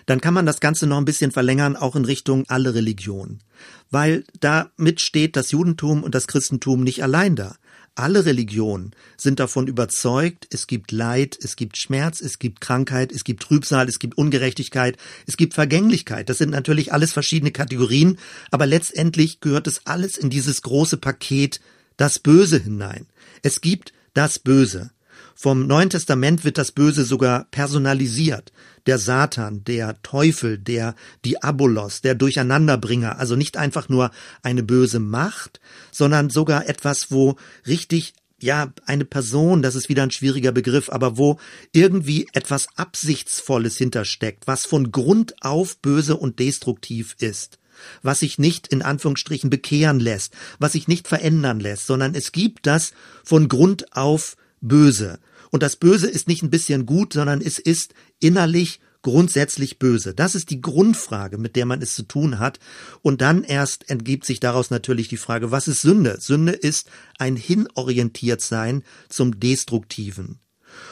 dann 0.05 0.21
kann 0.21 0.33
man 0.33 0.45
das 0.45 0.59
Ganze 0.59 0.87
noch 0.87 0.97
ein 0.97 1.05
bisschen 1.05 1.31
verlängern, 1.31 1.75
auch 1.75 1.95
in 1.95 2.05
Richtung 2.05 2.45
alle 2.47 2.73
Religionen. 2.73 3.41
Weil 3.89 4.23
damit 4.39 5.01
steht 5.01 5.35
das 5.35 5.51
Judentum 5.51 6.03
und 6.03 6.15
das 6.15 6.27
Christentum 6.27 6.83
nicht 6.83 7.03
allein 7.03 7.35
da. 7.35 7.55
Alle 7.95 8.25
Religionen 8.25 8.91
sind 9.17 9.39
davon 9.39 9.65
überzeugt, 9.65 10.47
es 10.51 10.67
gibt 10.67 10.91
Leid, 10.91 11.35
es 11.41 11.55
gibt 11.55 11.77
Schmerz, 11.77 12.21
es 12.21 12.37
gibt 12.37 12.61
Krankheit, 12.61 13.11
es 13.11 13.23
gibt 13.23 13.41
Trübsal, 13.41 13.89
es 13.89 13.97
gibt 13.97 14.19
Ungerechtigkeit, 14.19 14.97
es 15.25 15.35
gibt 15.35 15.55
Vergänglichkeit. 15.55 16.29
Das 16.29 16.37
sind 16.37 16.51
natürlich 16.51 16.93
alles 16.93 17.11
verschiedene 17.11 17.51
Kategorien, 17.51 18.19
aber 18.51 18.67
letztendlich 18.67 19.39
gehört 19.39 19.65
es 19.65 19.87
alles 19.87 20.15
in 20.15 20.29
dieses 20.29 20.61
große 20.61 20.97
Paket 20.97 21.59
das 21.97 22.19
Böse 22.19 22.59
hinein. 22.59 23.07
Es 23.41 23.61
gibt 23.61 23.93
das 24.13 24.37
Böse. 24.37 24.91
Vom 25.39 25.67
Neuen 25.67 25.91
Testament 25.91 26.45
wird 26.45 26.57
das 26.57 26.71
Böse 26.71 27.05
sogar 27.05 27.45
personalisiert. 27.51 28.51
Der 28.87 28.97
Satan, 28.97 29.63
der 29.65 30.01
Teufel, 30.01 30.57
der 30.57 30.95
Diabolos, 31.25 32.01
der 32.01 32.15
Durcheinanderbringer, 32.15 33.19
also 33.19 33.35
nicht 33.35 33.55
einfach 33.55 33.87
nur 33.87 34.09
eine 34.41 34.63
böse 34.63 34.97
Macht, 34.97 35.59
sondern 35.91 36.31
sogar 36.31 36.67
etwas, 36.67 37.11
wo 37.11 37.35
richtig 37.67 38.13
ja, 38.39 38.73
eine 38.87 39.05
Person, 39.05 39.61
das 39.61 39.75
ist 39.75 39.89
wieder 39.89 40.01
ein 40.01 40.09
schwieriger 40.09 40.51
Begriff, 40.51 40.89
aber 40.89 41.17
wo 41.17 41.37
irgendwie 41.71 42.27
etwas 42.33 42.67
Absichtsvolles 42.75 43.77
hintersteckt, 43.77 44.47
was 44.47 44.65
von 44.65 44.91
Grund 44.91 45.35
auf 45.41 45.77
böse 45.77 46.17
und 46.17 46.39
destruktiv 46.39 47.15
ist, 47.19 47.59
was 48.01 48.21
sich 48.21 48.39
nicht 48.39 48.67
in 48.69 48.81
Anführungsstrichen 48.81 49.51
bekehren 49.51 49.99
lässt, 49.99 50.33
was 50.57 50.71
sich 50.71 50.87
nicht 50.87 51.07
verändern 51.07 51.59
lässt, 51.59 51.85
sondern 51.85 52.15
es 52.15 52.31
gibt 52.31 52.65
das 52.65 52.93
von 53.23 53.47
Grund 53.49 53.95
auf 53.95 54.35
böse. 54.61 55.19
Und 55.51 55.63
das 55.63 55.75
Böse 55.75 56.09
ist 56.09 56.27
nicht 56.27 56.43
ein 56.43 56.49
bisschen 56.49 56.85
gut, 56.85 57.13
sondern 57.13 57.41
es 57.41 57.59
ist 57.59 57.93
innerlich 58.19 58.79
grundsätzlich 59.01 59.79
böse? 59.79 60.13
Das 60.13 60.35
ist 60.35 60.49
die 60.49 60.61
Grundfrage, 60.61 61.37
mit 61.37 61.55
der 61.55 61.65
man 61.65 61.81
es 61.81 61.95
zu 61.95 62.03
tun 62.03 62.39
hat. 62.39 62.59
Und 63.01 63.21
dann 63.21 63.43
erst 63.43 63.89
entgibt 63.89 64.25
sich 64.25 64.39
daraus 64.39 64.69
natürlich 64.69 65.07
die 65.07 65.17
Frage, 65.17 65.51
was 65.51 65.67
ist 65.67 65.81
Sünde? 65.81 66.17
Sünde 66.19 66.51
ist 66.51 66.89
ein 67.17 67.35
Hinorientiertsein 67.35 68.83
zum 69.09 69.39
Destruktiven. 69.39 70.39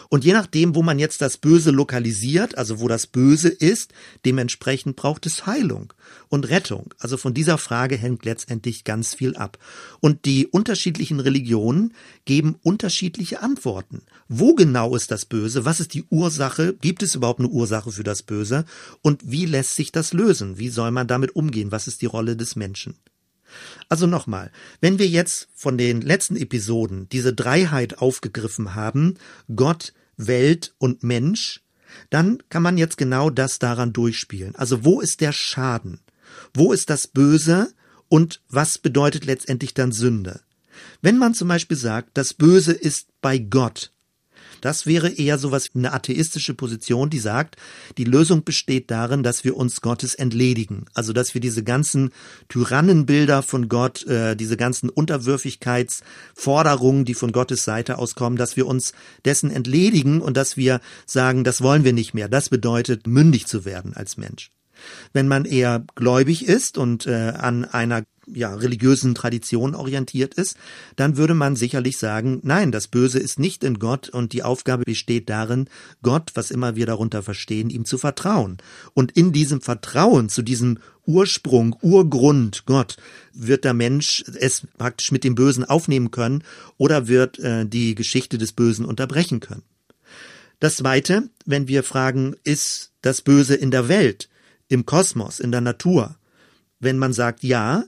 Und 0.09 0.23
je 0.23 0.33
nachdem, 0.33 0.75
wo 0.75 0.83
man 0.83 0.99
jetzt 0.99 1.21
das 1.21 1.37
Böse 1.37 1.71
lokalisiert, 1.71 2.57
also 2.57 2.79
wo 2.79 2.87
das 2.87 3.07
Böse 3.07 3.49
ist, 3.49 3.93
dementsprechend 4.25 4.95
braucht 4.95 5.25
es 5.25 5.45
Heilung 5.45 5.93
und 6.29 6.49
Rettung. 6.49 6.93
Also 6.99 7.17
von 7.17 7.33
dieser 7.33 7.57
Frage 7.57 7.97
hängt 7.97 8.25
letztendlich 8.25 8.83
ganz 8.83 9.13
viel 9.13 9.35
ab. 9.35 9.57
Und 9.99 10.25
die 10.25 10.47
unterschiedlichen 10.47 11.19
Religionen 11.19 11.93
geben 12.25 12.55
unterschiedliche 12.61 13.41
Antworten. 13.41 14.01
Wo 14.27 14.55
genau 14.55 14.95
ist 14.95 15.11
das 15.11 15.25
Böse? 15.25 15.65
Was 15.65 15.79
ist 15.79 15.93
die 15.93 16.05
Ursache? 16.09 16.73
Gibt 16.81 17.03
es 17.03 17.15
überhaupt 17.15 17.39
eine 17.39 17.49
Ursache 17.49 17.91
für 17.91 18.03
das 18.03 18.23
Böse? 18.23 18.65
Und 19.01 19.21
wie 19.25 19.45
lässt 19.45 19.75
sich 19.75 19.91
das 19.91 20.13
lösen? 20.13 20.57
Wie 20.57 20.69
soll 20.69 20.91
man 20.91 21.07
damit 21.07 21.35
umgehen? 21.35 21.71
Was 21.71 21.87
ist 21.87 22.01
die 22.01 22.07
Rolle 22.07 22.35
des 22.35 22.55
Menschen? 22.55 22.95
Also 23.89 24.07
nochmal, 24.07 24.51
wenn 24.81 24.99
wir 24.99 25.07
jetzt 25.07 25.47
von 25.53 25.77
den 25.77 26.01
letzten 26.01 26.35
Episoden 26.35 27.07
diese 27.09 27.33
Dreiheit 27.33 27.99
aufgegriffen 27.99 28.75
haben, 28.75 29.15
Gott, 29.55 29.93
Welt 30.17 30.73
und 30.77 31.03
Mensch, 31.03 31.61
dann 32.09 32.43
kann 32.49 32.63
man 32.63 32.77
jetzt 32.77 32.97
genau 32.97 33.29
das 33.29 33.59
daran 33.59 33.93
durchspielen. 33.93 34.55
Also 34.55 34.83
wo 34.83 35.01
ist 35.01 35.21
der 35.21 35.31
Schaden? 35.31 36.01
Wo 36.53 36.73
ist 36.73 36.89
das 36.89 37.07
Böse? 37.07 37.73
Und 38.07 38.41
was 38.49 38.77
bedeutet 38.77 39.25
letztendlich 39.25 39.73
dann 39.73 39.91
Sünde? 39.91 40.41
Wenn 41.01 41.17
man 41.17 41.33
zum 41.33 41.47
Beispiel 41.47 41.77
sagt, 41.77 42.17
das 42.17 42.33
Böse 42.33 42.73
ist 42.73 43.07
bei 43.21 43.37
Gott, 43.37 43.91
das 44.65 44.87
wäre 44.87 45.09
eher 45.09 45.37
sowas 45.37 45.69
eine 45.75 45.93
atheistische 45.93 46.55
Position, 46.55 47.11
die 47.11 47.19
sagt, 47.19 47.57
die 47.99 48.03
Lösung 48.03 48.43
besteht 48.43 48.89
darin, 48.89 49.21
dass 49.21 49.43
wir 49.43 49.55
uns 49.55 49.81
Gottes 49.81 50.15
entledigen. 50.15 50.87
Also 50.95 51.13
dass 51.13 51.35
wir 51.35 51.41
diese 51.41 51.63
ganzen 51.63 52.09
Tyrannenbilder 52.49 53.43
von 53.43 53.69
Gott, 53.69 54.07
äh, 54.07 54.35
diese 54.35 54.57
ganzen 54.57 54.89
Unterwürfigkeitsforderungen, 54.89 57.05
die 57.05 57.13
von 57.13 57.31
Gottes 57.31 57.63
Seite 57.63 57.99
auskommen, 57.99 58.39
dass 58.39 58.57
wir 58.57 58.65
uns 58.65 58.93
dessen 59.23 59.51
entledigen 59.51 60.19
und 60.19 60.35
dass 60.35 60.57
wir 60.57 60.81
sagen, 61.05 61.43
das 61.43 61.61
wollen 61.61 61.83
wir 61.83 61.93
nicht 61.93 62.15
mehr. 62.15 62.27
Das 62.27 62.49
bedeutet, 62.49 63.05
mündig 63.05 63.45
zu 63.45 63.65
werden 63.65 63.93
als 63.93 64.17
Mensch. 64.17 64.49
Wenn 65.13 65.27
man 65.27 65.45
eher 65.45 65.85
gläubig 65.93 66.47
ist 66.47 66.79
und 66.79 67.05
äh, 67.05 67.33
an 67.37 67.65
einer 67.65 68.01
ja, 68.33 68.53
religiösen 68.53 69.15
Tradition 69.15 69.75
orientiert 69.75 70.33
ist, 70.33 70.57
dann 70.95 71.17
würde 71.17 71.33
man 71.33 71.55
sicherlich 71.55 71.97
sagen, 71.97 72.39
nein, 72.43 72.71
das 72.71 72.87
Böse 72.87 73.19
ist 73.19 73.39
nicht 73.39 73.63
in 73.63 73.79
Gott 73.79 74.09
und 74.09 74.33
die 74.33 74.43
Aufgabe 74.43 74.83
besteht 74.83 75.29
darin, 75.29 75.69
Gott, 76.01 76.31
was 76.33 76.51
immer 76.51 76.75
wir 76.75 76.85
darunter 76.85 77.23
verstehen, 77.23 77.69
ihm 77.69 77.85
zu 77.85 77.97
vertrauen. 77.97 78.57
Und 78.93 79.11
in 79.11 79.31
diesem 79.31 79.61
Vertrauen 79.61 80.29
zu 80.29 80.41
diesem 80.41 80.79
Ursprung, 81.05 81.75
Urgrund 81.81 82.65
Gott, 82.65 82.97
wird 83.33 83.63
der 83.63 83.73
Mensch 83.73 84.23
es 84.39 84.63
praktisch 84.77 85.11
mit 85.11 85.23
dem 85.23 85.35
Bösen 85.35 85.63
aufnehmen 85.63 86.11
können 86.11 86.43
oder 86.77 87.07
wird 87.07 87.39
äh, 87.39 87.65
die 87.65 87.95
Geschichte 87.95 88.37
des 88.37 88.53
Bösen 88.53 88.85
unterbrechen 88.85 89.39
können. 89.39 89.63
Das 90.59 90.77
Zweite, 90.77 91.29
wenn 91.45 91.67
wir 91.67 91.83
fragen, 91.83 92.35
ist 92.43 92.91
das 93.01 93.21
Böse 93.21 93.55
in 93.55 93.71
der 93.71 93.87
Welt, 93.87 94.29
im 94.67 94.85
Kosmos, 94.85 95.39
in 95.39 95.51
der 95.51 95.61
Natur? 95.61 96.15
Wenn 96.79 96.97
man 96.97 97.13
sagt 97.13 97.43
ja, 97.43 97.83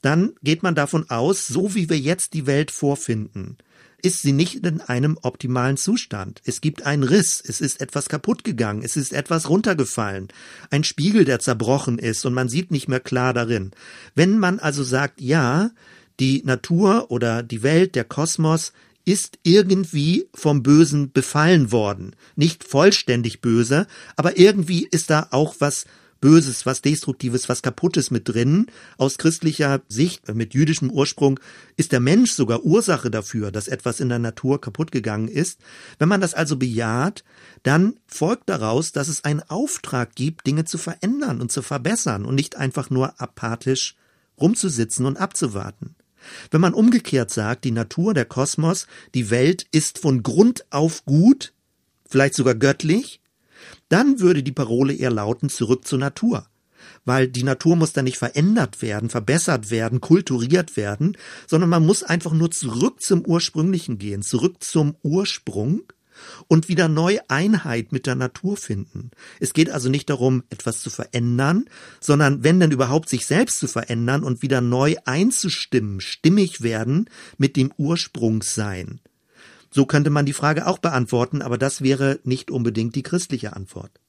dann 0.00 0.32
geht 0.42 0.62
man 0.62 0.74
davon 0.74 1.08
aus, 1.10 1.46
so 1.46 1.74
wie 1.74 1.88
wir 1.88 1.98
jetzt 1.98 2.34
die 2.34 2.46
Welt 2.46 2.70
vorfinden, 2.70 3.58
ist 4.00 4.22
sie 4.22 4.32
nicht 4.32 4.64
in 4.64 4.80
einem 4.80 5.18
optimalen 5.22 5.76
Zustand. 5.76 6.40
Es 6.44 6.60
gibt 6.60 6.86
einen 6.86 7.02
Riss, 7.02 7.42
es 7.44 7.60
ist 7.60 7.80
etwas 7.80 8.08
kaputt 8.08 8.44
gegangen, 8.44 8.82
es 8.84 8.96
ist 8.96 9.12
etwas 9.12 9.48
runtergefallen, 9.48 10.28
ein 10.70 10.84
Spiegel, 10.84 11.24
der 11.24 11.40
zerbrochen 11.40 11.98
ist 11.98 12.24
und 12.24 12.34
man 12.34 12.48
sieht 12.48 12.70
nicht 12.70 12.88
mehr 12.88 13.00
klar 13.00 13.34
darin. 13.34 13.72
Wenn 14.14 14.38
man 14.38 14.60
also 14.60 14.84
sagt, 14.84 15.20
ja, 15.20 15.70
die 16.20 16.42
Natur 16.44 17.10
oder 17.10 17.42
die 17.42 17.62
Welt, 17.62 17.94
der 17.94 18.04
Kosmos 18.04 18.72
ist 19.04 19.38
irgendwie 19.42 20.28
vom 20.34 20.62
Bösen 20.62 21.12
befallen 21.12 21.72
worden. 21.72 22.14
Nicht 22.36 22.62
vollständig 22.62 23.40
böse, 23.40 23.86
aber 24.16 24.38
irgendwie 24.38 24.86
ist 24.90 25.10
da 25.10 25.28
auch 25.30 25.56
was 25.60 25.86
Böses, 26.20 26.66
was 26.66 26.82
Destruktives, 26.82 27.48
was 27.48 27.62
Kaputtes 27.62 28.10
mit 28.10 28.28
drin. 28.28 28.66
Aus 28.96 29.18
christlicher 29.18 29.80
Sicht, 29.88 30.32
mit 30.34 30.54
jüdischem 30.54 30.90
Ursprung, 30.90 31.38
ist 31.76 31.92
der 31.92 32.00
Mensch 32.00 32.32
sogar 32.32 32.64
Ursache 32.64 33.10
dafür, 33.10 33.52
dass 33.52 33.68
etwas 33.68 34.00
in 34.00 34.08
der 34.08 34.18
Natur 34.18 34.60
kaputt 34.60 34.90
gegangen 34.90 35.28
ist. 35.28 35.60
Wenn 35.98 36.08
man 36.08 36.20
das 36.20 36.34
also 36.34 36.56
bejaht, 36.56 37.24
dann 37.62 37.94
folgt 38.06 38.48
daraus, 38.48 38.92
dass 38.92 39.08
es 39.08 39.24
einen 39.24 39.42
Auftrag 39.42 40.14
gibt, 40.14 40.46
Dinge 40.46 40.64
zu 40.64 40.78
verändern 40.78 41.40
und 41.40 41.52
zu 41.52 41.62
verbessern 41.62 42.24
und 42.24 42.34
nicht 42.34 42.56
einfach 42.56 42.90
nur 42.90 43.20
apathisch 43.20 43.94
rumzusitzen 44.40 45.06
und 45.06 45.16
abzuwarten. 45.16 45.94
Wenn 46.50 46.60
man 46.60 46.74
umgekehrt 46.74 47.30
sagt, 47.30 47.64
die 47.64 47.70
Natur, 47.70 48.14
der 48.14 48.24
Kosmos, 48.24 48.86
die 49.14 49.30
Welt 49.30 49.66
ist 49.70 49.98
von 49.98 50.22
Grund 50.22 50.64
auf 50.70 51.04
gut, 51.04 51.52
vielleicht 52.08 52.34
sogar 52.34 52.54
göttlich, 52.54 53.20
dann 53.88 54.20
würde 54.20 54.42
die 54.42 54.52
Parole 54.52 54.94
eher 54.94 55.10
lauten 55.10 55.48
zurück 55.48 55.86
zur 55.86 55.98
Natur. 55.98 56.46
Weil 57.04 57.28
die 57.28 57.42
Natur 57.42 57.76
muss 57.76 57.92
dann 57.92 58.04
nicht 58.04 58.18
verändert 58.18 58.82
werden, 58.82 59.10
verbessert 59.10 59.70
werden, 59.70 60.00
kulturiert 60.00 60.76
werden, 60.76 61.16
sondern 61.46 61.70
man 61.70 61.84
muss 61.84 62.02
einfach 62.02 62.32
nur 62.32 62.50
zurück 62.50 63.00
zum 63.00 63.24
Ursprünglichen 63.24 63.98
gehen, 63.98 64.22
zurück 64.22 64.62
zum 64.62 64.94
Ursprung 65.02 65.82
und 66.48 66.68
wieder 66.68 66.88
neu 66.88 67.18
Einheit 67.28 67.92
mit 67.92 68.06
der 68.06 68.14
Natur 68.14 68.56
finden. 68.56 69.10
Es 69.40 69.52
geht 69.52 69.70
also 69.70 69.88
nicht 69.88 70.10
darum, 70.10 70.44
etwas 70.50 70.80
zu 70.80 70.90
verändern, 70.90 71.66
sondern 72.00 72.42
wenn 72.44 72.60
denn 72.60 72.70
überhaupt 72.70 73.08
sich 73.08 73.26
selbst 73.26 73.58
zu 73.58 73.68
verändern 73.68 74.22
und 74.22 74.42
wieder 74.42 74.60
neu 74.60 74.96
einzustimmen, 75.04 76.00
stimmig 76.00 76.62
werden 76.62 77.08
mit 77.36 77.56
dem 77.56 77.72
Ursprungssein. 77.76 79.00
So 79.70 79.86
könnte 79.86 80.10
man 80.10 80.26
die 80.26 80.32
Frage 80.32 80.66
auch 80.66 80.78
beantworten, 80.78 81.42
aber 81.42 81.58
das 81.58 81.82
wäre 81.82 82.20
nicht 82.24 82.50
unbedingt 82.50 82.94
die 82.94 83.02
christliche 83.02 83.54
Antwort. 83.54 84.00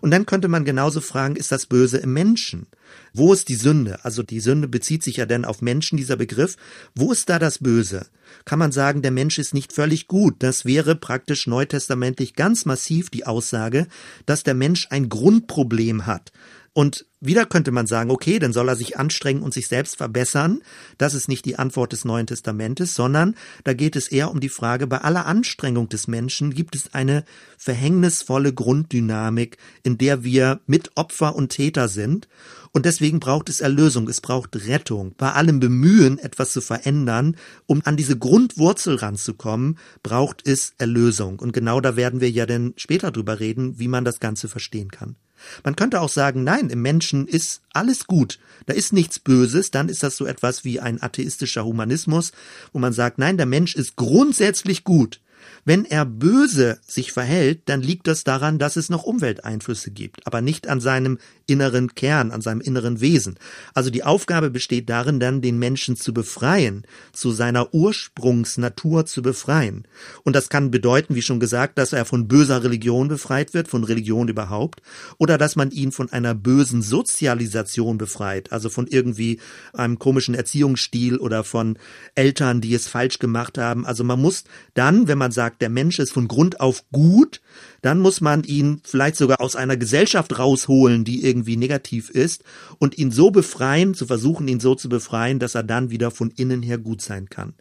Und 0.00 0.10
dann 0.10 0.26
könnte 0.26 0.48
man 0.48 0.64
genauso 0.64 1.00
fragen, 1.00 1.36
ist 1.36 1.52
das 1.52 1.66
Böse 1.66 1.98
im 1.98 2.12
Menschen? 2.12 2.66
Wo 3.12 3.32
ist 3.32 3.48
die 3.48 3.54
Sünde? 3.54 4.04
Also 4.04 4.22
die 4.22 4.40
Sünde 4.40 4.68
bezieht 4.68 5.02
sich 5.02 5.16
ja 5.16 5.26
dann 5.26 5.44
auf 5.44 5.62
Menschen, 5.62 5.96
dieser 5.96 6.16
Begriff. 6.16 6.56
Wo 6.94 7.12
ist 7.12 7.28
da 7.28 7.38
das 7.38 7.58
Böse? 7.58 8.06
Kann 8.44 8.58
man 8.58 8.72
sagen, 8.72 9.02
der 9.02 9.10
Mensch 9.10 9.38
ist 9.38 9.54
nicht 9.54 9.72
völlig 9.72 10.06
gut? 10.06 10.36
Das 10.40 10.64
wäre 10.64 10.94
praktisch 10.94 11.46
neutestamentlich 11.46 12.34
ganz 12.34 12.64
massiv 12.64 13.10
die 13.10 13.26
Aussage, 13.26 13.86
dass 14.26 14.42
der 14.42 14.54
Mensch 14.54 14.88
ein 14.90 15.08
Grundproblem 15.08 16.06
hat. 16.06 16.32
Und 16.72 17.06
wieder 17.20 17.46
könnte 17.46 17.72
man 17.72 17.86
sagen, 17.86 18.10
okay, 18.10 18.38
dann 18.38 18.52
soll 18.52 18.68
er 18.68 18.76
sich 18.76 18.96
anstrengen 18.96 19.42
und 19.42 19.52
sich 19.52 19.66
selbst 19.66 19.96
verbessern. 19.96 20.60
Das 20.96 21.14
ist 21.14 21.28
nicht 21.28 21.44
die 21.44 21.58
Antwort 21.58 21.92
des 21.92 22.04
Neuen 22.04 22.26
Testamentes, 22.26 22.94
sondern 22.94 23.34
da 23.64 23.74
geht 23.74 23.96
es 23.96 24.08
eher 24.08 24.30
um 24.30 24.38
die 24.38 24.48
Frage, 24.48 24.86
bei 24.86 24.98
aller 24.98 25.26
Anstrengung 25.26 25.88
des 25.88 26.06
Menschen 26.06 26.54
gibt 26.54 26.76
es 26.76 26.94
eine 26.94 27.24
verhängnisvolle 27.56 28.52
Grunddynamik, 28.52 29.56
in 29.82 29.98
der 29.98 30.22
wir 30.22 30.60
mit 30.66 30.92
Opfer 30.96 31.34
und 31.34 31.48
Täter 31.48 31.88
sind. 31.88 32.28
Und 32.70 32.84
deswegen 32.84 33.18
braucht 33.18 33.48
es 33.48 33.60
Erlösung, 33.60 34.08
es 34.08 34.20
braucht 34.20 34.54
Rettung. 34.68 35.14
Bei 35.16 35.32
allem 35.32 35.58
Bemühen, 35.58 36.18
etwas 36.18 36.52
zu 36.52 36.60
verändern, 36.60 37.36
um 37.66 37.82
an 37.84 37.96
diese 37.96 38.18
Grundwurzel 38.18 38.96
ranzukommen, 38.96 39.78
braucht 40.02 40.46
es 40.46 40.74
Erlösung. 40.78 41.40
Und 41.40 41.52
genau 41.52 41.80
da 41.80 41.96
werden 41.96 42.20
wir 42.20 42.30
ja 42.30 42.46
dann 42.46 42.74
später 42.76 43.10
drüber 43.10 43.40
reden, 43.40 43.78
wie 43.78 43.88
man 43.88 44.04
das 44.04 44.20
Ganze 44.20 44.48
verstehen 44.48 44.90
kann. 44.90 45.16
Man 45.64 45.76
könnte 45.76 46.00
auch 46.00 46.08
sagen, 46.08 46.44
nein, 46.44 46.70
im 46.70 46.82
Menschen 46.82 47.26
ist 47.26 47.62
alles 47.72 48.06
gut, 48.06 48.38
da 48.66 48.74
ist 48.74 48.92
nichts 48.92 49.18
Böses, 49.18 49.70
dann 49.70 49.88
ist 49.88 50.02
das 50.02 50.16
so 50.16 50.26
etwas 50.26 50.64
wie 50.64 50.80
ein 50.80 51.02
atheistischer 51.02 51.64
Humanismus, 51.64 52.32
wo 52.72 52.78
man 52.78 52.92
sagt, 52.92 53.18
nein, 53.18 53.36
der 53.36 53.46
Mensch 53.46 53.74
ist 53.74 53.96
grundsätzlich 53.96 54.84
gut. 54.84 55.20
Wenn 55.64 55.84
er 55.84 56.04
böse 56.04 56.78
sich 56.86 57.12
verhält, 57.12 57.62
dann 57.66 57.82
liegt 57.82 58.06
das 58.06 58.24
daran, 58.24 58.58
dass 58.58 58.76
es 58.76 58.88
noch 58.88 59.04
Umwelteinflüsse 59.04 59.90
gibt, 59.90 60.26
aber 60.26 60.40
nicht 60.40 60.68
an 60.68 60.80
seinem 60.80 61.18
inneren 61.46 61.94
Kern, 61.94 62.30
an 62.30 62.40
seinem 62.40 62.60
inneren 62.60 63.00
Wesen. 63.00 63.38
Also 63.74 63.90
die 63.90 64.04
Aufgabe 64.04 64.50
besteht 64.50 64.88
darin, 64.88 65.18
dann 65.18 65.40
den 65.40 65.58
Menschen 65.58 65.96
zu 65.96 66.12
befreien, 66.12 66.84
zu 67.12 67.30
seiner 67.32 67.74
Ursprungsnatur 67.74 69.06
zu 69.06 69.22
befreien. 69.22 69.86
Und 70.24 70.36
das 70.36 70.48
kann 70.48 70.70
bedeuten, 70.70 71.14
wie 71.14 71.22
schon 71.22 71.40
gesagt, 71.40 71.78
dass 71.78 71.92
er 71.92 72.04
von 72.04 72.28
böser 72.28 72.62
Religion 72.64 73.08
befreit 73.08 73.54
wird, 73.54 73.68
von 73.68 73.84
Religion 73.84 74.28
überhaupt, 74.28 74.82
oder 75.16 75.38
dass 75.38 75.56
man 75.56 75.70
ihn 75.70 75.92
von 75.92 76.12
einer 76.12 76.34
bösen 76.34 76.82
Sozialisation 76.82 77.98
befreit, 77.98 78.52
also 78.52 78.68
von 78.68 78.86
irgendwie 78.86 79.40
einem 79.72 79.98
komischen 79.98 80.34
Erziehungsstil 80.34 81.16
oder 81.16 81.44
von 81.44 81.78
Eltern, 82.14 82.60
die 82.60 82.74
es 82.74 82.88
falsch 82.88 83.18
gemacht 83.18 83.58
haben. 83.58 83.86
Also 83.86 84.04
man 84.04 84.20
muss 84.20 84.44
dann, 84.74 85.08
wenn 85.08 85.18
man 85.18 85.32
sagt, 85.38 85.62
der 85.62 85.68
Mensch 85.68 86.00
ist 86.00 86.10
von 86.10 86.26
Grund 86.26 86.58
auf 86.58 86.82
gut, 86.90 87.40
dann 87.80 88.00
muss 88.00 88.20
man 88.20 88.42
ihn 88.42 88.80
vielleicht 88.82 89.14
sogar 89.14 89.40
aus 89.40 89.54
einer 89.54 89.76
Gesellschaft 89.76 90.36
rausholen, 90.36 91.04
die 91.04 91.24
irgendwie 91.24 91.56
negativ 91.56 92.10
ist 92.10 92.42
und 92.80 92.98
ihn 92.98 93.12
so 93.12 93.30
befreien, 93.30 93.94
zu 93.94 94.04
versuchen, 94.04 94.48
ihn 94.48 94.58
so 94.58 94.74
zu 94.74 94.88
befreien, 94.88 95.38
dass 95.38 95.54
er 95.54 95.62
dann 95.62 95.90
wieder 95.90 96.10
von 96.10 96.32
innen 96.32 96.60
her 96.60 96.78
gut 96.78 97.02
sein 97.02 97.28
kann. 97.28 97.54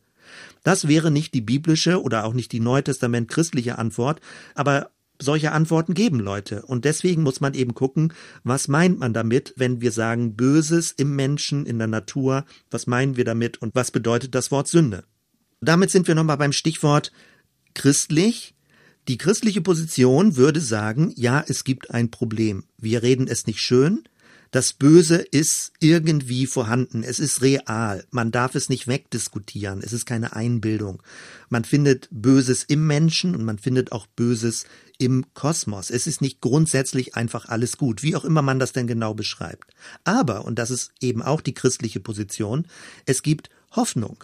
Das 0.63 0.87
wäre 0.87 1.11
nicht 1.11 1.35
die 1.35 1.41
biblische 1.41 2.01
oder 2.01 2.25
auch 2.25 2.33
nicht 2.33 2.51
die 2.51 2.59
Neutestament 2.59 3.29
christliche 3.29 3.77
Antwort, 3.77 4.21
aber 4.55 4.89
solche 5.21 5.51
Antworten 5.51 5.93
geben 5.93 6.19
Leute. 6.19 6.63
Und 6.63 6.83
deswegen 6.83 7.21
muss 7.21 7.41
man 7.41 7.53
eben 7.53 7.75
gucken, 7.75 8.11
was 8.43 8.67
meint 8.67 8.97
man 8.97 9.13
damit, 9.13 9.53
wenn 9.55 9.81
wir 9.81 9.91
sagen 9.91 10.35
Böses 10.35 10.93
im 10.93 11.15
Menschen, 11.15 11.67
in 11.67 11.77
der 11.77 11.87
Natur, 11.87 12.43
was 12.71 12.87
meinen 12.87 13.17
wir 13.17 13.23
damit 13.23 13.61
und 13.61 13.75
was 13.75 13.91
bedeutet 13.91 14.33
das 14.33 14.49
Wort 14.49 14.67
Sünde? 14.67 15.03
Damit 15.59 15.89
sind 15.89 16.07
wir 16.07 16.15
nochmal 16.15 16.37
beim 16.37 16.51
Stichwort 16.51 17.11
christlich. 17.77 18.55
Die 19.07 19.17
christliche 19.17 19.61
Position 19.61 20.35
würde 20.35 20.59
sagen, 20.59 21.13
ja, 21.15 21.45
es 21.47 21.63
gibt 21.63 21.91
ein 21.91 22.11
Problem. 22.11 22.65
Wir 22.77 23.03
reden 23.03 23.27
es 23.27 23.47
nicht 23.47 23.61
schön. 23.61 24.03
Das 24.51 24.73
Böse 24.73 25.17
ist 25.17 25.73
irgendwie 25.79 26.47
vorhanden. 26.47 27.03
Es 27.03 27.19
ist 27.19 27.41
real. 27.41 28.05
Man 28.11 28.31
darf 28.31 28.55
es 28.55 28.69
nicht 28.69 28.87
wegdiskutieren. 28.87 29.81
Es 29.83 29.93
ist 29.93 30.05
keine 30.05 30.35
Einbildung. 30.35 31.03
Man 31.49 31.65
findet 31.65 32.07
Böses 32.11 32.63
im 32.63 32.87
Menschen 32.87 33.35
und 33.35 33.45
man 33.45 33.59
findet 33.59 33.91
auch 33.91 34.07
Böses 34.07 34.65
im 34.97 35.25
Kosmos. 35.33 35.89
Es 35.89 36.07
ist 36.07 36.21
nicht 36.21 36.41
grundsätzlich 36.41 37.15
einfach 37.15 37.45
alles 37.45 37.77
gut, 37.77 38.03
wie 38.03 38.15
auch 38.15 38.25
immer 38.25 38.41
man 38.41 38.59
das 38.59 38.71
denn 38.71 38.87
genau 38.87 39.13
beschreibt. 39.13 39.73
Aber, 40.03 40.45
und 40.45 40.57
das 40.57 40.71
ist 40.71 40.91
eben 40.99 41.21
auch 41.21 41.41
die 41.41 41.53
christliche 41.53 41.99
Position, 41.99 42.65
es 43.05 43.21
gibt 43.21 43.49
Hoffnung. 43.71 44.23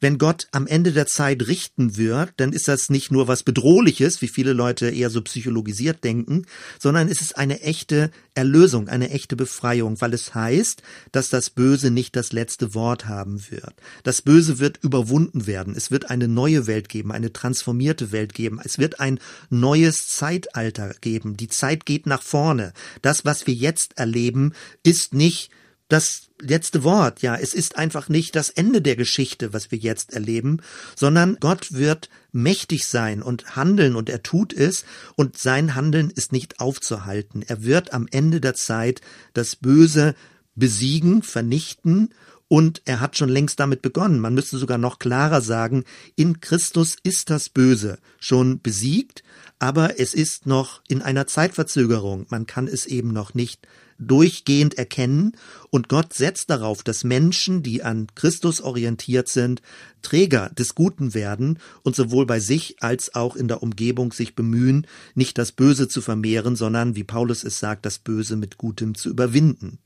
Wenn 0.00 0.18
Gott 0.18 0.48
am 0.52 0.66
Ende 0.66 0.92
der 0.92 1.06
Zeit 1.06 1.46
richten 1.46 1.96
wird, 1.96 2.32
dann 2.36 2.52
ist 2.52 2.68
das 2.68 2.90
nicht 2.90 3.10
nur 3.10 3.28
was 3.28 3.42
Bedrohliches, 3.42 4.22
wie 4.22 4.28
viele 4.28 4.52
Leute 4.52 4.90
eher 4.90 5.10
so 5.10 5.22
psychologisiert 5.22 6.04
denken, 6.04 6.46
sondern 6.78 7.08
es 7.08 7.20
ist 7.20 7.38
eine 7.38 7.60
echte 7.62 8.10
Erlösung, 8.34 8.88
eine 8.88 9.10
echte 9.10 9.36
Befreiung, 9.36 10.00
weil 10.00 10.12
es 10.12 10.34
heißt, 10.34 10.82
dass 11.12 11.30
das 11.30 11.50
Böse 11.50 11.90
nicht 11.90 12.16
das 12.16 12.32
letzte 12.32 12.74
Wort 12.74 13.06
haben 13.06 13.40
wird. 13.50 13.74
Das 14.02 14.22
Böse 14.22 14.58
wird 14.58 14.78
überwunden 14.82 15.46
werden. 15.46 15.74
Es 15.76 15.90
wird 15.90 16.10
eine 16.10 16.28
neue 16.28 16.66
Welt 16.66 16.88
geben, 16.88 17.12
eine 17.12 17.32
transformierte 17.32 18.12
Welt 18.12 18.34
geben. 18.34 18.60
Es 18.62 18.78
wird 18.78 19.00
ein 19.00 19.20
neues 19.50 20.08
Zeitalter 20.08 20.94
geben. 21.00 21.36
Die 21.36 21.48
Zeit 21.48 21.86
geht 21.86 22.06
nach 22.06 22.22
vorne. 22.22 22.72
Das, 23.02 23.24
was 23.24 23.46
wir 23.46 23.54
jetzt 23.54 23.98
erleben, 23.98 24.52
ist 24.82 25.14
nicht 25.14 25.50
das 25.94 26.28
letzte 26.40 26.82
Wort. 26.82 27.22
Ja, 27.22 27.36
es 27.36 27.54
ist 27.54 27.78
einfach 27.78 28.08
nicht 28.08 28.34
das 28.34 28.50
Ende 28.50 28.82
der 28.82 28.96
Geschichte, 28.96 29.52
was 29.52 29.70
wir 29.70 29.78
jetzt 29.78 30.12
erleben, 30.12 30.60
sondern 30.96 31.36
Gott 31.38 31.72
wird 31.72 32.10
mächtig 32.32 32.88
sein 32.88 33.22
und 33.22 33.54
handeln 33.54 33.94
und 33.94 34.10
er 34.10 34.24
tut 34.24 34.52
es 34.52 34.84
und 35.14 35.38
sein 35.38 35.76
Handeln 35.76 36.10
ist 36.10 36.32
nicht 36.32 36.58
aufzuhalten. 36.58 37.42
Er 37.46 37.62
wird 37.62 37.92
am 37.92 38.08
Ende 38.10 38.40
der 38.40 38.54
Zeit 38.54 39.02
das 39.34 39.54
Böse 39.54 40.16
besiegen, 40.56 41.22
vernichten 41.22 42.12
und 42.48 42.82
er 42.86 42.98
hat 42.98 43.16
schon 43.16 43.28
längst 43.28 43.60
damit 43.60 43.80
begonnen. 43.80 44.18
Man 44.18 44.34
müsste 44.34 44.58
sogar 44.58 44.78
noch 44.78 44.98
klarer 44.98 45.42
sagen, 45.42 45.84
in 46.16 46.40
Christus 46.40 46.96
ist 47.04 47.30
das 47.30 47.48
Böse 47.48 47.98
schon 48.18 48.60
besiegt, 48.60 49.22
aber 49.60 50.00
es 50.00 50.12
ist 50.12 50.46
noch 50.46 50.82
in 50.88 51.02
einer 51.02 51.28
Zeitverzögerung. 51.28 52.26
Man 52.30 52.46
kann 52.46 52.66
es 52.66 52.84
eben 52.84 53.12
noch 53.12 53.34
nicht 53.34 53.68
durchgehend 54.06 54.78
erkennen 54.78 55.32
und 55.70 55.88
Gott 55.88 56.12
setzt 56.14 56.50
darauf, 56.50 56.82
dass 56.82 57.04
Menschen, 57.04 57.62
die 57.62 57.82
an 57.82 58.06
Christus 58.14 58.60
orientiert 58.60 59.28
sind, 59.28 59.62
Träger 60.02 60.50
des 60.50 60.74
Guten 60.74 61.14
werden 61.14 61.58
und 61.82 61.96
sowohl 61.96 62.26
bei 62.26 62.40
sich 62.40 62.76
als 62.80 63.14
auch 63.14 63.36
in 63.36 63.48
der 63.48 63.62
Umgebung 63.62 64.12
sich 64.12 64.34
bemühen, 64.34 64.86
nicht 65.14 65.38
das 65.38 65.52
Böse 65.52 65.88
zu 65.88 66.00
vermehren, 66.00 66.56
sondern, 66.56 66.94
wie 66.96 67.04
Paulus 67.04 67.44
es 67.44 67.58
sagt, 67.58 67.86
das 67.86 67.98
Böse 67.98 68.36
mit 68.36 68.58
Gutem 68.58 68.94
zu 68.94 69.10
überwinden. 69.10 69.78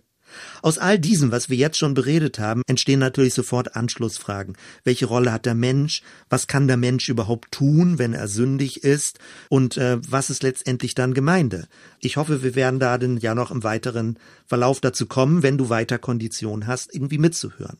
Aus 0.62 0.78
all 0.78 0.98
diesem, 0.98 1.32
was 1.32 1.48
wir 1.48 1.56
jetzt 1.56 1.78
schon 1.78 1.94
beredet 1.94 2.38
haben, 2.38 2.62
entstehen 2.66 3.00
natürlich 3.00 3.34
sofort 3.34 3.76
Anschlussfragen. 3.76 4.56
Welche 4.84 5.06
Rolle 5.06 5.32
hat 5.32 5.46
der 5.46 5.54
Mensch? 5.54 6.02
Was 6.28 6.46
kann 6.46 6.68
der 6.68 6.76
Mensch 6.76 7.08
überhaupt 7.08 7.52
tun, 7.52 7.98
wenn 7.98 8.12
er 8.12 8.28
sündig 8.28 8.84
ist? 8.84 9.18
Und 9.48 9.76
äh, 9.76 9.98
was 10.08 10.30
ist 10.30 10.42
letztendlich 10.42 10.94
dann 10.94 11.14
Gemeinde? 11.14 11.68
Ich 12.00 12.16
hoffe, 12.16 12.42
wir 12.42 12.54
werden 12.54 12.80
da 12.80 12.98
denn 12.98 13.18
ja 13.18 13.34
noch 13.34 13.50
im 13.50 13.62
weiteren 13.62 14.18
Verlauf 14.46 14.80
dazu 14.80 15.06
kommen, 15.06 15.42
wenn 15.42 15.58
du 15.58 15.68
weiter 15.68 15.98
Kondition 15.98 16.66
hast, 16.66 16.94
irgendwie 16.94 17.18
mitzuhören. 17.18 17.78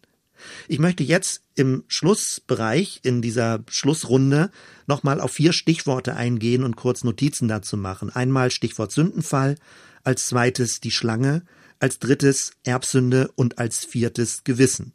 Ich 0.68 0.78
möchte 0.78 1.03
jetzt 1.03 1.42
im 1.55 1.84
Schlussbereich, 1.88 3.01
in 3.03 3.22
dieser 3.22 3.64
Schlussrunde, 3.68 4.51
nochmal 4.86 5.20
auf 5.20 5.32
vier 5.32 5.53
Stichworte 5.53 6.14
eingehen 6.14 6.62
und 6.62 6.76
kurz 6.76 7.05
Notizen 7.05 7.49
dazu 7.49 7.76
machen. 7.76 8.11
Einmal 8.11 8.51
Stichwort 8.51 8.92
Sündenfall, 8.92 9.57
als 10.05 10.26
zweites 10.26 10.80
die 10.80 10.90
Schlange, 10.90 11.42
als 11.81 11.99
drittes 11.99 12.53
Erbsünde 12.64 13.31
und 13.35 13.59
als 13.59 13.85
viertes 13.85 14.45
Gewissen. 14.45 14.93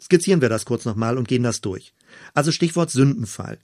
Skizzieren 0.00 0.40
wir 0.40 0.48
das 0.48 0.64
kurz 0.64 0.84
nochmal 0.84 1.18
und 1.18 1.28
gehen 1.28 1.42
das 1.42 1.60
durch. 1.60 1.94
Also 2.34 2.52
Stichwort 2.52 2.90
Sündenfall. 2.90 3.58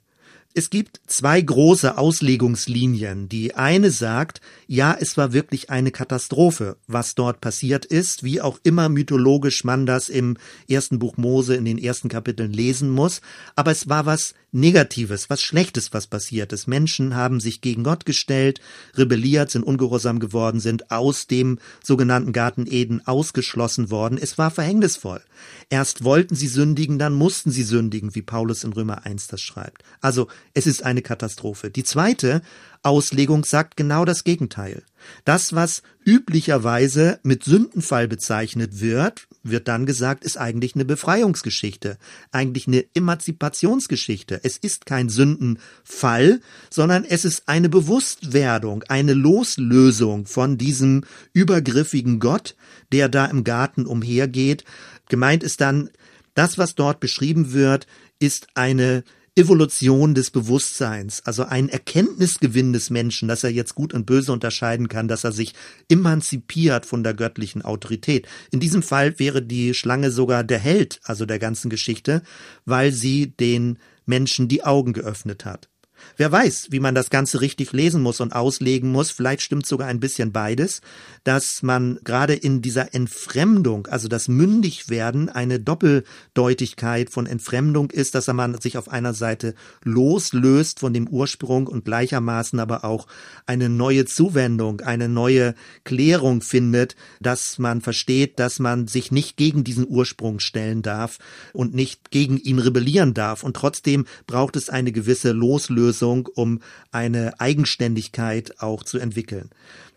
Es 0.55 0.69
gibt 0.69 1.01
zwei 1.07 1.41
große 1.41 1.97
Auslegungslinien. 1.97 3.27
Die 3.27 3.55
eine 3.55 3.89
sagt, 3.89 4.39
ja, 4.67 4.95
es 4.99 5.17
war 5.17 5.33
wirklich 5.33 5.71
eine 5.71 5.89
Katastrophe, 5.89 6.77
was 6.85 7.15
dort 7.15 7.41
passiert 7.41 7.85
ist, 7.85 8.21
wie 8.23 8.39
auch 8.39 8.59
immer 8.61 8.87
mythologisch 8.87 9.63
man 9.63 9.87
das 9.87 10.09
im 10.09 10.37
ersten 10.69 10.99
Buch 10.99 11.17
Mose 11.17 11.55
in 11.55 11.65
den 11.65 11.79
ersten 11.79 12.07
Kapiteln 12.07 12.53
lesen 12.53 12.91
muss, 12.91 13.21
aber 13.55 13.71
es 13.71 13.89
war 13.89 14.05
was 14.05 14.35
Negatives, 14.55 15.31
was 15.31 15.41
Schlechtes, 15.41 15.93
was 15.93 16.05
passiert 16.05 16.53
ist. 16.53 16.67
Menschen 16.67 17.15
haben 17.15 17.39
sich 17.39 17.59
gegen 17.59 17.83
Gott 17.83 18.05
gestellt, 18.05 18.61
rebelliert, 18.93 19.49
sind 19.49 19.63
ungehorsam 19.63 20.19
geworden, 20.19 20.59
sind 20.59 20.91
aus 20.91 21.25
dem 21.25 21.57
sogenannten 21.83 22.33
Garten 22.33 22.67
Eden 22.69 23.01
ausgeschlossen 23.07 23.89
worden. 23.89 24.19
Es 24.21 24.37
war 24.37 24.51
verhängnisvoll. 24.51 25.23
Erst 25.71 26.03
wollten 26.03 26.35
sie 26.35 26.47
sündigen, 26.47 26.99
dann 26.99 27.13
mussten 27.13 27.49
sie 27.49 27.63
sündigen, 27.63 28.13
wie 28.13 28.21
Paulus 28.21 28.63
in 28.63 28.73
Römer 28.73 29.07
1 29.07 29.27
das 29.27 29.41
schreibt. 29.41 29.83
Also 30.01 30.27
es 30.53 30.67
ist 30.67 30.83
eine 30.83 31.01
Katastrophe. 31.01 31.71
Die 31.71 31.83
zweite 31.83 32.41
Auslegung 32.83 33.45
sagt 33.45 33.77
genau 33.77 34.05
das 34.05 34.23
Gegenteil. 34.23 34.83
Das, 35.25 35.53
was 35.53 35.83
üblicherweise 36.05 37.19
mit 37.23 37.43
Sündenfall 37.43 38.07
bezeichnet 38.07 38.81
wird, 38.81 39.27
wird 39.41 39.67
dann 39.67 39.85
gesagt, 39.85 40.23
ist 40.23 40.37
eigentlich 40.37 40.75
eine 40.75 40.85
Befreiungsgeschichte, 40.85 41.97
eigentlich 42.31 42.67
eine 42.67 42.85
Emanzipationsgeschichte. 42.93 44.41
Es 44.43 44.57
ist 44.57 44.85
kein 44.85 45.09
Sündenfall, 45.09 46.41
sondern 46.69 47.05
es 47.05 47.25
ist 47.25 47.43
eine 47.47 47.69
Bewusstwerdung, 47.69 48.83
eine 48.89 49.13
Loslösung 49.13 50.25
von 50.25 50.57
diesem 50.57 51.03
übergriffigen 51.31 52.19
Gott, 52.19 52.55
der 52.91 53.09
da 53.09 53.25
im 53.25 53.43
Garten 53.43 53.85
umhergeht. 53.85 54.65
Gemeint 55.09 55.43
ist 55.43 55.61
dann, 55.61 55.89
das, 56.35 56.57
was 56.57 56.75
dort 56.75 56.99
beschrieben 56.99 57.53
wird, 57.53 57.87
ist 58.19 58.47
eine 58.55 59.03
Evolution 59.35 60.13
des 60.13 60.29
Bewusstseins, 60.29 61.21
also 61.25 61.43
ein 61.45 61.67
Erkenntnisgewinn 61.67 62.71
des 62.71 62.91
Menschen, 62.91 63.27
dass 63.27 63.43
er 63.43 63.49
jetzt 63.49 63.73
gut 63.73 63.93
und 63.93 64.05
böse 64.05 64.31
unterscheiden 64.31 64.89
kann, 64.89 65.07
dass 65.07 65.23
er 65.23 65.31
sich 65.31 65.53
emanzipiert 65.89 66.85
von 66.85 67.03
der 67.03 67.15
göttlichen 67.15 67.63
Autorität. 67.63 68.27
In 68.51 68.59
diesem 68.59 68.83
Fall 68.83 69.17
wäre 69.17 69.41
die 69.41 69.73
Schlange 69.73 70.11
sogar 70.11 70.43
der 70.43 70.59
Held, 70.59 70.99
also 71.03 71.25
der 71.25 71.39
ganzen 71.39 71.71
Geschichte, 71.71 72.21
weil 72.65 72.91
sie 72.91 73.35
den 73.35 73.79
Menschen 74.05 74.47
die 74.47 74.63
Augen 74.63 74.93
geöffnet 74.93 75.45
hat. 75.45 75.69
Wer 76.15 76.31
weiß, 76.31 76.67
wie 76.69 76.79
man 76.79 76.93
das 76.93 77.09
Ganze 77.09 77.41
richtig 77.41 77.71
lesen 77.73 78.01
muss 78.01 78.19
und 78.19 78.33
auslegen 78.33 78.91
muss, 78.91 79.09
vielleicht 79.09 79.41
stimmt 79.41 79.65
sogar 79.65 79.87
ein 79.87 79.99
bisschen 79.99 80.31
beides, 80.31 80.81
dass 81.23 81.63
man 81.63 81.99
gerade 82.03 82.33
in 82.33 82.61
dieser 82.61 82.93
Entfremdung, 82.93 83.87
also 83.87 84.07
das 84.07 84.27
Mündigwerden, 84.27 85.29
eine 85.29 85.59
Doppeldeutigkeit 85.59 87.09
von 87.09 87.25
Entfremdung 87.25 87.89
ist, 87.89 88.13
dass 88.13 88.27
man 88.27 88.59
sich 88.59 88.77
auf 88.77 88.89
einer 88.89 89.13
Seite 89.13 89.55
loslöst 89.83 90.79
von 90.79 90.93
dem 90.93 91.07
Ursprung 91.07 91.67
und 91.67 91.85
gleichermaßen 91.85 92.59
aber 92.59 92.85
auch 92.85 93.07
eine 93.45 93.69
neue 93.69 94.05
Zuwendung, 94.05 94.81
eine 94.81 95.09
neue 95.09 95.55
Klärung 95.83 96.41
findet, 96.41 96.95
dass 97.21 97.57
man 97.57 97.81
versteht, 97.81 98.39
dass 98.39 98.59
man 98.59 98.87
sich 98.87 99.11
nicht 99.11 99.37
gegen 99.37 99.63
diesen 99.63 99.87
Ursprung 99.87 100.39
stellen 100.39 100.81
darf 100.81 101.17
und 101.53 101.73
nicht 101.73 102.11
gegen 102.11 102.37
ihn 102.37 102.59
rebellieren 102.59 103.13
darf. 103.13 103.43
Und 103.43 103.55
trotzdem 103.55 104.05
braucht 104.27 104.55
es 104.55 104.69
eine 104.69 104.91
gewisse 104.91 105.31
Loslösung 105.31 105.92
Auflösung, 105.93 106.27
um 106.33 106.59
eine 106.91 107.39
Eigenständigkeit 107.39 108.59
auch 108.59 108.83
zu 108.83 108.97
entwickeln. 108.97 109.49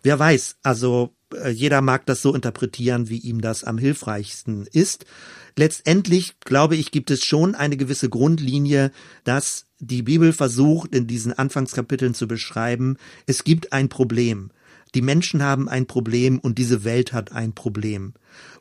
Wer 0.03 0.19
weiß, 0.19 0.57
also 0.61 1.15
äh, 1.33 1.49
jeder 1.49 1.81
mag 1.81 2.05
das 2.05 2.21
so 2.21 2.35
interpretieren, 2.35 3.09
wie 3.09 3.17
ihm 3.17 3.41
das 3.41 3.63
am 3.63 3.77
hilfreichsten 3.77 4.67
ist. 4.71 5.05
Letztendlich, 5.55 6.39
glaube 6.41 6.75
ich, 6.75 6.91
gibt 6.91 7.09
es 7.09 7.25
schon 7.25 7.55
eine 7.55 7.77
gewisse 7.77 8.09
Grundlinie, 8.09 8.91
dass 9.23 9.65
die 9.79 10.03
Bibel 10.03 10.33
versucht, 10.33 10.93
in 10.93 11.07
diesen 11.07 11.33
Anfangskapiteln 11.33 12.13
zu 12.13 12.27
beschreiben, 12.27 12.97
es 13.25 13.43
gibt 13.43 13.73
ein 13.73 13.89
Problem. 13.89 14.51
Die 14.95 15.01
Menschen 15.01 15.43
haben 15.43 15.67
ein 15.67 15.85
Problem 15.85 16.39
und 16.39 16.57
diese 16.57 16.83
Welt 16.83 17.13
hat 17.13 17.31
ein 17.31 17.53
Problem. 17.53 18.13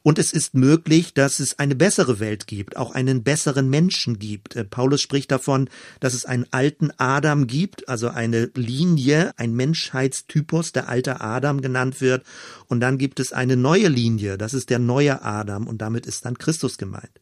Und 0.03 0.21
es 0.21 0.33
ist 0.33 0.55
möglich, 0.55 1.15
dass 1.15 1.41
es 1.41 1.59
eine 1.59 1.75
bessere 1.75 2.21
Welt 2.21 2.47
gibt, 2.47 2.77
auch 2.77 2.93
einen 2.95 3.25
besseren 3.25 3.69
Menschen 3.69 4.19
gibt. 4.19 4.55
Äh, 4.55 4.65
Paulus 4.65 5.03
spricht 5.03 5.33
davon, 5.33 5.69
dass 5.99 6.15
es 6.15 6.25
einen 6.25 6.47
alten 6.53 6.93
Adam 6.97 7.47
gibt, 7.47 7.89
also 7.89 8.09
eine 8.09 8.51
Linie, 8.55 9.33
ein 9.37 9.55
Menschheitstypus, 9.55 10.73
der 10.73 10.89
alte 10.89 11.21
Adam 11.21 11.61
genannt 11.61 12.01
wird. 12.01 12.25
Und 12.69 12.81
dann 12.81 12.99
gibt 12.99 13.19
es 13.19 13.33
eine 13.33 13.57
neue 13.57 13.89
Linie, 13.89 14.39
das 14.39 14.55
ist 14.55 14.71
der 14.71 14.79
neue 14.79 15.23
Adam 15.25 15.67
und 15.67 15.83
damit 15.83 16.07
ist 16.07 16.25
dann 16.25 16.39
Christus 16.39 16.79
gemeint. 16.79 17.21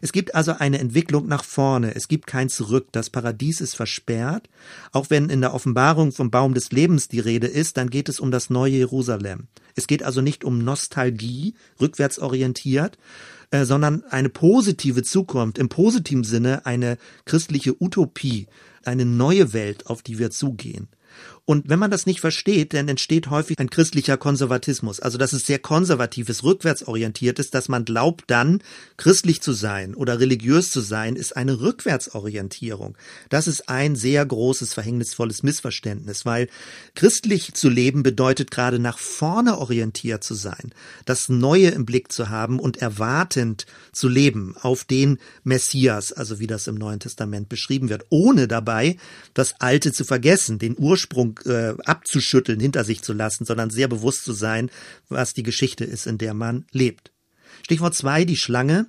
Es 0.00 0.12
gibt 0.12 0.34
also 0.34 0.52
eine 0.52 0.78
Entwicklung 0.78 1.26
nach 1.26 1.44
vorne, 1.44 1.94
es 1.94 2.08
gibt 2.08 2.26
kein 2.26 2.48
Zurück, 2.48 2.88
das 2.92 3.10
Paradies 3.10 3.60
ist 3.60 3.74
versperrt. 3.74 4.48
Auch 4.92 5.10
wenn 5.10 5.30
in 5.30 5.40
der 5.40 5.54
Offenbarung 5.54 6.12
vom 6.12 6.30
Baum 6.30 6.54
des 6.54 6.72
Lebens 6.72 7.08
die 7.08 7.20
Rede 7.20 7.46
ist, 7.46 7.76
dann 7.76 7.90
geht 7.90 8.08
es 8.08 8.20
um 8.20 8.30
das 8.30 8.50
neue 8.50 8.72
Jerusalem. 8.72 9.48
Es 9.74 9.86
geht 9.86 10.02
also 10.02 10.20
nicht 10.20 10.44
um 10.44 10.58
Nostalgie, 10.58 11.54
rückwärts 11.80 12.18
orientiert, 12.18 12.98
äh, 13.50 13.64
sondern 13.64 14.04
eine 14.10 14.28
positive 14.28 15.02
Zukunft, 15.02 15.58
im 15.58 15.68
positiven 15.68 16.24
Sinne 16.24 16.66
eine 16.66 16.98
christliche 17.24 17.80
Utopie, 17.80 18.46
eine 18.84 19.04
neue 19.04 19.52
Welt, 19.52 19.86
auf 19.86 20.02
die 20.02 20.18
wir 20.18 20.30
zugehen. 20.30 20.88
Und 21.50 21.68
wenn 21.68 21.80
man 21.80 21.90
das 21.90 22.06
nicht 22.06 22.20
versteht, 22.20 22.74
dann 22.74 22.86
entsteht 22.86 23.28
häufig 23.28 23.58
ein 23.58 23.70
christlicher 23.70 24.16
Konservatismus. 24.16 25.00
Also 25.00 25.18
dass 25.18 25.32
es 25.32 25.46
sehr 25.46 25.58
konservatives, 25.58 26.44
rückwärtsorientiert 26.44 27.40
ist, 27.40 27.54
dass 27.54 27.68
man 27.68 27.84
glaubt 27.84 28.22
dann, 28.28 28.62
christlich 28.96 29.40
zu 29.40 29.52
sein 29.52 29.96
oder 29.96 30.20
religiös 30.20 30.70
zu 30.70 30.80
sein, 30.80 31.16
ist 31.16 31.36
eine 31.36 31.60
Rückwärtsorientierung. 31.60 32.96
Das 33.30 33.48
ist 33.48 33.68
ein 33.68 33.96
sehr 33.96 34.24
großes, 34.24 34.74
verhängnisvolles 34.74 35.42
Missverständnis, 35.42 36.24
weil 36.24 36.46
christlich 36.94 37.52
zu 37.54 37.68
leben 37.68 38.04
bedeutet 38.04 38.52
gerade 38.52 38.78
nach 38.78 38.98
vorne 38.98 39.58
orientiert 39.58 40.22
zu 40.22 40.34
sein, 40.34 40.72
das 41.04 41.28
Neue 41.28 41.70
im 41.70 41.84
Blick 41.84 42.12
zu 42.12 42.28
haben 42.28 42.60
und 42.60 42.76
erwartend 42.76 43.66
zu 43.90 44.06
leben 44.06 44.54
auf 44.62 44.84
den 44.84 45.18
Messias, 45.42 46.12
also 46.12 46.38
wie 46.38 46.46
das 46.46 46.68
im 46.68 46.76
Neuen 46.76 47.00
Testament 47.00 47.48
beschrieben 47.48 47.88
wird, 47.88 48.06
ohne 48.08 48.46
dabei 48.46 48.98
das 49.34 49.60
Alte 49.60 49.92
zu 49.92 50.04
vergessen, 50.04 50.60
den 50.60 50.76
Ursprung 50.78 51.39
äh, 51.46 51.74
abzuschütteln, 51.84 52.60
hinter 52.60 52.84
sich 52.84 53.02
zu 53.02 53.12
lassen, 53.12 53.44
sondern 53.44 53.70
sehr 53.70 53.88
bewusst 53.88 54.24
zu 54.24 54.32
sein, 54.32 54.70
was 55.08 55.34
die 55.34 55.42
Geschichte 55.42 55.84
ist, 55.84 56.06
in 56.06 56.18
der 56.18 56.34
man 56.34 56.66
lebt. 56.72 57.12
Stichwort 57.62 57.94
zwei, 57.94 58.24
die 58.24 58.36
Schlange. 58.36 58.86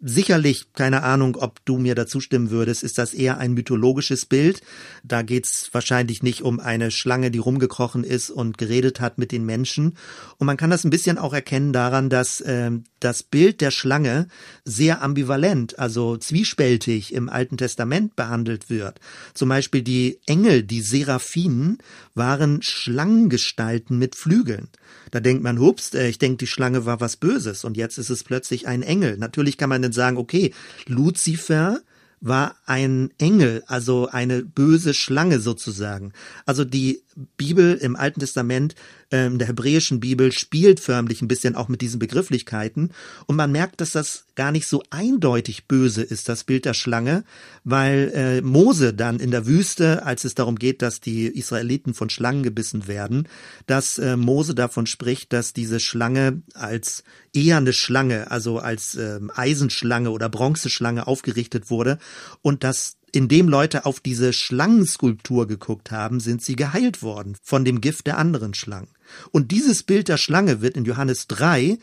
Sicherlich, 0.00 0.72
keine 0.74 1.02
Ahnung, 1.02 1.34
ob 1.34 1.64
du 1.64 1.76
mir 1.76 1.96
dazu 1.96 2.20
stimmen 2.20 2.50
würdest, 2.50 2.84
ist 2.84 2.98
das 2.98 3.14
eher 3.14 3.38
ein 3.38 3.54
mythologisches 3.54 4.26
Bild. 4.26 4.60
Da 5.02 5.22
geht's 5.22 5.70
wahrscheinlich 5.72 6.22
nicht 6.22 6.42
um 6.42 6.60
eine 6.60 6.92
Schlange, 6.92 7.32
die 7.32 7.40
rumgekrochen 7.40 8.04
ist 8.04 8.30
und 8.30 8.58
geredet 8.58 9.00
hat 9.00 9.18
mit 9.18 9.32
den 9.32 9.44
Menschen. 9.44 9.96
Und 10.36 10.46
man 10.46 10.56
kann 10.56 10.70
das 10.70 10.84
ein 10.84 10.90
bisschen 10.90 11.18
auch 11.18 11.34
erkennen 11.34 11.72
daran, 11.72 12.10
dass 12.10 12.40
äh, 12.40 12.70
das 13.00 13.24
Bild 13.24 13.60
der 13.60 13.72
Schlange 13.72 14.28
sehr 14.64 15.02
ambivalent, 15.02 15.80
also 15.80 16.16
zwiespältig 16.16 17.12
im 17.12 17.28
Alten 17.28 17.56
Testament 17.56 18.14
behandelt 18.14 18.70
wird. 18.70 19.00
Zum 19.34 19.48
Beispiel 19.48 19.82
die 19.82 20.20
Engel, 20.26 20.62
die 20.62 20.80
Seraphinen, 20.80 21.78
waren 22.14 22.62
Schlangengestalten 22.62 23.98
mit 23.98 24.14
Flügeln. 24.14 24.68
Da 25.10 25.20
denkt 25.20 25.42
man, 25.42 25.58
hups, 25.58 25.92
äh, 25.94 26.08
ich 26.08 26.18
denke, 26.18 26.38
die 26.38 26.46
Schlange 26.46 26.86
war 26.86 27.00
was 27.00 27.16
Böses 27.16 27.64
und 27.64 27.76
jetzt 27.76 27.98
ist 27.98 28.10
es 28.10 28.22
plötzlich 28.22 28.68
ein 28.68 28.82
Engel. 28.82 29.16
Natürlich 29.16 29.56
kann 29.56 29.68
man 29.68 29.87
dann 29.88 29.92
sagen, 29.92 30.16
okay, 30.16 30.52
Luzifer 30.86 31.80
war 32.20 32.56
ein 32.66 33.10
Engel, 33.18 33.62
also 33.66 34.08
eine 34.08 34.42
böse 34.42 34.92
Schlange 34.92 35.38
sozusagen. 35.40 36.12
Also 36.46 36.64
die 36.64 37.02
Bibel 37.36 37.74
im 37.74 37.96
Alten 37.96 38.20
Testament, 38.20 38.74
ähm, 39.10 39.38
der 39.38 39.48
hebräischen 39.48 40.00
Bibel, 40.00 40.32
spielt 40.32 40.80
förmlich 40.80 41.22
ein 41.22 41.28
bisschen 41.28 41.54
auch 41.54 41.68
mit 41.68 41.80
diesen 41.80 41.98
Begrifflichkeiten. 41.98 42.90
Und 43.26 43.36
man 43.36 43.50
merkt, 43.50 43.80
dass 43.80 43.92
das 43.92 44.26
gar 44.34 44.52
nicht 44.52 44.66
so 44.66 44.82
eindeutig 44.90 45.66
böse 45.66 46.02
ist, 46.02 46.28
das 46.28 46.44
Bild 46.44 46.64
der 46.64 46.74
Schlange, 46.74 47.24
weil 47.64 48.12
äh, 48.14 48.40
Mose 48.42 48.94
dann 48.94 49.18
in 49.18 49.30
der 49.30 49.46
Wüste, 49.46 50.04
als 50.04 50.24
es 50.24 50.34
darum 50.34 50.56
geht, 50.56 50.82
dass 50.82 51.00
die 51.00 51.26
Israeliten 51.26 51.94
von 51.94 52.10
Schlangen 52.10 52.42
gebissen 52.42 52.86
werden, 52.86 53.28
dass 53.66 53.98
äh, 53.98 54.16
Mose 54.16 54.54
davon 54.54 54.86
spricht, 54.86 55.32
dass 55.32 55.52
diese 55.52 55.80
Schlange 55.80 56.42
als 56.54 57.02
eher 57.32 57.56
eine 57.56 57.72
Schlange, 57.72 58.30
also 58.30 58.58
als 58.58 58.94
äh, 58.94 59.20
Eisenschlange 59.34 60.10
oder 60.10 60.28
Bronzeschlange 60.28 61.06
aufgerichtet 61.06 61.70
wurde 61.70 61.98
und 62.42 62.62
dass 62.62 62.97
indem 63.12 63.48
Leute 63.48 63.86
auf 63.86 64.00
diese 64.00 64.32
Schlangenskulptur 64.32 65.46
geguckt 65.46 65.90
haben, 65.90 66.20
sind 66.20 66.42
sie 66.42 66.56
geheilt 66.56 67.02
worden 67.02 67.36
von 67.42 67.64
dem 67.64 67.80
Gift 67.80 68.06
der 68.06 68.18
anderen 68.18 68.54
Schlangen. 68.54 68.88
Und 69.30 69.50
dieses 69.50 69.82
Bild 69.82 70.08
der 70.08 70.18
Schlange 70.18 70.60
wird 70.60 70.76
in 70.76 70.84
Johannes 70.84 71.26
3 71.28 71.78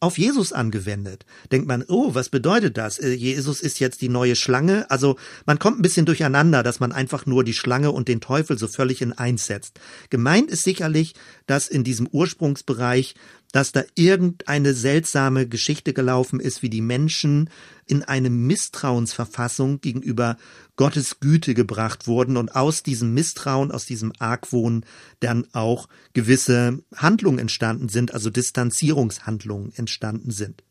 auf 0.00 0.16
Jesus 0.16 0.52
angewendet. 0.52 1.26
Denkt 1.50 1.66
man, 1.66 1.84
oh, 1.88 2.14
was 2.14 2.28
bedeutet 2.28 2.76
das? 2.76 2.98
Äh, 2.98 3.12
Jesus 3.12 3.60
ist 3.60 3.80
jetzt 3.80 4.00
die 4.00 4.08
neue 4.08 4.36
Schlange. 4.36 4.88
Also 4.90 5.16
man 5.44 5.58
kommt 5.58 5.78
ein 5.78 5.82
bisschen 5.82 6.06
durcheinander, 6.06 6.62
dass 6.62 6.80
man 6.80 6.92
einfach 6.92 7.26
nur 7.26 7.42
die 7.42 7.54
Schlange 7.54 7.90
und 7.90 8.08
den 8.08 8.20
Teufel 8.20 8.58
so 8.58 8.68
völlig 8.68 9.02
in 9.02 9.12
eins 9.12 9.46
setzt. 9.46 9.80
Gemeint 10.10 10.50
ist 10.50 10.62
sicherlich, 10.62 11.14
dass 11.46 11.68
in 11.68 11.82
diesem 11.82 12.06
Ursprungsbereich 12.06 13.14
dass 13.52 13.72
da 13.72 13.82
irgendeine 13.94 14.74
seltsame 14.74 15.48
Geschichte 15.48 15.92
gelaufen 15.92 16.40
ist, 16.40 16.62
wie 16.62 16.68
die 16.68 16.82
Menschen 16.82 17.50
in 17.86 18.02
eine 18.02 18.30
Misstrauensverfassung 18.30 19.80
gegenüber 19.80 20.36
Gottes 20.76 21.20
Güte 21.20 21.54
gebracht 21.54 22.06
wurden 22.06 22.36
und 22.36 22.54
aus 22.54 22.82
diesem 22.82 23.14
Misstrauen, 23.14 23.72
aus 23.72 23.86
diesem 23.86 24.12
Argwohn 24.18 24.84
dann 25.20 25.46
auch 25.52 25.88
gewisse 26.12 26.82
Handlungen 26.94 27.38
entstanden 27.38 27.88
sind, 27.88 28.12
also 28.12 28.30
Distanzierungshandlungen 28.30 29.72
entstanden 29.74 30.30
sind. 30.30 30.62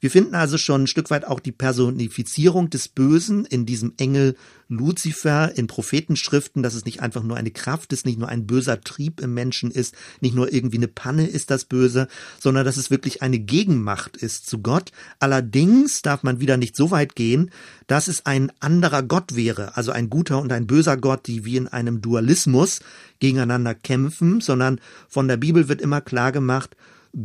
Wir 0.00 0.10
finden 0.10 0.34
also 0.34 0.58
schon 0.58 0.84
ein 0.84 0.86
Stück 0.86 1.10
weit 1.10 1.26
auch 1.26 1.40
die 1.40 1.52
Personifizierung 1.52 2.70
des 2.70 2.88
Bösen 2.88 3.44
in 3.44 3.66
diesem 3.66 3.94
Engel 3.96 4.36
Luzifer 4.68 5.56
in 5.56 5.66
Prophetenschriften, 5.66 6.62
dass 6.62 6.74
es 6.74 6.84
nicht 6.84 7.00
einfach 7.00 7.22
nur 7.22 7.36
eine 7.38 7.50
Kraft 7.50 7.92
ist, 7.92 8.04
nicht 8.04 8.18
nur 8.18 8.28
ein 8.28 8.46
böser 8.46 8.80
Trieb 8.82 9.20
im 9.20 9.32
Menschen 9.32 9.70
ist, 9.70 9.94
nicht 10.20 10.34
nur 10.34 10.52
irgendwie 10.52 10.76
eine 10.76 10.88
Panne 10.88 11.26
ist 11.26 11.50
das 11.50 11.64
Böse, 11.64 12.06
sondern 12.38 12.66
dass 12.66 12.76
es 12.76 12.90
wirklich 12.90 13.22
eine 13.22 13.38
Gegenmacht 13.38 14.18
ist 14.18 14.46
zu 14.46 14.58
Gott. 14.58 14.92
Allerdings 15.20 16.02
darf 16.02 16.22
man 16.22 16.40
wieder 16.40 16.58
nicht 16.58 16.76
so 16.76 16.90
weit 16.90 17.14
gehen, 17.14 17.50
dass 17.86 18.08
es 18.08 18.26
ein 18.26 18.52
anderer 18.60 19.02
Gott 19.02 19.34
wäre, 19.34 19.76
also 19.76 19.90
ein 19.90 20.10
guter 20.10 20.40
und 20.40 20.52
ein 20.52 20.66
böser 20.66 20.98
Gott, 20.98 21.26
die 21.26 21.46
wie 21.46 21.56
in 21.56 21.68
einem 21.68 22.02
Dualismus 22.02 22.80
gegeneinander 23.20 23.74
kämpfen, 23.74 24.42
sondern 24.42 24.80
von 25.08 25.28
der 25.28 25.38
Bibel 25.38 25.68
wird 25.68 25.80
immer 25.80 26.02
klar 26.02 26.30
gemacht, 26.30 26.76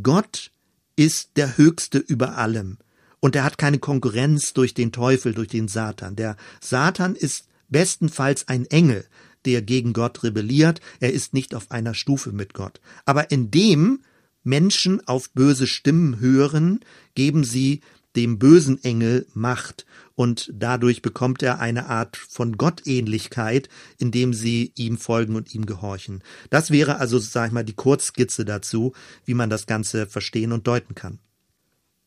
Gott 0.02 0.53
ist 0.96 1.32
der 1.36 1.58
Höchste 1.58 1.98
über 1.98 2.38
allem. 2.38 2.78
Und 3.20 3.36
er 3.36 3.44
hat 3.44 3.58
keine 3.58 3.80
Konkurrenz 3.80 4.54
durch 4.54 4.74
den 4.74 4.92
Teufel, 4.92 5.34
durch 5.34 5.48
den 5.48 5.68
Satan. 5.68 6.16
Der 6.16 6.36
Satan 6.60 7.16
ist 7.16 7.48
bestenfalls 7.70 8.48
ein 8.48 8.66
Engel, 8.66 9.06
der 9.46 9.62
gegen 9.62 9.94
Gott 9.94 10.24
rebelliert. 10.24 10.82
Er 11.00 11.14
ist 11.14 11.34
nicht 11.34 11.56
auf 11.56 11.72
einer 11.72 11.94
Stufe 11.94 12.32
mit 12.32 12.54
Gott. 12.54 12.82
Aber 13.06 13.32
indem 13.32 14.02
Menschen 14.44 15.06
auf 15.08 15.30
böse 15.32 15.68
Stimmen 15.68 16.20
hören, 16.20 16.82
geben 17.16 17.44
sie 17.44 17.82
dem 18.16 18.40
bösen 18.40 18.84
Engel 18.84 19.28
Macht 19.34 19.86
und 20.16 20.52
dadurch 20.54 21.02
bekommt 21.02 21.42
er 21.42 21.60
eine 21.60 21.88
Art 21.88 22.18
von 22.18 22.58
Gottähnlichkeit, 22.58 23.70
indem 23.98 24.34
sie 24.34 24.72
ihm 24.76 24.98
folgen 24.98 25.36
und 25.36 25.54
ihm 25.54 25.66
gehorchen. 25.66 26.24
Das 26.50 26.72
wäre 26.72 26.98
also, 26.98 27.18
sag 27.20 27.48
ich 27.48 27.54
mal, 27.54 27.64
die 27.64 27.74
Kurzskizze 27.74 28.46
dazu, 28.46 28.94
wie 29.26 29.34
man 29.34 29.50
das 29.50 29.66
Ganze 29.66 30.06
verstehen 30.06 30.52
und 30.52 30.68
deuten 30.68 30.96
kann. 30.96 31.20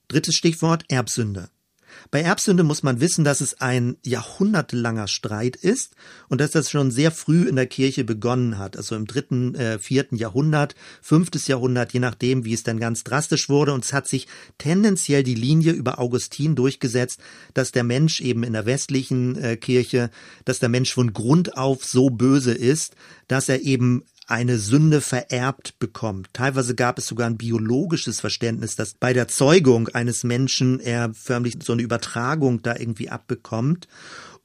Drittes 0.09 0.37
Stichwort 0.37 0.85
Erbsünde. 0.89 1.49
Bei 2.11 2.21
Erbsünde 2.21 2.63
muss 2.63 2.83
man 2.83 3.01
wissen, 3.01 3.25
dass 3.25 3.41
es 3.41 3.61
ein 3.61 3.97
jahrhundertelanger 4.05 5.09
Streit 5.09 5.57
ist 5.57 5.95
und 6.29 6.41
dass 6.41 6.53
das 6.53 6.71
schon 6.71 6.91
sehr 6.91 7.11
früh 7.11 7.49
in 7.49 7.57
der 7.57 7.67
Kirche 7.67 8.05
begonnen 8.05 8.59
hat, 8.59 8.77
also 8.77 8.95
im 8.97 9.07
dritten, 9.07 9.55
äh, 9.55 9.79
vierten 9.79 10.17
Jahrhundert, 10.17 10.75
fünftes 11.03 11.47
Jahrhundert, 11.47 11.93
je 11.93 12.01
nachdem, 12.01 12.45
wie 12.45 12.55
es 12.55 12.63
dann 12.63 12.79
ganz 12.79 13.05
drastisch 13.05 13.49
wurde. 13.49 13.73
Und 13.73 13.85
es 13.85 13.93
hat 13.93 14.09
sich 14.09 14.27
tendenziell 14.59 15.23
die 15.23 15.35
Linie 15.35 15.73
über 15.73 15.99
Augustin 15.99 16.55
durchgesetzt, 16.55 17.21
dass 17.55 17.73
der 17.73 17.85
Mensch 17.85 18.21
eben 18.21 18.43
in 18.43 18.53
der 18.53 18.67
westlichen 18.67 19.37
äh, 19.37 19.57
Kirche, 19.57 20.11
dass 20.45 20.59
der 20.59 20.69
Mensch 20.69 20.93
von 20.93 21.13
Grund 21.13 21.57
auf 21.57 21.85
so 21.85 22.11
böse 22.11 22.53
ist, 22.53 22.95
dass 23.29 23.49
er 23.49 23.63
eben 23.63 24.05
eine 24.27 24.59
Sünde 24.59 25.01
vererbt 25.01 25.79
bekommt. 25.79 26.29
Teilweise 26.33 26.75
gab 26.75 26.99
es 26.99 27.07
sogar 27.07 27.29
ein 27.29 27.37
biologisches 27.37 28.21
Verständnis, 28.21 28.75
dass 28.75 28.95
bei 28.95 29.13
der 29.13 29.29
Zeugung 29.29 29.89
eines 29.89 30.25
Menschen 30.25 30.81
er 30.81 31.15
förmlich 31.15 31.57
so 31.63 31.73
eine 31.73 31.83
Übertragung 31.83 32.63
da 32.63 32.77
irgendwie 32.77 33.09
abbekommt. 33.09 33.87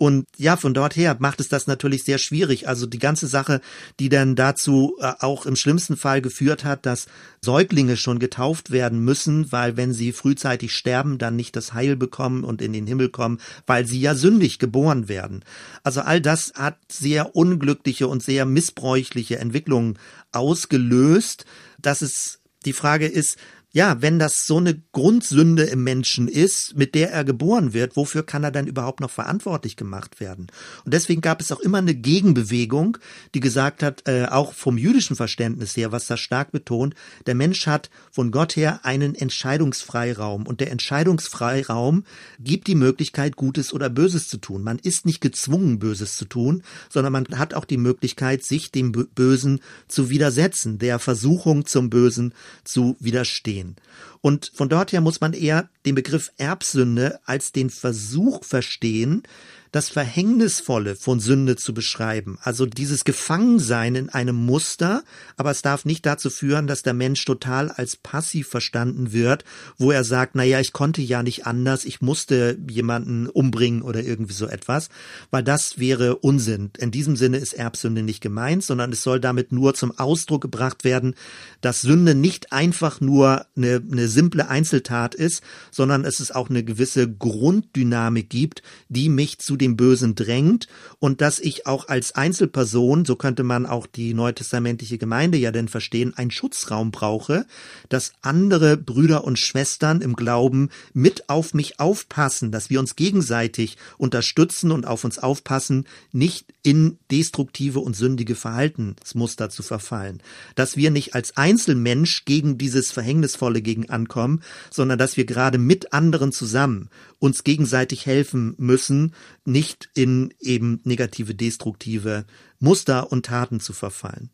Und 0.01 0.25
ja, 0.35 0.57
von 0.57 0.73
dort 0.73 0.95
her 0.95 1.15
macht 1.19 1.39
es 1.39 1.47
das 1.47 1.67
natürlich 1.67 2.03
sehr 2.05 2.17
schwierig. 2.17 2.67
Also 2.67 2.87
die 2.87 2.97
ganze 2.97 3.27
Sache, 3.27 3.61
die 3.99 4.09
dann 4.09 4.35
dazu 4.35 4.95
äh, 4.99 5.13
auch 5.19 5.45
im 5.45 5.55
schlimmsten 5.55 5.95
Fall 5.95 6.23
geführt 6.23 6.65
hat, 6.65 6.87
dass 6.87 7.05
Säuglinge 7.39 7.95
schon 7.97 8.17
getauft 8.17 8.71
werden 8.71 9.05
müssen, 9.05 9.51
weil 9.51 9.77
wenn 9.77 9.93
sie 9.93 10.11
frühzeitig 10.11 10.73
sterben, 10.75 11.19
dann 11.19 11.35
nicht 11.35 11.55
das 11.55 11.73
Heil 11.73 11.95
bekommen 11.95 12.43
und 12.43 12.63
in 12.63 12.73
den 12.73 12.87
Himmel 12.87 13.09
kommen, 13.09 13.37
weil 13.67 13.85
sie 13.85 14.01
ja 14.01 14.15
sündig 14.15 14.57
geboren 14.57 15.07
werden. 15.07 15.45
Also 15.83 16.01
all 16.01 16.19
das 16.19 16.53
hat 16.55 16.79
sehr 16.91 17.35
unglückliche 17.35 18.07
und 18.07 18.23
sehr 18.23 18.45
missbräuchliche 18.45 19.37
Entwicklungen 19.37 19.99
ausgelöst, 20.31 21.45
dass 21.79 22.01
es 22.01 22.39
die 22.65 22.73
Frage 22.73 23.05
ist, 23.05 23.37
ja, 23.73 24.01
wenn 24.01 24.19
das 24.19 24.45
so 24.45 24.57
eine 24.57 24.81
Grundsünde 24.91 25.63
im 25.63 25.83
Menschen 25.83 26.27
ist, 26.27 26.75
mit 26.75 26.93
der 26.93 27.11
er 27.11 27.23
geboren 27.23 27.73
wird, 27.73 27.95
wofür 27.95 28.23
kann 28.23 28.43
er 28.43 28.51
dann 28.51 28.67
überhaupt 28.67 28.99
noch 28.99 29.09
verantwortlich 29.09 29.77
gemacht 29.77 30.19
werden? 30.19 30.47
Und 30.83 30.93
deswegen 30.93 31.21
gab 31.21 31.39
es 31.39 31.53
auch 31.53 31.59
immer 31.61 31.77
eine 31.77 31.95
Gegenbewegung, 31.95 32.97
die 33.33 33.39
gesagt 33.39 33.81
hat, 33.81 34.07
äh, 34.07 34.25
auch 34.25 34.53
vom 34.53 34.77
jüdischen 34.77 35.15
Verständnis 35.15 35.77
her, 35.77 35.93
was 35.93 36.07
das 36.07 36.19
stark 36.19 36.51
betont, 36.51 36.95
der 37.27 37.35
Mensch 37.35 37.65
hat 37.65 37.89
von 38.11 38.31
Gott 38.31 38.57
her 38.57 38.81
einen 38.83 39.15
Entscheidungsfreiraum 39.15 40.47
und 40.47 40.59
der 40.59 40.71
Entscheidungsfreiraum 40.71 42.03
gibt 42.39 42.67
die 42.67 42.75
Möglichkeit, 42.75 43.37
Gutes 43.37 43.71
oder 43.71 43.89
Böses 43.89 44.27
zu 44.27 44.37
tun. 44.37 44.63
Man 44.63 44.79
ist 44.79 45.05
nicht 45.05 45.21
gezwungen, 45.21 45.79
Böses 45.79 46.17
zu 46.17 46.25
tun, 46.25 46.63
sondern 46.89 47.13
man 47.13 47.25
hat 47.35 47.53
auch 47.53 47.65
die 47.65 47.77
Möglichkeit, 47.77 48.43
sich 48.43 48.71
dem 48.71 48.91
Bösen 48.91 49.61
zu 49.87 50.09
widersetzen, 50.09 50.77
der 50.77 50.99
Versuchung 50.99 51.65
zum 51.65 51.89
Bösen 51.89 52.33
zu 52.65 52.97
widerstehen 52.99 53.60
sehen. 53.61 53.75
Und 54.21 54.51
von 54.53 54.69
dort 54.69 54.91
her 54.91 55.01
muss 55.01 55.21
man 55.21 55.33
eher 55.33 55.69
den 55.85 55.95
Begriff 55.95 56.31
Erbsünde 56.37 57.19
als 57.25 57.51
den 57.51 57.69
Versuch 57.69 58.43
verstehen, 58.43 59.23
das 59.71 59.87
Verhängnisvolle 59.87 60.95
von 60.95 61.19
Sünde 61.19 61.55
zu 61.55 61.73
beschreiben. 61.73 62.37
Also 62.41 62.65
dieses 62.65 63.05
Gefangensein 63.05 63.95
in 63.95 64.09
einem 64.09 64.35
Muster, 64.35 65.03
aber 65.37 65.51
es 65.51 65.61
darf 65.61 65.85
nicht 65.85 66.05
dazu 66.05 66.29
führen, 66.29 66.67
dass 66.67 66.83
der 66.83 66.93
Mensch 66.93 67.23
total 67.23 67.71
als 67.71 67.95
passiv 67.95 68.49
verstanden 68.49 69.13
wird, 69.13 69.45
wo 69.77 69.91
er 69.91 70.03
sagt, 70.03 70.35
na 70.35 70.43
ja, 70.43 70.59
ich 70.59 70.73
konnte 70.73 71.01
ja 71.01 71.23
nicht 71.23 71.47
anders, 71.47 71.85
ich 71.85 72.01
musste 72.01 72.57
jemanden 72.69 73.27
umbringen 73.27 73.81
oder 73.81 74.03
irgendwie 74.03 74.33
so 74.33 74.45
etwas, 74.47 74.89
weil 75.29 75.43
das 75.43 75.79
wäre 75.79 76.17
Unsinn. 76.17 76.71
In 76.77 76.91
diesem 76.91 77.15
Sinne 77.15 77.37
ist 77.37 77.53
Erbsünde 77.53 78.03
nicht 78.03 78.21
gemeint, 78.21 78.63
sondern 78.65 78.91
es 78.91 79.03
soll 79.03 79.21
damit 79.21 79.53
nur 79.53 79.73
zum 79.73 79.97
Ausdruck 79.97 80.41
gebracht 80.41 80.83
werden, 80.83 81.15
dass 81.61 81.81
Sünde 81.81 82.13
nicht 82.13 82.51
einfach 82.51 82.99
nur 82.99 83.45
eine, 83.55 83.81
eine 83.89 84.09
simple 84.09 84.49
Einzeltat 84.49 85.15
ist, 85.15 85.41
sondern 85.71 86.03
es 86.03 86.19
ist 86.19 86.35
auch 86.35 86.49
eine 86.49 86.65
gewisse 86.65 87.09
Grunddynamik 87.09 88.29
gibt, 88.29 88.63
die 88.89 89.07
mich 89.07 89.39
zu 89.39 89.55
dem 89.61 89.77
Bösen 89.77 90.15
drängt 90.15 90.67
und 90.99 91.21
dass 91.21 91.39
ich 91.39 91.67
auch 91.67 91.87
als 91.87 92.13
Einzelperson, 92.15 93.05
so 93.05 93.15
könnte 93.15 93.43
man 93.43 93.65
auch 93.65 93.87
die 93.87 94.13
neutestamentliche 94.13 94.97
Gemeinde 94.97 95.37
ja 95.37 95.51
denn 95.51 95.69
verstehen, 95.69 96.13
einen 96.17 96.31
Schutzraum 96.31 96.91
brauche, 96.91 97.45
dass 97.87 98.13
andere 98.21 98.75
Brüder 98.75 99.23
und 99.23 99.39
Schwestern 99.39 100.01
im 100.01 100.15
Glauben 100.15 100.69
mit 100.93 101.29
auf 101.29 101.53
mich 101.53 101.79
aufpassen, 101.79 102.51
dass 102.51 102.69
wir 102.69 102.79
uns 102.79 102.95
gegenseitig 102.95 103.77
unterstützen 103.97 104.71
und 104.71 104.85
auf 104.85 105.03
uns 105.03 105.19
aufpassen, 105.19 105.85
nicht 106.11 106.47
in 106.63 106.99
destruktive 107.09 107.79
und 107.79 107.95
sündige 107.95 108.35
Verhaltensmuster 108.35 109.49
zu 109.49 109.63
verfallen, 109.63 110.21
dass 110.55 110.77
wir 110.77 110.91
nicht 110.91 111.15
als 111.15 111.37
Einzelmensch 111.37 112.25
gegen 112.25 112.57
dieses 112.57 112.91
Verhängnisvolle 112.91 113.61
gegen 113.61 113.89
ankommen, 113.89 114.41
sondern 114.69 114.99
dass 114.99 115.17
wir 115.17 115.25
gerade 115.25 115.57
mit 115.57 115.93
anderen 115.93 116.31
zusammen 116.31 116.89
uns 117.19 117.43
gegenseitig 117.43 118.05
helfen 118.05 118.55
müssen, 118.57 119.13
nicht 119.45 119.89
in 119.95 120.33
eben 120.39 120.81
negative, 120.83 121.33
destruktive 121.35 122.25
Muster 122.59 123.11
und 123.11 123.25
Taten 123.25 123.59
zu 123.59 123.73
verfallen. 123.73 124.29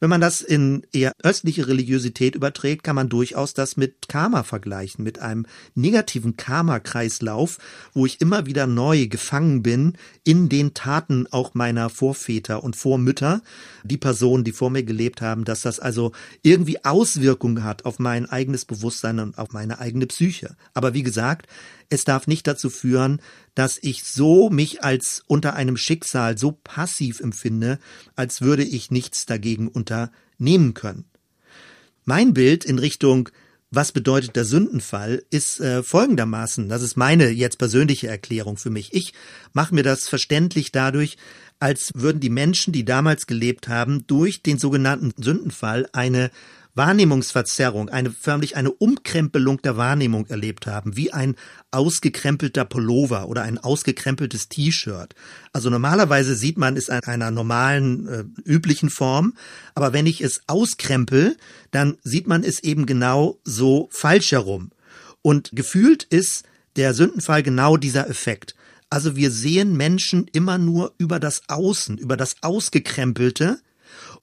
Wenn 0.00 0.10
man 0.10 0.20
das 0.20 0.40
in 0.40 0.86
eher 0.92 1.12
östliche 1.22 1.68
Religiosität 1.68 2.34
überträgt, 2.34 2.82
kann 2.82 2.96
man 2.96 3.08
durchaus 3.08 3.54
das 3.54 3.76
mit 3.76 4.08
Karma 4.08 4.42
vergleichen, 4.42 5.04
mit 5.04 5.18
einem 5.18 5.46
negativen 5.74 6.36
Karma-Kreislauf, 6.36 7.58
wo 7.92 8.06
ich 8.06 8.20
immer 8.20 8.46
wieder 8.46 8.66
neu 8.66 9.06
gefangen 9.06 9.62
bin 9.62 9.94
in 10.24 10.48
den 10.48 10.74
Taten 10.74 11.26
auch 11.30 11.54
meiner 11.54 11.90
Vorväter 11.90 12.62
und 12.62 12.76
Vormütter, 12.76 13.42
die 13.84 13.96
Personen, 13.96 14.44
die 14.44 14.52
vor 14.52 14.70
mir 14.70 14.82
gelebt 14.82 15.20
haben, 15.20 15.44
dass 15.44 15.62
das 15.62 15.80
also 15.80 16.12
irgendwie 16.42 16.84
Auswirkungen 16.84 17.64
hat 17.64 17.84
auf 17.84 17.98
mein 17.98 18.26
eigenes 18.26 18.64
Bewusstsein 18.64 19.20
und 19.20 19.38
auf 19.38 19.52
meine 19.52 19.78
eigene 19.78 20.06
Psyche. 20.06 20.56
Aber 20.74 20.94
wie 20.94 21.02
gesagt, 21.02 21.46
es 21.88 22.04
darf 22.04 22.26
nicht 22.26 22.46
dazu 22.46 22.70
führen, 22.70 23.20
dass 23.54 23.78
ich 23.80 24.04
so 24.04 24.50
mich 24.50 24.82
als 24.84 25.22
unter 25.26 25.54
einem 25.54 25.76
Schicksal 25.76 26.38
so 26.38 26.52
passiv 26.52 27.20
empfinde, 27.20 27.78
als 28.14 28.40
würde 28.40 28.64
ich 28.64 28.90
nichts 28.90 29.26
dagegen 29.26 29.68
unternehmen 29.68 30.74
können. 30.74 31.04
Mein 32.04 32.34
Bild 32.34 32.64
in 32.64 32.78
Richtung 32.78 33.30
was 33.70 33.92
bedeutet 33.92 34.36
der 34.36 34.44
Sündenfall, 34.44 35.24
ist 35.30 35.60
äh, 35.60 35.82
folgendermaßen, 35.82 36.68
das 36.68 36.82
ist 36.82 36.96
meine 36.96 37.30
jetzt 37.30 37.58
persönliche 37.58 38.06
Erklärung 38.06 38.56
für 38.56 38.70
mich. 38.70 38.94
Ich 38.94 39.12
mache 39.52 39.74
mir 39.74 39.82
das 39.82 40.08
verständlich 40.08 40.72
dadurch, 40.72 41.16
als 41.58 41.90
würden 41.94 42.20
die 42.20 42.30
Menschen, 42.30 42.72
die 42.72 42.84
damals 42.84 43.26
gelebt 43.26 43.68
haben, 43.68 44.06
durch 44.06 44.42
den 44.42 44.58
sogenannten 44.58 45.20
Sündenfall 45.22 45.88
eine 45.92 46.30
Wahrnehmungsverzerrung, 46.76 47.88
eine 47.88 48.10
förmlich 48.10 48.56
eine 48.56 48.70
Umkrempelung 48.70 49.60
der 49.62 49.76
Wahrnehmung 49.76 50.26
erlebt 50.26 50.66
haben, 50.66 50.96
wie 50.96 51.12
ein 51.12 51.34
ausgekrempelter 51.70 52.64
Pullover 52.64 53.28
oder 53.28 53.42
ein 53.42 53.58
ausgekrempeltes 53.58 54.48
T-Shirt. 54.48 55.14
Also 55.52 55.70
normalerweise 55.70 56.36
sieht 56.36 56.58
man 56.58 56.76
es 56.76 56.88
in 56.88 57.00
einer 57.04 57.30
normalen, 57.30 58.08
äh, 58.08 58.24
üblichen 58.44 58.90
Form, 58.90 59.34
aber 59.74 59.92
wenn 59.92 60.06
ich 60.06 60.20
es 60.20 60.42
auskrempel, 60.46 61.36
dann 61.70 61.96
sieht 62.02 62.26
man 62.26 62.44
es 62.44 62.62
eben 62.62 62.86
genau 62.86 63.38
so 63.44 63.88
falsch 63.90 64.32
herum. 64.32 64.70
Und 65.22 65.50
gefühlt 65.54 66.04
ist 66.04 66.44
der 66.76 66.94
Sündenfall 66.94 67.42
genau 67.42 67.76
dieser 67.76 68.08
Effekt. 68.08 68.54
Also 68.90 69.16
wir 69.16 69.30
sehen 69.30 69.76
Menschen 69.76 70.28
immer 70.32 70.58
nur 70.58 70.94
über 70.98 71.18
das 71.18 71.42
Außen, 71.48 71.98
über 71.98 72.16
das 72.16 72.36
Ausgekrempelte, 72.42 73.58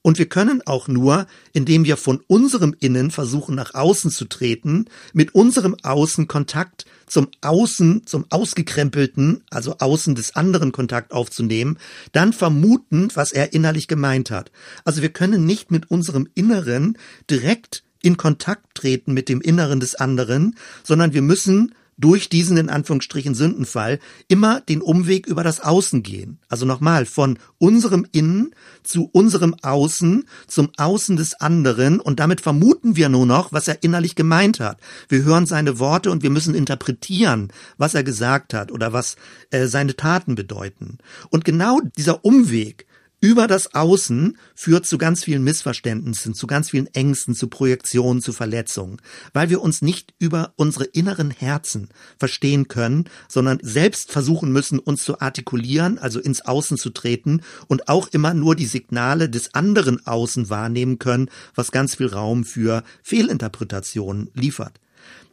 und 0.06 0.18
wir 0.18 0.28
können 0.28 0.60
auch 0.66 0.86
nur, 0.86 1.26
indem 1.54 1.86
wir 1.86 1.96
von 1.96 2.22
unserem 2.26 2.76
Innen 2.78 3.10
versuchen, 3.10 3.54
nach 3.54 3.72
außen 3.72 4.10
zu 4.10 4.26
treten, 4.26 4.84
mit 5.14 5.34
unserem 5.34 5.76
Außen 5.82 6.28
Kontakt 6.28 6.84
zum 7.06 7.28
Außen, 7.40 8.06
zum 8.06 8.26
Ausgekrempelten, 8.28 9.44
also 9.48 9.76
Außen 9.78 10.14
des 10.14 10.36
anderen 10.36 10.72
Kontakt 10.72 11.12
aufzunehmen, 11.12 11.78
dann 12.12 12.34
vermuten, 12.34 13.08
was 13.14 13.32
er 13.32 13.54
innerlich 13.54 13.88
gemeint 13.88 14.30
hat. 14.30 14.52
Also 14.84 15.00
wir 15.00 15.08
können 15.08 15.46
nicht 15.46 15.70
mit 15.70 15.90
unserem 15.90 16.28
Inneren 16.34 16.98
direkt 17.30 17.82
in 18.02 18.18
Kontakt 18.18 18.74
treten 18.74 19.14
mit 19.14 19.30
dem 19.30 19.40
Inneren 19.40 19.80
des 19.80 19.94
anderen, 19.94 20.56
sondern 20.82 21.14
wir 21.14 21.22
müssen 21.22 21.74
durch 21.96 22.28
diesen 22.28 22.56
in 22.56 22.68
Anführungsstrichen 22.68 23.34
Sündenfall 23.34 23.98
immer 24.28 24.60
den 24.60 24.80
Umweg 24.80 25.26
über 25.26 25.44
das 25.44 25.60
Außen 25.60 26.02
gehen. 26.02 26.38
Also 26.48 26.66
nochmal 26.66 27.06
von 27.06 27.38
unserem 27.58 28.06
Innen 28.12 28.54
zu 28.82 29.08
unserem 29.12 29.54
Außen, 29.62 30.24
zum 30.46 30.70
Außen 30.76 31.16
des 31.16 31.34
anderen 31.34 32.00
und 32.00 32.20
damit 32.20 32.40
vermuten 32.40 32.96
wir 32.96 33.08
nur 33.08 33.26
noch, 33.26 33.52
was 33.52 33.68
er 33.68 33.82
innerlich 33.82 34.14
gemeint 34.14 34.60
hat. 34.60 34.80
Wir 35.08 35.24
hören 35.24 35.46
seine 35.46 35.78
Worte 35.78 36.10
und 36.10 36.22
wir 36.22 36.30
müssen 36.30 36.54
interpretieren, 36.54 37.52
was 37.78 37.94
er 37.94 38.04
gesagt 38.04 38.54
hat 38.54 38.72
oder 38.72 38.92
was 38.92 39.16
äh, 39.50 39.66
seine 39.66 39.96
Taten 39.96 40.34
bedeuten. 40.34 40.98
Und 41.30 41.44
genau 41.44 41.80
dieser 41.96 42.24
Umweg 42.24 42.86
über 43.24 43.46
das 43.46 43.74
Außen 43.74 44.36
führt 44.54 44.84
zu 44.84 44.98
ganz 44.98 45.24
vielen 45.24 45.42
Missverständnissen, 45.44 46.34
zu 46.34 46.46
ganz 46.46 46.68
vielen 46.68 46.88
Ängsten, 46.88 47.34
zu 47.34 47.48
Projektionen, 47.48 48.20
zu 48.20 48.34
Verletzungen, 48.34 49.00
weil 49.32 49.48
wir 49.48 49.62
uns 49.62 49.80
nicht 49.80 50.12
über 50.18 50.52
unsere 50.56 50.84
inneren 50.84 51.30
Herzen 51.30 51.88
verstehen 52.18 52.68
können, 52.68 53.08
sondern 53.26 53.60
selbst 53.62 54.12
versuchen 54.12 54.52
müssen, 54.52 54.78
uns 54.78 55.04
zu 55.04 55.22
artikulieren, 55.22 55.96
also 55.96 56.20
ins 56.20 56.42
Außen 56.42 56.76
zu 56.76 56.90
treten 56.90 57.40
und 57.66 57.88
auch 57.88 58.08
immer 58.08 58.34
nur 58.34 58.56
die 58.56 58.66
Signale 58.66 59.30
des 59.30 59.54
anderen 59.54 60.06
Außen 60.06 60.50
wahrnehmen 60.50 60.98
können, 60.98 61.30
was 61.54 61.72
ganz 61.72 61.94
viel 61.94 62.08
Raum 62.08 62.44
für 62.44 62.82
Fehlinterpretationen 63.02 64.32
liefert. 64.34 64.80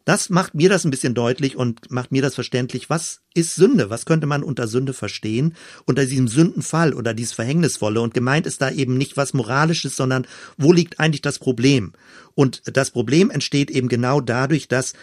Das 0.04 0.30
macht 0.30 0.54
mir 0.54 0.68
das 0.68 0.84
ein 0.84 0.90
bisschen 0.90 1.14
deutlich 1.14 1.56
und 1.56 1.90
macht 1.90 2.10
mir 2.10 2.22
das 2.22 2.34
verständlich. 2.34 2.90
Was 2.90 3.20
ist 3.34 3.54
Sünde? 3.54 3.88
Was 3.88 4.04
könnte 4.04 4.26
man 4.26 4.42
unter 4.42 4.66
Sünde 4.66 4.94
verstehen? 4.94 5.54
Unter 5.84 6.04
diesem 6.04 6.26
Sündenfall 6.26 6.92
oder 6.92 7.14
dieses 7.14 7.34
Verhängnisvolle. 7.34 8.00
Und 8.00 8.12
gemeint 8.12 8.46
ist 8.46 8.60
da 8.62 8.70
eben 8.70 8.98
nicht 8.98 9.16
was 9.16 9.32
Moralisches, 9.32 9.96
sondern 9.96 10.26
wo 10.58 10.72
liegt 10.72 10.98
eigentlich 10.98 11.22
das 11.22 11.38
Problem? 11.38 11.92
Und 12.34 12.62
das 12.76 12.90
Problem 12.90 13.30
entsteht 13.30 13.70
eben 13.70 13.88
genau 13.88 14.20
dadurch, 14.20 14.66
dass 14.66 14.94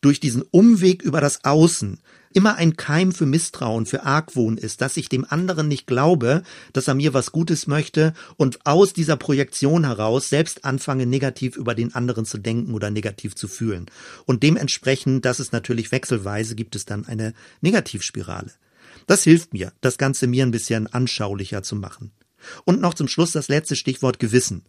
durch 0.00 0.20
diesen 0.20 0.42
Umweg 0.42 1.02
über 1.02 1.20
das 1.20 1.44
Außen 1.44 2.00
immer 2.32 2.56
ein 2.56 2.76
Keim 2.76 3.12
für 3.12 3.26
Misstrauen, 3.26 3.86
für 3.86 4.04
Argwohn 4.04 4.58
ist, 4.58 4.80
dass 4.80 4.96
ich 4.96 5.08
dem 5.08 5.24
anderen 5.28 5.68
nicht 5.68 5.86
glaube, 5.86 6.42
dass 6.72 6.88
er 6.88 6.94
mir 6.94 7.14
was 7.14 7.32
Gutes 7.32 7.66
möchte 7.66 8.12
und 8.36 8.64
aus 8.66 8.92
dieser 8.92 9.16
Projektion 9.16 9.84
heraus 9.84 10.28
selbst 10.28 10.64
anfange, 10.64 11.06
negativ 11.06 11.56
über 11.56 11.74
den 11.74 11.94
anderen 11.94 12.24
zu 12.24 12.38
denken 12.38 12.74
oder 12.74 12.90
negativ 12.90 13.34
zu 13.34 13.48
fühlen. 13.48 13.86
Und 14.26 14.42
dementsprechend, 14.42 15.24
das 15.24 15.40
ist 15.40 15.52
natürlich 15.52 15.90
wechselweise, 15.90 16.54
gibt 16.54 16.76
es 16.76 16.84
dann 16.84 17.06
eine 17.06 17.34
Negativspirale. 17.60 18.52
Das 19.06 19.24
hilft 19.24 19.54
mir, 19.54 19.72
das 19.80 19.96
Ganze 19.96 20.26
mir 20.26 20.44
ein 20.44 20.50
bisschen 20.50 20.86
anschaulicher 20.86 21.62
zu 21.62 21.76
machen. 21.76 22.12
Und 22.64 22.80
noch 22.80 22.94
zum 22.94 23.08
Schluss 23.08 23.32
das 23.32 23.48
letzte 23.48 23.74
Stichwort 23.74 24.18
Gewissen. 24.18 24.62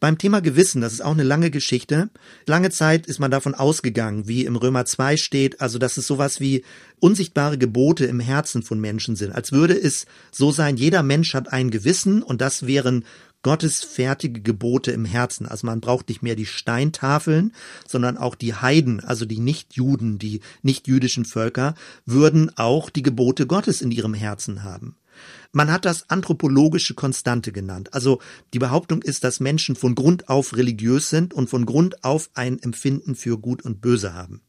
Beim 0.00 0.18
Thema 0.18 0.40
Gewissen, 0.40 0.80
das 0.80 0.92
ist 0.92 1.00
auch 1.00 1.12
eine 1.12 1.22
lange 1.22 1.50
Geschichte. 1.50 2.10
Lange 2.46 2.70
Zeit 2.70 3.06
ist 3.06 3.20
man 3.20 3.30
davon 3.30 3.54
ausgegangen, 3.54 4.26
wie 4.26 4.44
im 4.44 4.56
Römer 4.56 4.84
2 4.84 5.16
steht, 5.16 5.60
also 5.60 5.78
dass 5.78 5.96
es 5.96 6.06
sowas 6.06 6.40
wie 6.40 6.64
unsichtbare 6.98 7.56
Gebote 7.56 8.06
im 8.06 8.18
Herzen 8.18 8.62
von 8.62 8.80
Menschen 8.80 9.14
sind. 9.14 9.32
Als 9.32 9.52
würde 9.52 9.80
es 9.80 10.06
so 10.32 10.50
sein, 10.50 10.76
jeder 10.76 11.02
Mensch 11.02 11.34
hat 11.34 11.52
ein 11.52 11.70
Gewissen 11.70 12.22
und 12.22 12.40
das 12.40 12.66
wären 12.66 13.04
Gottes 13.42 13.82
fertige 13.82 14.40
Gebote 14.40 14.92
im 14.92 15.04
Herzen. 15.04 15.46
Also 15.46 15.66
man 15.66 15.80
braucht 15.80 16.08
nicht 16.08 16.22
mehr 16.22 16.36
die 16.36 16.46
Steintafeln, 16.46 17.52
sondern 17.86 18.16
auch 18.16 18.34
die 18.34 18.54
Heiden, 18.54 19.00
also 19.00 19.24
die 19.24 19.40
Nichtjuden, 19.40 20.18
die 20.18 20.40
nichtjüdischen 20.62 21.24
Völker, 21.24 21.74
würden 22.06 22.56
auch 22.56 22.88
die 22.88 23.02
Gebote 23.02 23.46
Gottes 23.46 23.82
in 23.82 23.90
ihrem 23.90 24.14
Herzen 24.14 24.62
haben. 24.62 24.96
Man 25.52 25.70
hat 25.70 25.84
das 25.84 26.08
anthropologische 26.08 26.94
Konstante 26.94 27.52
genannt. 27.52 27.92
Also 27.92 28.20
die 28.54 28.58
Behauptung 28.58 29.02
ist, 29.02 29.24
dass 29.24 29.40
Menschen 29.40 29.76
von 29.76 29.94
Grund 29.94 30.28
auf 30.28 30.56
religiös 30.56 31.10
sind 31.10 31.34
und 31.34 31.50
von 31.50 31.66
Grund 31.66 32.04
auf 32.04 32.30
ein 32.34 32.58
Empfinden 32.60 33.14
für 33.14 33.38
Gut 33.38 33.62
und 33.62 33.80
Böse 33.80 34.14
haben. 34.14 34.42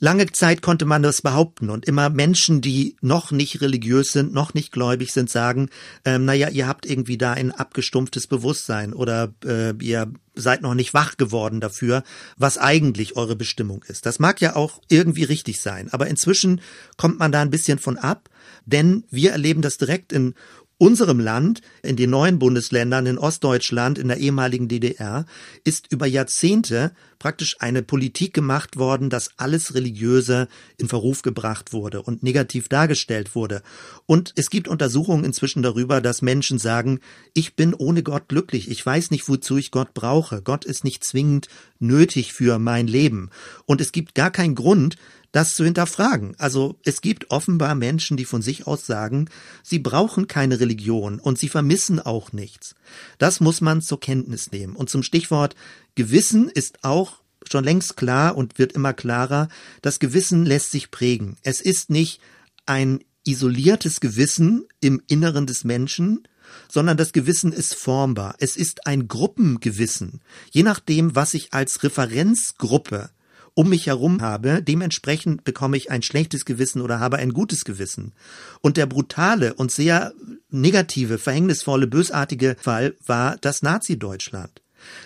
Lange 0.00 0.26
Zeit 0.32 0.60
konnte 0.60 0.84
man 0.84 1.02
das 1.02 1.22
behaupten 1.22 1.70
und 1.70 1.86
immer 1.86 2.10
Menschen, 2.10 2.60
die 2.60 2.96
noch 3.00 3.30
nicht 3.30 3.60
religiös 3.60 4.12
sind, 4.12 4.34
noch 4.34 4.52
nicht 4.52 4.72
gläubig 4.72 5.12
sind, 5.12 5.30
sagen, 5.30 5.70
ähm, 6.04 6.24
naja, 6.24 6.48
ihr 6.50 6.66
habt 6.66 6.84
irgendwie 6.84 7.16
da 7.16 7.32
ein 7.32 7.52
abgestumpftes 7.52 8.26
Bewusstsein 8.26 8.92
oder 8.92 9.32
äh, 9.44 9.72
ihr 9.80 10.12
seid 10.34 10.62
noch 10.62 10.74
nicht 10.74 10.94
wach 10.94 11.16
geworden 11.16 11.60
dafür, 11.60 12.02
was 12.36 12.58
eigentlich 12.58 13.16
eure 13.16 13.34
Bestimmung 13.36 13.84
ist. 13.86 14.04
Das 14.04 14.18
mag 14.18 14.40
ja 14.40 14.56
auch 14.56 14.82
irgendwie 14.88 15.24
richtig 15.24 15.60
sein, 15.60 15.88
aber 15.90 16.08
inzwischen 16.08 16.60
kommt 16.96 17.18
man 17.20 17.30
da 17.30 17.40
ein 17.40 17.50
bisschen 17.50 17.78
von 17.78 17.96
ab, 17.96 18.28
denn 18.66 19.04
wir 19.10 19.32
erleben 19.32 19.62
das 19.62 19.78
direkt 19.78 20.12
in 20.12 20.34
unserem 20.78 21.20
Land, 21.20 21.60
in 21.82 21.96
den 21.96 22.10
neuen 22.10 22.38
Bundesländern, 22.38 23.06
in 23.06 23.18
Ostdeutschland, 23.18 23.98
in 23.98 24.08
der 24.08 24.18
ehemaligen 24.18 24.68
DDR, 24.68 25.24
ist 25.62 25.90
über 25.92 26.06
Jahrzehnte 26.06 26.92
praktisch 27.18 27.56
eine 27.60 27.82
Politik 27.82 28.34
gemacht 28.34 28.76
worden, 28.76 29.10
dass 29.10 29.30
alles 29.36 29.74
Religiöse 29.74 30.48
in 30.76 30.88
Verruf 30.88 31.22
gebracht 31.22 31.72
wurde 31.72 32.02
und 32.02 32.22
negativ 32.22 32.68
dargestellt 32.68 33.34
wurde. 33.34 33.62
Und 34.06 34.32
es 34.36 34.50
gibt 34.50 34.68
Untersuchungen 34.68 35.24
inzwischen 35.24 35.62
darüber, 35.62 36.00
dass 36.00 36.22
Menschen 36.22 36.58
sagen, 36.58 37.00
ich 37.32 37.54
bin 37.54 37.74
ohne 37.74 38.02
Gott 38.02 38.28
glücklich, 38.28 38.70
ich 38.70 38.84
weiß 38.84 39.10
nicht, 39.10 39.28
wozu 39.28 39.56
ich 39.56 39.70
Gott 39.70 39.94
brauche, 39.94 40.42
Gott 40.42 40.64
ist 40.64 40.84
nicht 40.84 41.04
zwingend 41.04 41.48
nötig 41.78 42.32
für 42.32 42.58
mein 42.58 42.86
Leben. 42.86 43.30
Und 43.66 43.80
es 43.80 43.92
gibt 43.92 44.14
gar 44.14 44.30
keinen 44.30 44.54
Grund, 44.54 44.96
das 45.34 45.54
zu 45.54 45.64
hinterfragen. 45.64 46.36
Also 46.38 46.76
es 46.84 47.00
gibt 47.00 47.32
offenbar 47.32 47.74
Menschen, 47.74 48.16
die 48.16 48.24
von 48.24 48.40
sich 48.40 48.68
aus 48.68 48.86
sagen, 48.86 49.28
sie 49.64 49.80
brauchen 49.80 50.28
keine 50.28 50.60
Religion 50.60 51.18
und 51.18 51.38
sie 51.38 51.48
vermissen 51.48 51.98
auch 51.98 52.32
nichts. 52.32 52.76
Das 53.18 53.40
muss 53.40 53.60
man 53.60 53.82
zur 53.82 53.98
Kenntnis 53.98 54.52
nehmen. 54.52 54.76
Und 54.76 54.90
zum 54.90 55.02
Stichwort 55.02 55.56
Gewissen 55.94 56.48
ist 56.48 56.84
auch 56.84 57.22
schon 57.50 57.64
längst 57.64 57.96
klar 57.96 58.36
und 58.36 58.58
wird 58.58 58.72
immer 58.72 58.92
klarer, 58.92 59.48
das 59.82 59.98
Gewissen 59.98 60.44
lässt 60.46 60.70
sich 60.70 60.90
prägen. 60.90 61.36
Es 61.42 61.60
ist 61.60 61.90
nicht 61.90 62.20
ein 62.66 63.04
isoliertes 63.24 64.00
Gewissen 64.00 64.66
im 64.80 65.02
Inneren 65.08 65.46
des 65.46 65.64
Menschen, 65.64 66.26
sondern 66.70 66.96
das 66.96 67.12
Gewissen 67.12 67.52
ist 67.52 67.74
formbar. 67.74 68.34
Es 68.38 68.56
ist 68.56 68.86
ein 68.86 69.08
Gruppengewissen. 69.08 70.20
Je 70.50 70.62
nachdem, 70.62 71.14
was 71.14 71.34
ich 71.34 71.52
als 71.52 71.82
Referenzgruppe 71.82 73.10
um 73.54 73.68
mich 73.68 73.86
herum 73.86 74.20
habe, 74.20 74.62
dementsprechend 74.62 75.44
bekomme 75.44 75.76
ich 75.76 75.90
ein 75.90 76.02
schlechtes 76.02 76.44
Gewissen 76.44 76.82
oder 76.82 76.98
habe 76.98 77.18
ein 77.18 77.32
gutes 77.32 77.64
Gewissen. 77.64 78.12
Und 78.60 78.76
der 78.76 78.86
brutale 78.86 79.54
und 79.54 79.70
sehr 79.70 80.12
negative, 80.50 81.18
verhängnisvolle, 81.18 81.86
bösartige 81.86 82.56
Fall 82.60 82.96
war 83.06 83.36
das 83.36 83.62
Nazi-Deutschland. 83.62 84.63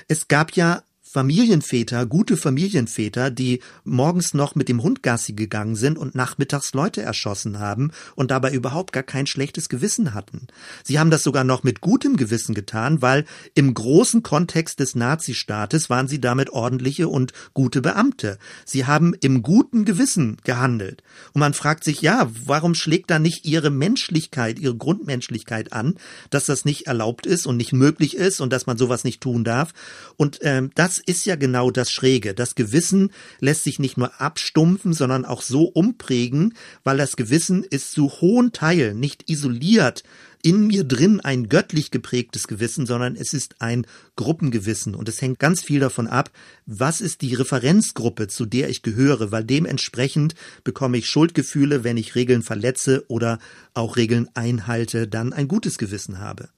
Es 0.09 0.29
gab 0.29 0.53
ja 0.53 0.83
Familienväter, 1.19 2.07
gute 2.07 2.37
Familienväter, 2.37 3.33
die 3.33 3.59
morgens 3.83 4.35
noch 4.35 4.55
mit 4.55 4.69
dem 4.69 4.85
Hund 4.85 5.03
Gassi 5.03 5.33
gegangen 5.33 5.75
sind 5.75 5.99
und 5.99 6.15
nachmittags 6.15 6.75
Leute 6.75 7.03
erschossen 7.03 7.59
haben 7.59 7.91
und 8.15 8.31
dabei 8.31 8.53
überhaupt 8.53 8.93
gar 8.93 9.03
kein 9.03 9.27
schlechtes 9.27 9.69
Gewissen 9.69 10.15
hatten. 10.15 10.47
Sie 10.85 11.01
haben 11.01 11.11
das 11.11 11.25
sogar 11.25 11.43
noch 11.43 11.65
mit 11.65 11.81
gutem 11.81 12.17
Gewissen 12.17 12.55
getan, 12.55 13.03
weil 13.03 13.25
im 13.57 13.75
großen 13.75 14.23
Kontext 14.23 14.79
des 14.79 14.95
Nazistaates 14.95 15.91
waren 15.91 16.07
sie 16.07 16.21
damit 16.21 16.51
ordentliche 16.51 17.09
und 17.09 17.33
gute 17.53 17.83
Beamte. 17.83 18.39
Sie 18.65 18.87
haben 18.87 19.13
im 19.21 19.43
guten 19.43 19.85
Gewissen 19.85 20.37
gehandelt. 20.45 21.03
Und 21.33 21.41
man 21.41 21.53
fragt 21.53 21.83
sich, 21.83 22.01
ja, 22.01 22.31
warum 22.47 22.77
schlägt 22.77 23.11
da 23.11 23.19
nicht 23.19 23.45
ihre 23.45 23.71
Menschlichkeit, 23.71 24.61
ihre 24.61 24.77
Grundmenschlichkeit 24.77 25.73
an, 25.73 25.97
dass 26.31 26.47
das 26.47 26.65
nicht 26.65 26.87
erlaubt 26.87 27.27
ist 27.27 27.45
und 27.45 27.57
nicht 27.57 27.73
möglich 27.73 28.17
ist 28.17 28.41
und 28.41 28.53
dass 28.53 28.67
man 28.67 28.79
sowas 28.79 29.03
nicht 29.03 29.21
tun 29.21 29.43
darf? 29.43 29.75
Und 30.17 30.39
ähm, 30.43 30.71
das 30.77 31.03
ist 31.09 31.27
ja 31.27 31.37
genau 31.37 31.71
das 31.71 31.91
Schräge. 31.91 32.35
Das 32.35 32.55
Gewissen 32.55 33.11
lässt 33.41 33.65
sich 33.65 33.79
nicht 33.79 33.97
nur 33.97 34.21
abstumpfen, 34.21 34.93
sondern 34.93 35.25
auch 35.25 35.43
so 35.43 35.65
umprägen, 35.65 36.55
weil 36.85 36.99
das 36.99 37.17
Gewissen 37.17 37.65
ist 37.65 37.93
zu 37.93 38.11
hohen 38.21 38.53
Teilen 38.53 39.01
nicht 39.01 39.29
isoliert 39.29 40.05
in 40.43 40.67
mir 40.67 40.85
drin 40.85 41.21
ein 41.21 41.49
göttlich 41.49 41.91
geprägtes 41.91 42.47
Gewissen, 42.47 42.87
sondern 42.87 43.17
es 43.17 43.33
ist 43.33 43.61
ein 43.61 43.87
Gruppengewissen 44.17 44.95
und 44.95 45.09
es 45.09 45.21
hängt 45.21 45.39
ganz 45.39 45.63
viel 45.63 45.81
davon 45.81 46.07
ab, 46.07 46.31
was 46.67 47.01
ist 47.01 47.23
die 47.23 47.35
Referenzgruppe, 47.35 48.29
zu 48.29 48.47
der 48.47 48.69
ich 48.69 48.83
gehöre, 48.83 49.33
weil 49.33 49.45
dementsprechend 49.45 50.35
bekomme 50.63 50.99
ich 50.99 51.07
Schuldgefühle, 51.07 51.83
wenn 51.83 51.97
ich 51.97 52.15
Regeln 52.15 52.43
verletze 52.43 53.05
oder 53.09 53.39
auch 53.75 53.97
Regeln 53.97 54.29
einhalte, 54.35 55.09
dann 55.09 55.33
ein 55.33 55.49
gutes 55.49 55.79
Gewissen 55.79 56.19
habe. 56.19 56.51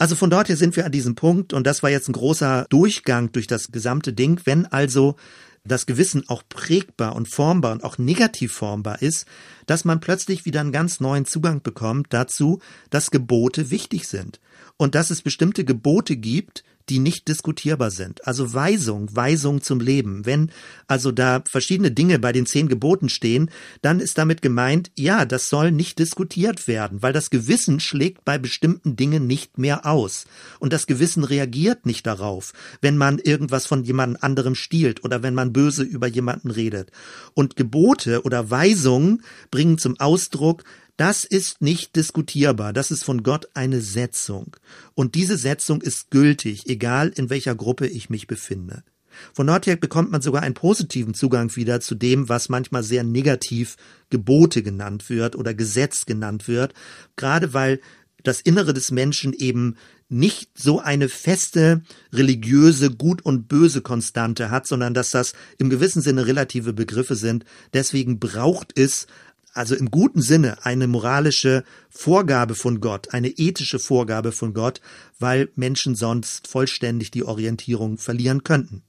Also 0.00 0.16
von 0.16 0.30
dort 0.30 0.48
her 0.48 0.56
sind 0.56 0.76
wir 0.76 0.86
an 0.86 0.92
diesem 0.92 1.14
Punkt 1.14 1.52
und 1.52 1.66
das 1.66 1.82
war 1.82 1.90
jetzt 1.90 2.08
ein 2.08 2.14
großer 2.14 2.64
Durchgang 2.70 3.32
durch 3.32 3.46
das 3.46 3.70
gesamte 3.70 4.14
Ding. 4.14 4.40
Wenn 4.44 4.64
also 4.64 5.16
das 5.62 5.84
Gewissen 5.84 6.26
auch 6.26 6.42
prägbar 6.48 7.14
und 7.14 7.28
formbar 7.28 7.72
und 7.72 7.84
auch 7.84 7.98
negativ 7.98 8.50
formbar 8.50 9.02
ist, 9.02 9.26
dass 9.66 9.84
man 9.84 10.00
plötzlich 10.00 10.46
wieder 10.46 10.62
einen 10.62 10.72
ganz 10.72 11.00
neuen 11.00 11.26
Zugang 11.26 11.60
bekommt 11.60 12.06
dazu, 12.14 12.60
dass 12.88 13.10
Gebote 13.10 13.70
wichtig 13.70 14.08
sind 14.08 14.40
und 14.78 14.94
dass 14.94 15.10
es 15.10 15.20
bestimmte 15.20 15.66
Gebote 15.66 16.16
gibt, 16.16 16.64
die 16.90 16.98
nicht 16.98 17.28
diskutierbar 17.28 17.92
sind. 17.92 18.26
Also 18.26 18.52
Weisung, 18.52 19.14
Weisung 19.14 19.62
zum 19.62 19.78
Leben. 19.78 20.26
Wenn 20.26 20.50
also 20.88 21.12
da 21.12 21.42
verschiedene 21.48 21.92
Dinge 21.92 22.18
bei 22.18 22.32
den 22.32 22.46
zehn 22.46 22.68
Geboten 22.68 23.08
stehen, 23.08 23.50
dann 23.80 24.00
ist 24.00 24.18
damit 24.18 24.42
gemeint, 24.42 24.90
ja, 24.96 25.24
das 25.24 25.48
soll 25.48 25.70
nicht 25.70 26.00
diskutiert 26.00 26.66
werden, 26.66 27.00
weil 27.00 27.12
das 27.12 27.30
Gewissen 27.30 27.78
schlägt 27.78 28.24
bei 28.24 28.38
bestimmten 28.38 28.96
Dingen 28.96 29.28
nicht 29.28 29.56
mehr 29.56 29.86
aus. 29.86 30.24
Und 30.58 30.72
das 30.72 30.88
Gewissen 30.88 31.22
reagiert 31.22 31.86
nicht 31.86 32.06
darauf, 32.06 32.52
wenn 32.80 32.96
man 32.96 33.20
irgendwas 33.20 33.66
von 33.66 33.84
jemand 33.84 34.22
anderem 34.24 34.56
stiehlt 34.56 35.04
oder 35.04 35.22
wenn 35.22 35.34
man 35.34 35.52
böse 35.52 35.84
über 35.84 36.08
jemanden 36.08 36.50
redet. 36.50 36.90
Und 37.34 37.54
Gebote 37.54 38.22
oder 38.22 38.50
Weisungen 38.50 39.22
bringen 39.52 39.78
zum 39.78 39.98
Ausdruck, 40.00 40.64
das 41.00 41.24
ist 41.24 41.62
nicht 41.62 41.96
diskutierbar. 41.96 42.74
Das 42.74 42.90
ist 42.90 43.04
von 43.04 43.22
Gott 43.22 43.48
eine 43.54 43.80
Setzung. 43.80 44.54
Und 44.92 45.14
diese 45.14 45.38
Setzung 45.38 45.80
ist 45.80 46.10
gültig, 46.10 46.68
egal 46.68 47.08
in 47.08 47.30
welcher 47.30 47.54
Gruppe 47.54 47.86
ich 47.86 48.10
mich 48.10 48.26
befinde. 48.26 48.84
Von 49.32 49.46
dort 49.46 49.66
her 49.66 49.76
bekommt 49.76 50.10
man 50.10 50.20
sogar 50.20 50.42
einen 50.42 50.52
positiven 50.52 51.14
Zugang 51.14 51.56
wieder 51.56 51.80
zu 51.80 51.94
dem, 51.94 52.28
was 52.28 52.50
manchmal 52.50 52.82
sehr 52.82 53.02
negativ 53.02 53.78
Gebote 54.10 54.62
genannt 54.62 55.08
wird 55.08 55.36
oder 55.36 55.54
Gesetz 55.54 56.04
genannt 56.04 56.48
wird, 56.48 56.74
gerade 57.16 57.54
weil 57.54 57.80
das 58.22 58.42
Innere 58.42 58.74
des 58.74 58.90
Menschen 58.90 59.32
eben 59.32 59.76
nicht 60.10 60.50
so 60.58 60.80
eine 60.80 61.08
feste 61.08 61.82
religiöse 62.12 62.90
Gut 62.90 63.22
und 63.22 63.48
Böse 63.48 63.80
Konstante 63.80 64.50
hat, 64.50 64.66
sondern 64.66 64.92
dass 64.92 65.12
das 65.12 65.32
im 65.56 65.70
gewissen 65.70 66.02
Sinne 66.02 66.26
relative 66.26 66.74
Begriffe 66.74 67.14
sind. 67.14 67.46
Deswegen 67.72 68.18
braucht 68.18 68.78
es 68.78 69.06
also 69.52 69.74
im 69.74 69.90
guten 69.90 70.22
Sinne 70.22 70.64
eine 70.64 70.86
moralische 70.86 71.64
Vorgabe 71.88 72.54
von 72.54 72.80
Gott, 72.80 73.12
eine 73.12 73.28
ethische 73.28 73.78
Vorgabe 73.78 74.32
von 74.32 74.54
Gott, 74.54 74.80
weil 75.18 75.50
Menschen 75.56 75.94
sonst 75.94 76.46
vollständig 76.46 77.10
die 77.10 77.24
Orientierung 77.24 77.98
verlieren 77.98 78.44
könnten. 78.44 78.82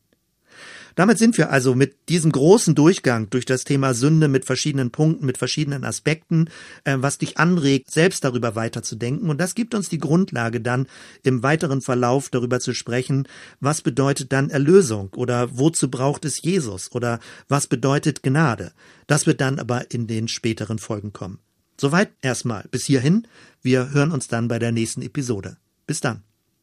Damit 0.96 1.18
sind 1.18 1.38
wir 1.38 1.52
also 1.52 1.76
mit 1.76 2.10
diesem 2.10 2.32
großen 2.32 2.76
Durchgang 2.76 3.30
durch 3.30 3.46
das 3.46 3.64
Thema 3.64 3.94
Sünde 3.94 4.28
mit 4.28 4.46
verschiedenen 4.46 4.92
Punkten, 4.92 5.26
mit 5.26 5.38
verschiedenen 5.38 5.84
Aspekten, 5.84 6.50
äh, 6.84 6.98
was 7.00 7.18
dich 7.18 7.38
anregt, 7.38 7.92
selbst 7.92 8.24
darüber 8.24 8.56
weiterzudenken. 8.56 9.30
Und 9.30 9.39
das 9.39 9.56
gibt 9.56 9.74
uns 9.74 9.89
die 9.89 9.98
Grundlage 9.98 10.62
dann 10.62 10.88
im 11.24 11.44
weiteren 11.44 11.82
Verlauf 11.82 12.30
darüber 12.30 12.60
zu 12.60 12.74
sprechen, 12.74 13.28
was 13.60 13.82
bedeutet 13.82 14.32
dann 14.32 14.50
Erlösung 14.50 15.10
oder 15.16 15.58
wozu 15.58 15.89
braucht 15.89 16.26
es 16.26 16.42
Jesus 16.42 16.92
oder 16.92 17.20
was 17.48 17.68
bedeutet 17.68 18.24
Gnade. 18.24 18.72
Das 19.08 19.26
wird 19.26 19.42
dann 19.42 19.60
aber 19.60 19.92
in 19.92 20.08
den 20.08 20.28
späteren 20.28 20.80
Folgen 20.80 21.14
kommen. 21.14 21.39
Soweit 21.80 22.12
erstmal 22.22 22.66
bis 22.70 22.86
hierhin. 22.86 23.28
Wir 23.62 23.92
hören 23.92 24.12
uns 24.12 24.28
dann 24.28 24.48
bei 24.48 24.60
der 24.60 24.72
nächsten 24.72 25.02
Episode. 25.02 25.58
Bis 25.88 26.00
dann. 26.00 26.24